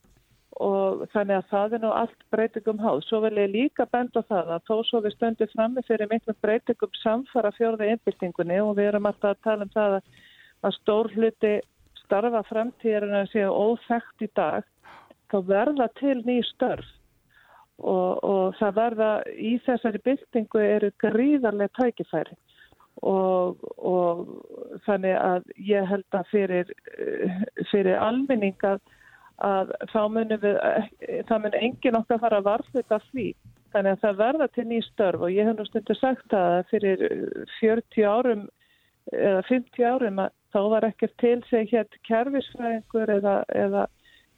og 0.60 1.06
þannig 1.14 1.38
að 1.40 1.50
það 1.50 1.74
er 1.76 1.82
nú 1.84 1.92
allt 1.96 2.24
breytingum 2.34 2.82
háð. 2.84 3.02
Svo 3.08 3.22
vil 3.24 3.38
ég 3.40 3.54
líka 3.54 3.86
benda 3.92 4.24
það 4.28 4.54
að 4.58 4.66
þó 4.68 4.76
svo 4.90 5.02
við 5.06 5.16
stöndum 5.16 5.52
frammi 5.54 5.84
fyrir 5.88 6.12
miklum 6.12 6.38
breytingum 6.44 6.98
samfara 7.00 7.54
fjörða 7.56 7.88
innbyltingunni 7.94 8.60
og 8.64 8.76
við 8.80 8.92
erum 8.92 9.08
alltaf 9.08 9.38
að 9.38 9.44
tala 9.48 9.68
um 9.68 9.74
það 9.76 10.00
að 10.68 10.76
stór 10.82 11.12
hluti 11.16 11.54
starfa 12.04 12.44
framtíðarinn 12.50 13.22
að 13.22 13.32
séu 13.34 13.50
óþægt 13.54 14.26
í 14.26 14.30
dag, 14.36 14.68
þá 15.32 15.38
verða 15.48 15.88
til 16.00 16.18
ný 16.26 16.40
störf 16.50 16.88
og, 17.80 18.20
og 18.26 18.56
það 18.60 18.78
verða 18.82 19.10
í 19.32 19.56
þessari 19.66 20.02
byltingu 20.04 20.64
eru 20.64 20.92
gríðarlega 21.00 21.72
tækifæri 21.80 22.36
og, 23.08 23.62
og 23.78 24.26
þannig 24.88 25.16
að 25.16 25.52
ég 25.70 25.88
held 25.88 26.18
að 26.18 26.32
fyrir, 26.34 26.74
fyrir 27.72 28.00
almenning 28.02 28.58
að, 28.68 28.82
að 29.46 29.72
þá 29.92 30.02
munum 30.14 30.42
við, 30.44 30.58
það 31.30 31.44
mun 31.46 31.60
engin 31.60 32.00
okkar 32.00 32.22
fara 32.24 32.42
að 32.42 32.50
varflita 32.50 33.00
því. 33.10 33.28
Þannig 33.74 33.96
að 33.96 34.02
það 34.04 34.22
verða 34.24 34.48
til 34.54 34.66
ný 34.66 34.80
störf 34.88 35.26
og 35.26 35.34
ég 35.34 35.46
hef 35.46 35.58
nú 35.58 35.66
stundu 35.68 35.96
sagt 35.98 36.34
að 36.34 36.64
fyrir 36.72 37.04
40 37.60 38.08
árum 38.10 38.48
eða 39.14 39.44
50 39.50 39.86
árum 39.86 40.24
að 40.24 40.34
þá 40.54 40.60
var 40.74 40.88
ekkert 40.90 41.16
til 41.22 41.38
sig 41.50 41.70
hér 41.70 41.88
kervisfræðingur 42.08 43.14
eða, 43.20 43.36
eða, 43.54 43.86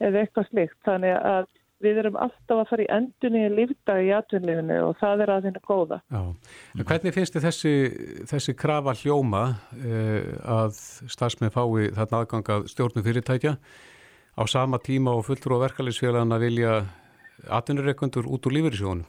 eða 0.03 0.23
eitthvað 0.23 0.49
slikt. 0.51 0.79
Þannig 0.87 1.15
að 1.15 1.49
við 1.81 1.99
erum 2.03 2.17
alltaf 2.21 2.59
að 2.61 2.67
fara 2.69 2.83
í 2.83 2.89
endunni 2.93 3.45
í 3.47 3.53
lífdag 3.55 4.03
í 4.05 4.11
atvinnlifinu 4.13 4.77
og 4.85 4.97
það 4.99 5.23
er 5.25 5.31
að 5.33 5.47
þinna 5.47 5.61
góða. 5.65 5.99
Já. 6.13 6.21
Hvernig 6.91 7.15
finnst 7.15 7.37
þið 7.37 7.47
þessi, 7.47 7.73
þessi 8.29 8.55
krafa 8.59 8.93
hljóma 9.01 9.43
eh, 9.79 10.35
að 10.45 10.75
starfsmenn 11.11 11.53
fái 11.53 11.89
þarna 11.97 12.21
aðgangað 12.21 12.67
stjórnum 12.71 13.07
fyrirtækja 13.07 13.55
á 14.37 14.43
sama 14.47 14.79
tíma 14.79 15.15
og 15.15 15.25
fulltrú 15.27 15.57
og 15.57 15.65
verkefæliðsfélagana 15.65 16.39
vilja 16.39 16.75
atvinnureikundur 17.49 18.29
út 18.29 18.45
úr 18.47 18.55
lífeyrisjónum? 18.57 19.05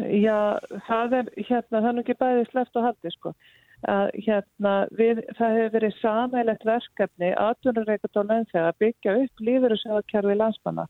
Já, 0.00 0.58
það 0.86 1.16
er 1.18 1.32
hérna, 1.36 1.80
það 1.80 1.90
er 1.90 2.02
ekki 2.02 2.20
bæðið 2.20 2.46
sleft 2.50 2.78
og 2.78 2.86
haldi 2.86 3.12
sko 3.14 3.32
að 3.88 4.10
hérna, 4.26 4.74
við, 4.92 5.22
það 5.38 5.56
hefur 5.56 5.72
verið 5.76 5.94
samælegt 6.00 6.66
verkefni 6.68 7.30
aðtunarreikot 7.40 8.18
á 8.20 8.22
launþega 8.22 8.68
að 8.68 8.80
byggja 8.84 9.16
upp 9.22 9.44
lífeyrissjóðakjörfi 9.48 10.36
landsmanna 10.36 10.86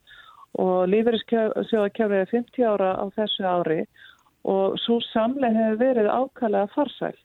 og 0.59 0.89
lífeyrissjóðakjörfi 0.91 2.19
er 2.19 2.31
50 2.33 2.67
ára 2.67 2.93
á 2.99 3.05
þessu 3.15 3.47
ári 3.47 3.81
og 4.51 4.79
svo 4.83 4.99
samlega 5.13 5.55
hefur 5.55 5.83
verið 5.85 6.11
ákallega 6.11 6.73
farsæl. 6.75 7.17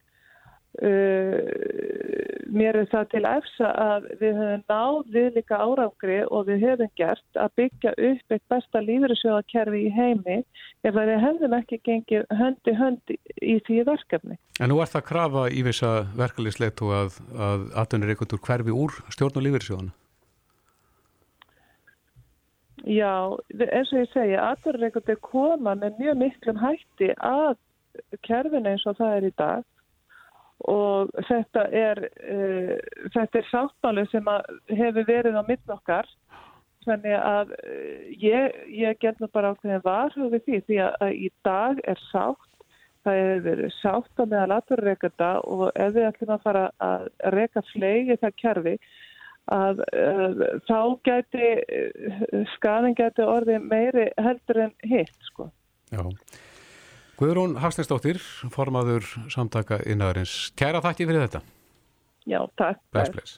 Uh, 0.75 2.35
mér 2.51 2.75
er 2.81 2.87
það 2.91 3.05
til 3.13 3.21
efsa 3.29 3.69
að 3.79 4.07
við 4.19 4.39
höfum 4.39 4.63
náð 4.67 4.97
við 5.13 5.27
líka 5.37 5.59
árangri 5.63 6.17
og 6.27 6.47
við 6.49 6.65
höfum 6.65 6.91
gert 6.99 7.39
að 7.39 7.53
byggja 7.59 7.93
upp 8.09 8.35
eitt 8.35 8.43
besta 8.51 8.81
lífyrirsjóðakerfi 8.83 9.83
í 9.85 9.91
heimi 9.95 10.37
ef 10.83 10.97
við 10.97 11.11
hefðum 11.23 11.55
ekki 11.59 11.79
gengið 11.87 12.25
höndi 12.39 12.75
höndi 12.75 13.17
í 13.41 13.55
því 13.67 13.85
verkefni. 13.89 14.39
En 14.59 14.71
nú 14.71 14.79
er 14.83 14.91
það 14.91 15.01
að 15.01 15.09
krafa 15.11 15.45
í 15.47 15.63
þess 15.67 15.85
að 15.87 15.99
verkefliðsleitu 16.21 16.89
að, 16.99 17.19
að 17.49 17.67
aðtunir 17.83 18.11
einhvern 18.11 18.35
úr 18.35 18.43
hverfi 18.49 18.75
úr 18.75 18.97
stjórn 19.15 19.39
og 19.39 19.47
lífyrirsjóðana? 19.47 19.95
Já, 22.85 23.13
eins 23.55 23.93
og 23.95 24.01
ég 24.03 24.11
segja, 24.11 24.49
aðtunir 24.51 25.23
koma 25.23 25.73
með 25.79 25.95
mjög 26.03 26.19
miklum 26.19 26.59
hætti 26.61 27.13
að 27.15 27.55
kerfin 28.27 28.67
eins 28.67 28.83
og 28.85 28.99
það 28.99 29.15
er 29.15 29.29
í 29.29 29.33
dag 29.39 29.63
og 30.63 31.11
þetta 31.27 31.65
er, 31.75 32.01
uh, 32.23 32.75
þetta 33.13 33.39
er 33.41 33.47
sáttmáli 33.51 34.05
sem 34.11 34.29
hefur 34.71 35.07
verið 35.07 35.39
á 35.39 35.43
mittnokkar 35.47 36.09
þannig 36.85 37.15
að 37.19 37.55
uh, 37.57 38.03
ég, 38.21 38.59
ég 38.71 38.99
get 39.01 39.19
nú 39.19 39.29
bara 39.33 39.53
ákveðin 39.53 39.83
varhugði 39.85 40.41
því 40.45 40.61
því 40.69 40.81
að, 40.85 40.99
að 41.07 41.17
í 41.17 41.31
dag 41.47 41.81
er 41.83 42.03
sátt. 42.11 42.51
Það 43.05 43.19
hefur 43.21 43.43
verið 43.45 43.73
sátt 43.77 44.21
á 44.21 44.23
meðal 44.25 44.55
aðverðreikanda 44.55 45.27
og 45.45 45.67
ef 45.75 45.91
við 45.93 46.07
ætlum 46.07 46.31
að 46.33 46.45
fara 46.47 46.63
að 46.81 47.03
reyka 47.35 47.61
flegi 47.67 48.15
það 48.17 48.39
kerfi 48.41 48.73
að 49.53 49.83
uh, 49.91 50.41
þá 50.65 50.79
gæti 51.05 51.51
skaðin 52.55 52.97
gæti 52.97 53.27
orðið 53.29 53.69
meiri 53.69 54.07
heldur 54.17 54.63
en 54.65 54.75
hitt 54.89 55.29
sko. 55.29 55.51
Já 55.93 56.01
Guðrún 57.15 57.53
Hafsnesdóttir, 57.63 58.17
formaður 58.51 59.05
samtaka 59.31 59.77
innaðurins. 59.87 60.49
Kæra 60.59 60.81
þakki 60.83 61.05
fyrir 61.07 61.23
þetta. 61.23 61.39
Já, 62.27 62.41
takk. 62.59 62.81
Bless, 62.91 63.13
bless. 63.13 63.37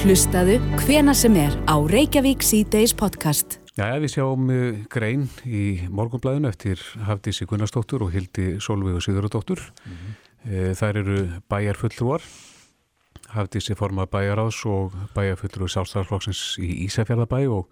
Hlustaðu 0.00 0.56
hvena 0.80 1.12
sem 1.12 1.36
er 1.36 1.52
á 1.68 1.76
Reykjavík 1.76 2.40
C-Days 2.46 2.94
podcast. 2.96 3.58
Já, 3.76 3.92
við 4.00 4.14
sjáum 4.14 4.48
uh, 4.48 4.78
grein 4.88 5.26
í 5.44 5.84
morgunblæðinu 5.92 6.48
eftir 6.48 6.80
Hafdísi 7.04 7.44
Gunnarsdóttur 7.50 8.06
og 8.06 8.14
Hildi 8.16 8.54
Solveigu 8.64 9.02
Sigurðardóttur. 9.04 9.60
Mm 9.84 9.98
-hmm. 9.98 10.74
Þær 10.78 11.02
eru 11.02 11.18
bæjarfulltrúar. 11.52 12.24
Hafdísi 13.28 13.76
formað 13.76 14.08
bæjaráðs 14.14 14.64
og 14.64 14.96
bæjarfulltrúi 15.12 15.68
sástæðarflokksins 15.68 16.56
í 16.64 16.88
Ísafjörðabæ 16.88 17.44
og 17.52 17.68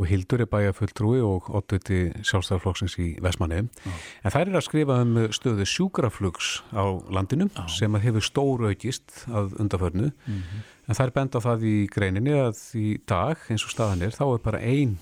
og 0.00 0.08
Hildur 0.08 0.40
er 0.40 0.48
bæjafulltrúi 0.50 1.20
og 1.24 1.50
oddviti 1.52 2.00
sjálfstæðarflokksins 2.24 2.96
í 3.02 3.08
Vesmanni 3.22 3.60
ah. 3.60 4.04
en 4.24 4.34
þær 4.34 4.48
er 4.48 4.58
að 4.58 4.66
skrifa 4.66 4.98
um 5.04 5.18
stöðu 5.34 5.66
sjúkraflugs 5.68 6.52
á 6.72 6.84
landinu 7.12 7.48
ah. 7.60 7.68
sem 7.70 7.92
að 7.96 8.08
hefur 8.08 8.26
stóru 8.26 8.70
aukist 8.72 9.24
að 9.28 9.56
undaförnu 9.60 10.08
mm 10.10 10.40
-hmm. 10.40 10.64
en 10.88 10.98
þær 10.98 11.14
benda 11.18 11.44
það 11.44 11.66
í 11.68 11.76
greininni 11.92 12.32
að 12.32 12.62
í 12.78 12.88
dag 13.06 13.36
eins 13.48 13.64
og 13.64 13.74
staðan 13.74 14.02
er 14.02 14.16
þá 14.16 14.24
er 14.32 14.44
bara 14.44 14.60
ein 14.60 14.98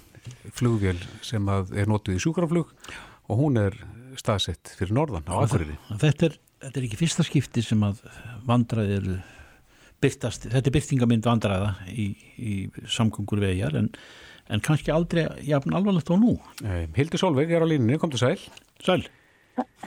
flugvél 0.53 0.99
sem 1.23 1.49
er 1.49 1.87
notuð 1.89 2.17
í 2.19 2.23
sjúkraflug 2.23 2.75
og 3.29 3.39
hún 3.39 3.57
er 3.57 3.77
staðsett 4.19 4.75
fyrir 4.77 4.93
norðan 4.93 5.29
á 5.31 5.39
aðfyrir 5.39 5.79
þetta, 5.99 6.35
þetta 6.61 6.81
er 6.81 6.87
ekki 6.87 7.01
fyrsta 7.01 7.23
skipti 7.23 7.63
sem 7.63 7.83
að 7.83 8.03
vandraði 8.45 8.97
eru 8.99 9.21
byrtast, 10.01 10.49
þetta 10.49 10.69
er 10.69 10.75
byrtingamind 10.75 11.27
vandraða 11.29 11.75
í, 11.93 12.11
í 12.41 12.55
samkongur 12.89 13.43
vegar 13.43 13.77
en 13.77 13.91
en 14.51 14.63
kannski 14.65 14.93
aldrei 14.93 15.27
jafn 15.47 15.75
alvarlegt 15.77 16.11
á 16.11 16.17
nú. 16.19 16.35
Hildur 16.97 17.23
Solveig 17.23 17.53
er 17.53 17.63
á 17.63 17.69
línunni, 17.69 17.99
kom 17.99 18.11
til 18.11 18.23
sæl. 18.23 18.39
Sæl. 18.83 19.07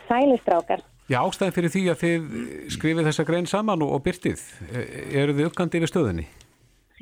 Sælistrákar. 0.07 0.83
Já, 1.11 1.19
ástæðin 1.19 1.55
fyrir 1.55 1.71
því 1.73 1.83
að 1.91 2.01
þið 2.03 2.27
skrifið 2.71 3.07
þessa 3.09 3.25
grein 3.27 3.47
saman 3.49 3.81
og, 3.83 3.91
og 3.97 4.03
byrtið, 4.05 4.43
e, 4.71 4.83
eru 5.19 5.35
þið 5.35 5.49
uppgandi 5.49 5.81
yfir 5.81 5.91
stöðinni? 5.91 6.27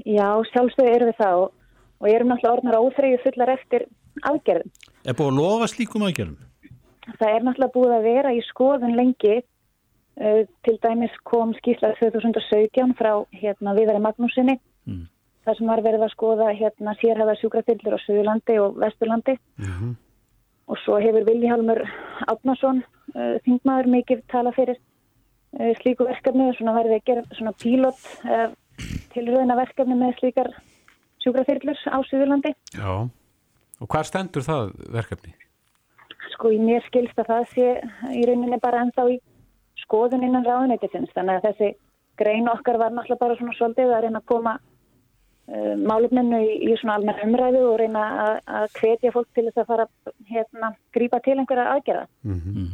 Já, 0.02 0.30
sjálfsögur 0.50 0.96
eru 0.96 1.10
við 1.12 1.20
þá 1.20 1.30
og 1.38 2.08
ég 2.10 2.18
erum 2.18 2.32
náttúrulega 2.32 2.56
orðnar 2.56 2.80
áþreyju 2.80 3.20
fullar 3.22 3.54
eftir 3.54 3.86
aðgerðum. 4.26 4.74
Er 5.06 5.18
búið 5.20 5.30
að 5.30 5.38
lofa 5.38 5.70
slíkum 5.70 6.08
aðgerðum? 6.08 6.40
Það 7.12 7.30
er 7.30 7.46
náttúrulega 7.46 7.76
búið 7.76 7.96
að 8.00 8.08
vera 8.10 8.34
í 8.34 8.42
skoðun 8.48 8.98
lengi, 8.98 9.38
uh, 9.38 10.42
til 10.66 10.78
dæmis 10.82 11.22
kom 11.30 11.54
skýrslað 11.60 12.02
2017 12.02 12.98
frá 12.98 13.14
hérna, 13.38 13.78
Viðari 13.78 14.02
Magnúsinni 14.02 14.58
mm 14.90 15.06
þar 15.52 15.60
sem 15.60 15.72
var 15.72 15.84
verið 15.84 16.06
að 16.06 16.14
skoða 16.14 16.48
hérna 16.56 16.94
sérhæða 17.02 17.36
sjúkrafylgur 17.42 17.98
á 18.00 18.04
Suðurlandi 18.06 18.56
og 18.64 18.80
Vesturlandi 18.80 19.36
mhm. 19.60 19.68
-huh. 19.68 19.94
og 20.72 20.78
svo 20.86 21.00
hefur 21.04 21.28
Viljálmur 21.28 21.82
Átnarsson 22.28 22.84
uh, 23.16 23.36
þingmaður 23.44 23.92
mikið 23.96 24.24
tala 24.32 24.52
fyrir 24.56 24.78
uh, 25.60 25.74
slíku 25.82 26.08
verkefni 26.08 26.48
og 26.50 26.56
svona 26.56 26.78
verið 26.80 26.96
að 26.96 27.06
gera 27.06 27.24
svona 27.36 27.52
pílot 27.52 28.00
uh, 28.24 28.48
tilröðina 29.12 29.60
verkefni 29.60 29.96
með 29.96 30.16
slíkar 30.20 30.54
sjúkrafylgur 31.20 31.78
á 31.92 32.00
Suðurlandi 32.08 32.56
Já, 32.78 33.10
og 33.82 33.88
hvað 33.88 34.08
stendur 34.08 34.48
það 34.48 34.72
verkefni? 34.88 35.36
Sko 36.32 36.50
í 36.56 36.60
mér 36.60 36.82
skilst 36.88 37.20
að 37.20 37.28
það 37.28 37.44
sé 37.54 37.68
í 38.16 38.26
rauninni 38.26 38.60
bara 38.62 38.86
ennþá 38.86 39.10
í 39.12 39.20
skoðun 39.84 40.24
innan 40.24 40.48
ráðunættisins 40.48 41.12
þannig 41.12 41.42
að 41.42 41.48
þessi 41.50 41.76
grein 42.18 42.48
okkar 42.48 42.78
var 42.78 42.92
náttúrulega 42.94 43.20
bara 43.20 43.36
svona 43.36 43.58
svolítið 43.58 43.92
að 43.92 44.04
reyna 44.06 44.22
að 44.22 44.30
koma 44.32 44.60
málefninu 45.52 46.40
í, 46.46 46.54
í 46.70 46.78
svona 46.80 47.00
almenna 47.00 47.26
umræðu 47.28 47.66
og 47.72 47.76
reyna 47.82 48.06
að, 48.26 48.38
að 48.60 48.78
hvetja 48.78 49.12
fólk 49.16 49.28
til 49.36 49.46
þess 49.50 49.64
að 49.64 49.70
fara 49.74 49.88
hérna 50.30 50.72
grípa 50.96 51.20
til 51.26 51.38
einhverja 51.38 51.74
aðgerða. 51.76 52.08
Mm 52.24 52.40
-hmm. 52.46 52.70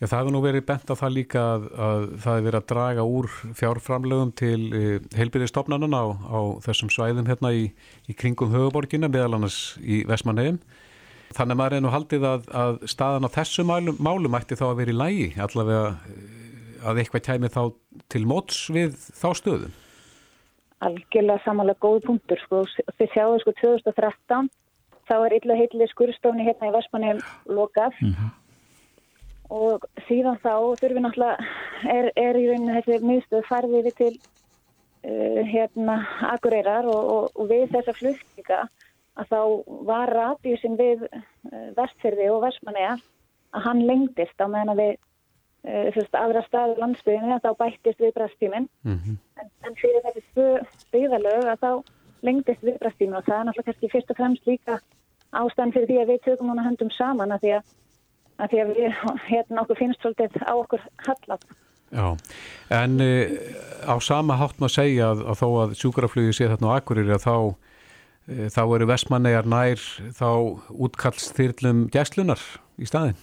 Já, 0.00 0.06
það 0.06 0.18
hefur 0.18 0.32
nú 0.34 0.40
verið 0.42 0.64
bent 0.66 0.90
á 0.90 0.94
það 0.98 1.12
líka 1.14 1.40
að, 1.40 1.66
að 1.86 2.06
það 2.22 2.34
hefur 2.34 2.46
verið 2.46 2.60
að 2.60 2.70
draga 2.72 3.02
úr 3.02 3.28
fjárframlegum 3.60 4.32
til 4.32 4.60
uh, 4.74 4.98
heilbyrðistofnanuna 5.14 6.00
á, 6.02 6.06
á 6.34 6.40
þessum 6.66 6.90
svæðum 6.90 7.28
hérna 7.30 7.52
í, 7.52 7.70
í 8.08 8.12
kringum 8.12 8.50
höfuborgina, 8.50 9.08
meðal 9.08 9.34
annars 9.38 9.76
í 9.80 10.04
Vesmanheim. 10.08 10.58
Þannig 11.34 11.54
að 11.54 11.60
maður 11.60 11.76
er 11.76 11.84
nú 11.84 11.94
haldið 11.94 12.26
að, 12.30 12.50
að 12.52 12.82
staðan 12.90 13.28
á 13.28 13.36
þessu 13.36 13.64
málum, 13.64 13.96
málum 13.98 14.36
ætti 14.38 14.58
þá 14.58 14.66
að 14.70 14.76
vera 14.82 14.90
í 14.90 14.98
lægi, 14.98 15.30
allavega 15.40 15.96
að 16.84 17.00
eitthvað 17.00 17.26
kæmi 17.28 17.48
þá 17.48 17.62
til 18.08 18.26
móts 18.26 18.68
við 18.74 18.98
þá 19.14 19.28
stöðum 19.34 19.72
algjörlega 20.88 21.42
samanlega 21.44 21.82
góð 21.82 22.04
punktur 22.08 22.40
sko. 22.44 22.64
þið 22.98 23.12
sjáu 23.14 23.38
sko 23.42 23.54
2013 23.60 24.50
þá 25.08 25.16
er 25.16 25.36
illa 25.38 25.58
heitli 25.58 25.88
skurstofni 25.90 26.46
hérna 26.46 26.70
í 26.70 26.74
Vestmanni 26.74 27.12
lokað 27.46 27.96
mm 28.00 28.12
-hmm. 28.12 28.30
og 29.50 29.84
síðan 30.08 30.40
þá 30.44 30.54
þurfum 30.80 30.96
við 30.96 31.04
náttúrulega 31.06 31.36
er, 31.96 32.10
er 32.16 32.38
í 32.40 32.46
rauninu 32.48 32.78
þessi 32.78 33.00
miðstöð 33.10 33.48
farðið 33.48 33.88
við 33.88 33.96
til 34.02 34.14
uh, 34.14 35.40
hérna 35.54 35.96
akureyrar 36.32 36.88
og, 36.88 37.02
og, 37.16 37.24
og 37.34 37.50
við 37.52 37.70
þessa 37.74 37.96
fluttinga 38.00 38.60
að 39.14 39.26
þá 39.30 39.40
var 39.90 40.14
radiusin 40.18 40.76
við 40.76 41.04
uh, 41.06 41.68
vestfyrði 41.76 42.30
og 42.30 42.42
Vestmanni 42.46 42.86
að 42.88 43.02
hann 43.66 43.84
lengdist 43.86 44.40
á 44.40 44.46
meðan 44.48 44.74
að 44.74 44.80
við 44.82 44.94
uh, 45.64 46.20
aðra 46.20 46.42
staður 46.48 46.82
landsbygðinu 46.82 47.40
þá 47.44 47.50
bættist 47.58 48.00
viðbrastíminn 48.00 48.68
mm 48.84 48.98
-hmm. 48.98 49.16
en, 49.40 49.52
en 49.66 49.78
fyrir 49.80 50.04
þessi 50.06 50.48
byggðalög 50.92 51.48
að 51.52 51.62
þá 51.64 51.72
lengdist 52.24 52.62
viðbrastíminn 52.64 53.18
og 53.18 53.26
það 53.26 53.38
er 53.38 53.48
náttúrulega 53.48 53.70
kannski 53.70 53.92
fyrst 53.92 54.12
og 54.12 54.20
fremst 54.20 54.46
líka 54.48 54.78
ástæðan 55.34 55.74
fyrir 55.74 55.90
því 55.90 55.98
að 56.02 56.12
við 56.12 56.22
tökum 56.28 56.50
núna 56.50 56.64
höndum 56.66 56.92
saman 56.94 57.34
að 57.34 57.44
því 57.44 57.52
að, 57.58 57.74
að, 58.38 58.48
því 58.50 58.62
að 58.62 58.72
við 58.72 58.96
hérna 59.32 59.64
okkur 59.64 59.80
finnst 59.80 60.00
svolítið 60.04 60.40
á 60.46 60.54
okkur 60.54 60.86
hallat. 61.06 61.44
Já, 61.94 62.06
en 62.74 62.96
e, 63.02 63.10
á 63.86 63.94
sama 64.02 64.38
hátt 64.40 64.58
maður 64.58 64.76
segja 64.78 65.12
að, 65.12 65.26
að 65.30 65.42
þó 65.42 65.48
að 65.62 65.76
sjúkraflugi 65.78 66.34
sé 66.34 66.48
þarna 66.50 66.72
á 66.74 66.76
akkurir 66.78 67.12
að 67.14 67.26
þá 67.26 67.36
e, 68.26 68.48
þá 68.50 68.62
eru 68.64 68.90
vestmannegar 68.90 69.46
nær 69.46 69.84
þá 70.16 70.30
útkallstyrlum 70.70 71.86
gæslunar 71.94 72.42
í 72.80 72.88
staðin? 72.90 73.18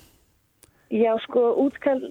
Já, 0.92 1.16
sko, 1.24 1.40
útkall, 1.56 2.10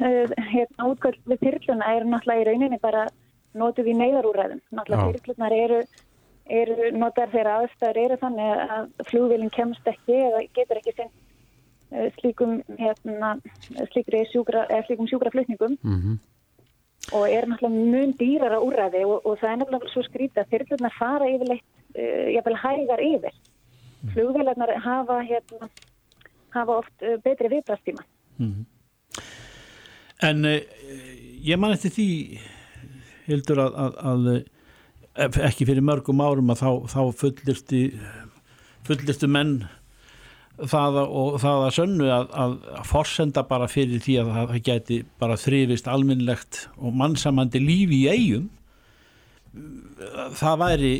uh, 0.00 0.30
hérna, 0.48 0.88
útkall 0.88 1.16
við 1.28 1.42
þyrluna 1.42 1.88
er 1.92 2.04
náttúrulega 2.08 2.40
í 2.40 2.46
rauninni 2.48 2.78
bara 2.80 3.02
notuð 3.56 3.90
í 3.92 3.96
neyðarúræðum. 3.98 4.62
Náttúrulega 4.72 5.18
þyrlunar 5.18 5.54
eru, 5.56 5.80
eru 6.60 6.86
notar 6.96 7.28
þegar 7.34 7.50
aðstæður 7.52 8.00
eru 8.04 8.16
þannig 8.22 8.62
að 8.64 8.86
flugvílinn 9.10 9.52
kemst 9.52 9.90
ekki 9.92 10.16
eða 10.30 10.40
getur 10.56 10.80
ekki 10.80 10.94
sendt 10.96 11.12
uh, 11.92 12.06
slíkum, 12.16 12.54
hérna, 12.80 13.34
sjúkra, 13.92 14.64
slíkum 14.86 15.10
sjúkraflutningum 15.10 15.76
mm 15.76 15.98
-hmm. 15.98 16.16
og 17.12 17.26
er 17.28 17.48
náttúrulega 17.50 17.90
mjög 17.92 18.14
dýrar 18.22 18.56
á 18.56 18.60
úræði 18.64 19.02
og, 19.04 19.26
og 19.26 19.36
það 19.42 19.50
er 19.50 19.58
náttúrulega 19.60 19.92
svo 19.92 20.06
skrítið 20.08 20.40
að 20.40 20.50
þyrlunar 20.54 20.96
fara 20.96 21.28
yfirleitt, 21.34 21.68
uh, 22.00 22.26
jáfnvel 22.32 22.56
hægar 22.64 23.04
yfir. 23.12 23.36
Mm. 24.00 24.08
Flugvílarnar 24.14 24.72
hafa, 24.80 25.20
hérna, 25.20 25.68
hafa 26.60 26.80
oft 26.82 27.06
uh, 27.06 27.16
betri 27.24 27.50
viðbrastíma. 27.52 28.04
Mm 28.38 28.52
-hmm. 28.52 29.22
En 30.28 30.44
uh, 30.44 30.60
ég 31.44 31.58
man 31.58 31.72
eftir 31.72 31.90
því, 31.90 32.10
Hildur, 33.26 33.58
að, 33.58 33.74
að, 33.84 33.96
að 34.10 34.28
eh, 35.14 35.48
ekki 35.48 35.66
fyrir 35.66 35.82
mörgum 35.82 36.20
árum 36.20 36.50
að 36.50 36.62
þá, 36.62 36.70
þá 36.94 37.00
fullirstu, 37.22 37.80
fullirstu 38.86 39.28
menn 39.28 39.66
það 40.56 40.98
og 41.04 41.40
það 41.42 41.62
að 41.66 41.74
sönnu 41.76 42.10
að, 42.12 42.28
að 42.32 42.54
forsenda 42.88 43.42
bara 43.44 43.68
fyrir 43.68 44.00
því 44.00 44.14
að 44.22 44.30
það 44.32 44.62
geti 44.68 44.98
bara 45.20 45.36
þrifist 45.36 45.88
alminnlegt 45.88 46.68
og 46.78 46.94
mannsamandi 46.96 47.60
lífi 47.60 47.98
í 48.06 48.08
eigum 48.08 48.48
það 50.36 50.60
væri 50.62 50.92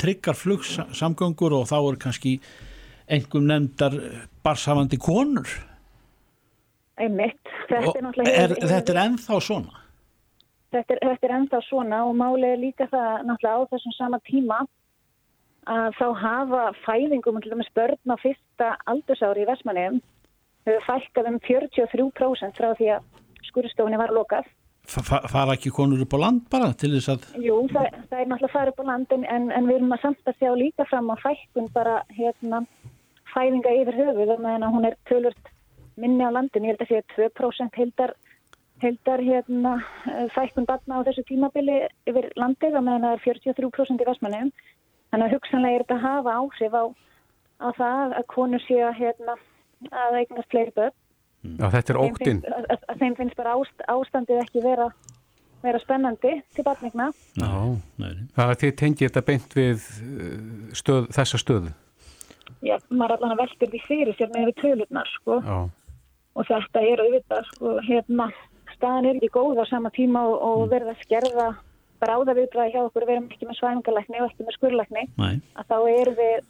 tryggar 0.00 0.36
flugsamgöngur 0.36 1.54
og 1.58 1.68
þá 1.68 1.76
er 1.78 1.98
kannski 2.00 2.32
engum 3.12 3.46
nefndar 3.48 3.96
barsafandi 4.44 4.98
konur? 5.00 5.48
Einmitt. 7.00 7.40
Þetta 7.68 7.94
er, 8.24 8.32
er, 8.32 8.54
þetta 8.74 8.94
er 8.94 9.00
ennþá 9.06 9.40
svona? 9.42 9.82
Þetta 10.72 10.94
er, 10.94 11.02
þetta 11.08 11.28
er 11.28 11.34
ennþá 11.38 11.60
svona 11.66 12.04
og 12.08 12.14
málið 12.16 12.54
er 12.54 12.62
líka 12.62 12.88
það 12.92 13.26
náttúrulega 13.28 13.66
á 13.68 13.70
þessum 13.72 13.96
sama 13.96 14.20
tíma 14.28 14.62
að 15.72 15.98
þá 15.98 16.06
hafa 16.22 16.62
fæðingum 16.82 17.38
til 17.42 17.52
dæmis 17.52 17.70
börn 17.76 18.14
á 18.14 18.16
fyrsta 18.22 18.72
aldursári 18.90 19.44
í 19.44 19.48
Vestmannum 19.50 20.00
hefur 20.66 20.86
fælkað 20.88 21.30
um 21.30 21.38
43% 21.44 22.58
frá 22.58 22.72
því 22.78 22.90
að 22.96 23.06
skurðstofunni 23.48 24.00
var 24.00 24.14
lokað. 24.14 24.48
Fa 24.82 25.20
fara 25.30 25.54
ekki 25.54 25.70
konur 25.70 26.00
upp 26.02 26.14
á 26.18 26.22
land 26.24 26.46
bara 26.50 26.72
til 26.74 26.90
þess 26.96 27.12
að... 27.12 27.26
Jú, 27.38 27.60
það, 27.70 28.00
það 28.10 28.18
er 28.18 28.30
náttúrulega 28.30 28.48
að 28.48 28.56
fara 28.56 28.72
upp 28.72 28.82
á 28.82 28.84
land 28.88 29.14
en, 29.14 29.50
en 29.54 29.68
við 29.68 29.76
erum 29.78 29.94
að 29.94 30.02
samt 30.06 30.32
að 30.32 30.40
sjá 30.40 30.50
líka 30.58 30.86
fram 30.90 31.12
á 31.14 31.16
fælkun 31.22 31.68
bara 31.76 32.00
hérna 32.16 32.64
fæðinga 33.32 33.72
yfir 33.80 33.98
höfuð 34.00 34.34
og 34.36 34.44
meðan 34.44 34.66
að 34.66 34.76
hún 34.76 34.88
er 34.88 34.98
tölvört 35.08 35.50
minni 36.00 36.24
á 36.24 36.30
landin. 36.32 36.66
Ég 36.66 36.74
held 36.74 36.84
að 36.84 36.92
sé 36.92 37.02
2% 37.16 37.78
heldar, 37.80 38.14
heldar 38.82 39.22
hérna, 39.22 39.74
fælkun 40.34 40.68
batna 40.68 41.00
á 41.00 41.06
þessu 41.08 41.24
tímabili 41.28 41.82
yfir 42.08 42.30
landið 42.40 42.78
og 42.80 42.86
meðan 42.88 43.08
það 43.08 43.16
er 43.16 43.24
43% 43.28 44.04
í 44.04 44.08
Vestmannum. 44.08 44.52
Þannig 45.12 45.28
að 45.28 45.34
hugsanlega 45.36 45.78
er 45.78 45.84
þetta 45.84 45.98
að 45.98 46.06
hafa 46.06 46.36
áhrif 46.40 46.76
á, 46.76 46.84
á 47.60 47.68
það 47.76 48.18
að 48.18 48.28
konur 48.32 48.64
séu 48.64 48.84
að, 48.88 48.98
hérna, 49.00 49.38
að 49.90 50.20
eignast 50.22 50.52
fleiri 50.52 50.76
börn. 50.76 50.98
Já, 51.42 51.66
þetta 51.74 51.92
er 51.92 51.98
óttinn. 51.98 52.40
Að, 52.46 52.68
að, 52.70 52.86
að 52.92 53.02
þeim 53.02 53.16
finnst 53.18 53.36
bara 53.38 53.56
ást, 53.58 53.84
ástandið 53.90 54.40
ekki 54.44 54.62
vera, 54.62 54.86
vera 55.64 55.80
spennandi 55.82 56.36
til 56.54 56.64
barningna. 56.64 57.08
Já, 57.34 57.50
það 58.38 58.52
er 58.52 58.60
því 58.62 58.70
tengið 58.78 59.08
þetta 59.08 59.24
beint 59.26 59.56
við 59.58 59.88
uh, 60.06 60.36
stöð, 60.78 61.08
þessa 61.18 61.40
stöðu. 61.42 61.72
Já, 62.62 62.76
maður 62.90 63.16
allan 63.16 63.34
að 63.34 63.42
velta 63.42 63.68
því 63.72 63.82
fyrir 63.88 64.16
sér 64.18 64.30
með 64.34 64.48
við 64.50 64.58
tölurnar, 64.62 65.12
sko. 65.18 65.40
Já. 65.42 65.58
Og 66.32 66.48
þetta 66.48 66.82
er 66.88 67.02
auðvitað, 67.02 67.48
sko, 67.50 67.74
hérna, 67.88 68.28
staðan 68.76 69.08
er 69.10 69.18
ekki 69.18 69.32
góð 69.34 69.60
á 69.60 69.64
sama 69.68 69.90
tíma 69.94 70.22
og, 70.30 70.36
og 70.38 70.62
mm. 70.62 70.72
verða 70.72 70.94
skerða 71.02 71.48
bráða 72.02 72.34
viðbræði 72.38 72.74
hjá 72.74 72.82
okkur, 72.82 73.06
við 73.06 73.16
erum 73.16 73.28
ekki 73.30 73.48
með 73.48 73.58
svæfingalækni 73.60 74.20
og 74.20 74.30
ekki 74.30 74.46
með 74.46 74.56
skurlækni, 74.56 75.04
að 75.58 75.68
þá 75.70 75.76
eru, 75.92 76.14
við, 76.18 76.46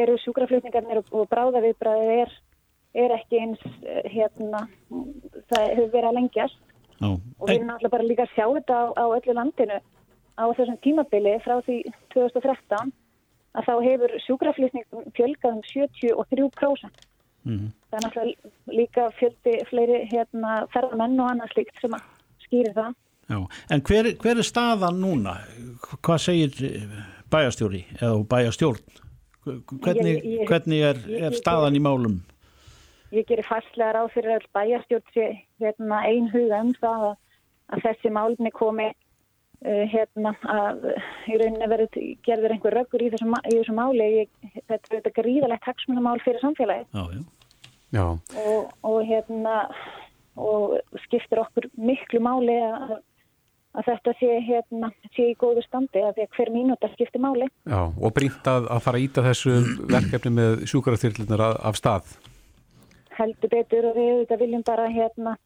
eru 0.00 0.18
sjúkraflutningarnir 0.22 1.00
og, 1.02 1.10
og 1.12 1.28
bráða 1.32 1.62
viðbræði 1.64 2.18
er, 2.22 2.36
er 3.04 3.16
ekki 3.18 3.40
eins, 3.42 3.64
eh, 3.84 4.06
hérna, 4.12 4.64
það 5.50 5.66
hefur 5.66 5.90
verið 5.96 6.10
að 6.10 6.18
lengjast 6.20 6.60
Ó. 7.02 7.08
og 7.10 7.48
við 7.48 7.56
erum 7.56 7.68
náttúrulega 7.68 7.94
bara 7.96 8.08
líka 8.08 8.24
að 8.24 8.34
sjá 8.36 8.44
þetta 8.46 8.76
á, 8.80 8.84
á 8.96 9.04
öllu 9.18 9.36
landinu 9.36 9.80
á 10.38 10.44
þessum 10.56 10.78
tímabili 10.84 11.34
frá 11.44 11.58
því 11.66 11.80
2013 12.14 12.92
að 13.54 13.68
þá 13.68 13.74
hefur 13.86 14.14
sjúkraflutningum 14.26 15.10
fjölgað 15.16 15.58
um 15.58 15.62
73%. 15.70 17.06
Mm 17.44 17.58
-hmm. 17.58 17.70
Það 17.90 17.98
er 17.98 18.04
náttúrulega 18.04 18.76
líka 18.78 19.10
fjöldi 19.18 19.54
fleiri 19.68 19.98
hérna, 20.12 20.66
ferðamenn 20.72 21.20
og 21.20 21.30
annað 21.30 21.52
slíkt 21.52 21.80
sem 21.80 21.94
að 21.94 22.02
skýri 22.46 22.72
það. 22.74 22.94
Já, 23.28 23.38
en 23.70 23.80
hver, 23.80 24.04
hver 24.20 24.38
er 24.38 24.46
staðan 24.46 25.00
núna? 25.00 25.38
Hvað 26.02 26.18
segir 26.18 26.50
bæjastjóri 27.30 27.84
eða 28.00 28.24
bæjastjórn? 28.28 29.02
Hvernig, 29.84 30.14
ég, 30.14 30.24
ég, 30.24 30.48
hvernig 30.48 30.80
er, 30.82 30.96
er 31.26 31.36
staðan 31.36 31.76
í 31.76 31.82
málum? 31.84 32.22
Ég 33.12 33.26
gerir 33.28 33.46
fastlega 33.46 33.92
ráð 33.92 34.12
fyrir 34.16 34.36
að 34.38 34.46
bæjastjórn 34.56 35.08
sé 35.14 35.26
hérna, 35.60 36.00
einhuga 36.08 36.60
um 36.64 36.72
það 36.80 37.08
að, 37.10 37.16
að 37.68 37.84
þessi 37.86 38.10
málumni 38.10 38.50
komi 38.50 38.88
hérna, 39.64 40.34
að 40.50 40.84
í 41.30 41.38
rauninni 41.40 41.70
verið 41.72 41.98
gerður 42.26 42.54
einhver 42.56 42.76
röggur 42.78 43.04
í 43.04 43.10
þessu, 43.14 43.30
í 43.48 43.56
þessu 43.56 43.76
máli. 43.76 44.10
Ég, 44.20 44.52
þetta 44.68 44.80
er 44.80 44.98
þetta 44.98 45.14
gríðalegt 45.20 45.70
hagsmunamál 45.70 46.18
fyrir 46.24 46.44
samfélagi. 46.44 46.86
Já, 46.92 47.04
já. 47.16 47.24
já. 47.96 48.06
Og, 48.44 48.70
og, 48.84 49.00
hérna, 49.08 49.56
og 50.36 51.00
skiptir 51.06 51.42
okkur 51.44 51.70
miklu 51.80 52.22
máli 52.24 52.60
að 52.68 52.98
að 53.74 53.88
þetta 53.88 54.12
sé, 54.20 54.28
hérna, 54.46 54.90
sé 55.16 55.30
í 55.32 55.38
góðu 55.38 55.64
standi 55.64 56.02
að 56.02 56.18
því 56.18 56.26
að 56.26 56.36
hver 56.36 56.50
mínúta 56.54 56.90
skiptir 56.92 57.22
máli. 57.22 57.48
Já, 57.66 57.80
og 57.90 58.14
brínt 58.14 58.46
að, 58.50 58.68
að 58.70 58.84
fara 58.84 59.00
að 59.00 59.06
íta 59.08 59.24
þessu 59.24 59.56
verkefni 59.90 60.32
með 60.34 60.62
sjúkaraþyrlunar 60.70 61.42
af 61.58 61.80
stað? 61.80 62.14
Heldur 63.18 63.50
betur 63.50 63.90
og 63.90 63.98
við 63.98 64.36
viljum 64.40 64.62
bara 64.66 64.86
hérna, 64.90 65.36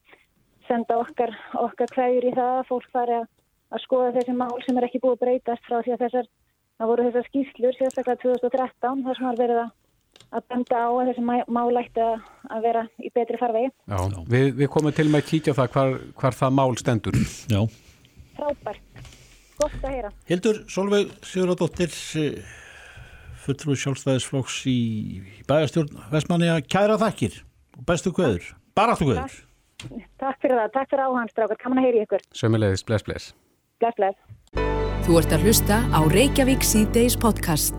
senda 0.68 1.00
okkar, 1.00 1.32
okkar 1.56 1.92
kvæður 1.94 2.28
í 2.28 2.36
það 2.36 2.54
að 2.58 2.68
fólk 2.68 2.88
fari 2.92 3.16
að, 3.22 3.26
að 3.72 3.84
skoða 3.84 4.14
þessi 4.16 4.36
mál 4.36 4.54
sem 4.64 4.78
er 4.78 4.86
ekki 4.88 5.02
búið 5.02 5.18
að 5.18 5.24
breytast 5.24 5.66
frá 5.68 5.80
því 5.82 5.94
að 5.94 6.04
þessar, 6.04 6.30
það 6.78 6.90
voru 6.92 7.06
þessar 7.08 7.28
skýslur 7.28 7.76
sérstaklega 7.76 8.22
2013 8.24 9.04
þar 9.06 9.18
sem 9.18 9.28
var 9.28 9.40
verið 9.42 9.62
að 9.64 9.76
að 10.34 10.44
benda 10.50 10.80
á 10.82 10.88
að 10.90 11.10
þessi 11.10 11.24
mál 11.24 11.80
ætti 11.80 12.04
að 12.04 12.64
vera 12.64 12.84
í 13.00 13.10
betri 13.14 13.38
farvegi. 13.40 13.70
Já, 13.88 13.98
við, 14.28 14.48
við 14.58 14.70
komum 14.72 14.94
til 14.96 15.06
með 15.08 15.22
að 15.22 15.28
kíkja 15.30 15.54
það 15.56 15.70
hvar, 15.76 15.94
hvar 16.20 16.36
það 16.36 16.56
mál 16.58 16.78
stendur. 16.80 17.18
Já. 17.48 17.60
Frábært, 18.36 19.02
gott 19.60 19.78
að 19.78 19.94
heyra. 19.94 20.12
Hildur 20.28 20.60
Solveig 20.72 21.14
Sigurðardóttir 21.24 21.96
fulltrúi 23.44 23.78
sjálfstæðisflokks 23.80 24.60
í 24.68 24.78
bæjastjórn 25.48 26.06
Vestmanni 26.12 26.52
að 26.52 26.64
kæra 26.68 26.98
þakkir 27.00 27.42
og 27.78 27.84
bestu 27.88 28.12
hverður, 28.12 28.54
baráttu 28.76 29.08
hverður 29.08 29.44
Takk. 29.78 30.40
Fyrir 30.42 30.58
það, 30.58 30.70
takk 30.74 30.88
fyrir 30.90 31.04
áhansstrákar 31.06 31.58
kannan 31.60 31.84
að 31.84 31.84
heyri 31.86 32.00
ykkur. 32.02 32.24
Sömmulegis, 32.34 32.82
bless 32.82 33.06
bless 33.06 33.30
Bless 33.80 33.94
bless. 33.98 34.16
Þú 35.06 35.20
ert 35.20 35.32
að 35.32 35.44
hlusta 35.48 35.76
á 35.88 36.00
Reykjavík 36.04 36.64
C-Days 36.66 37.16
podcast 37.16 37.76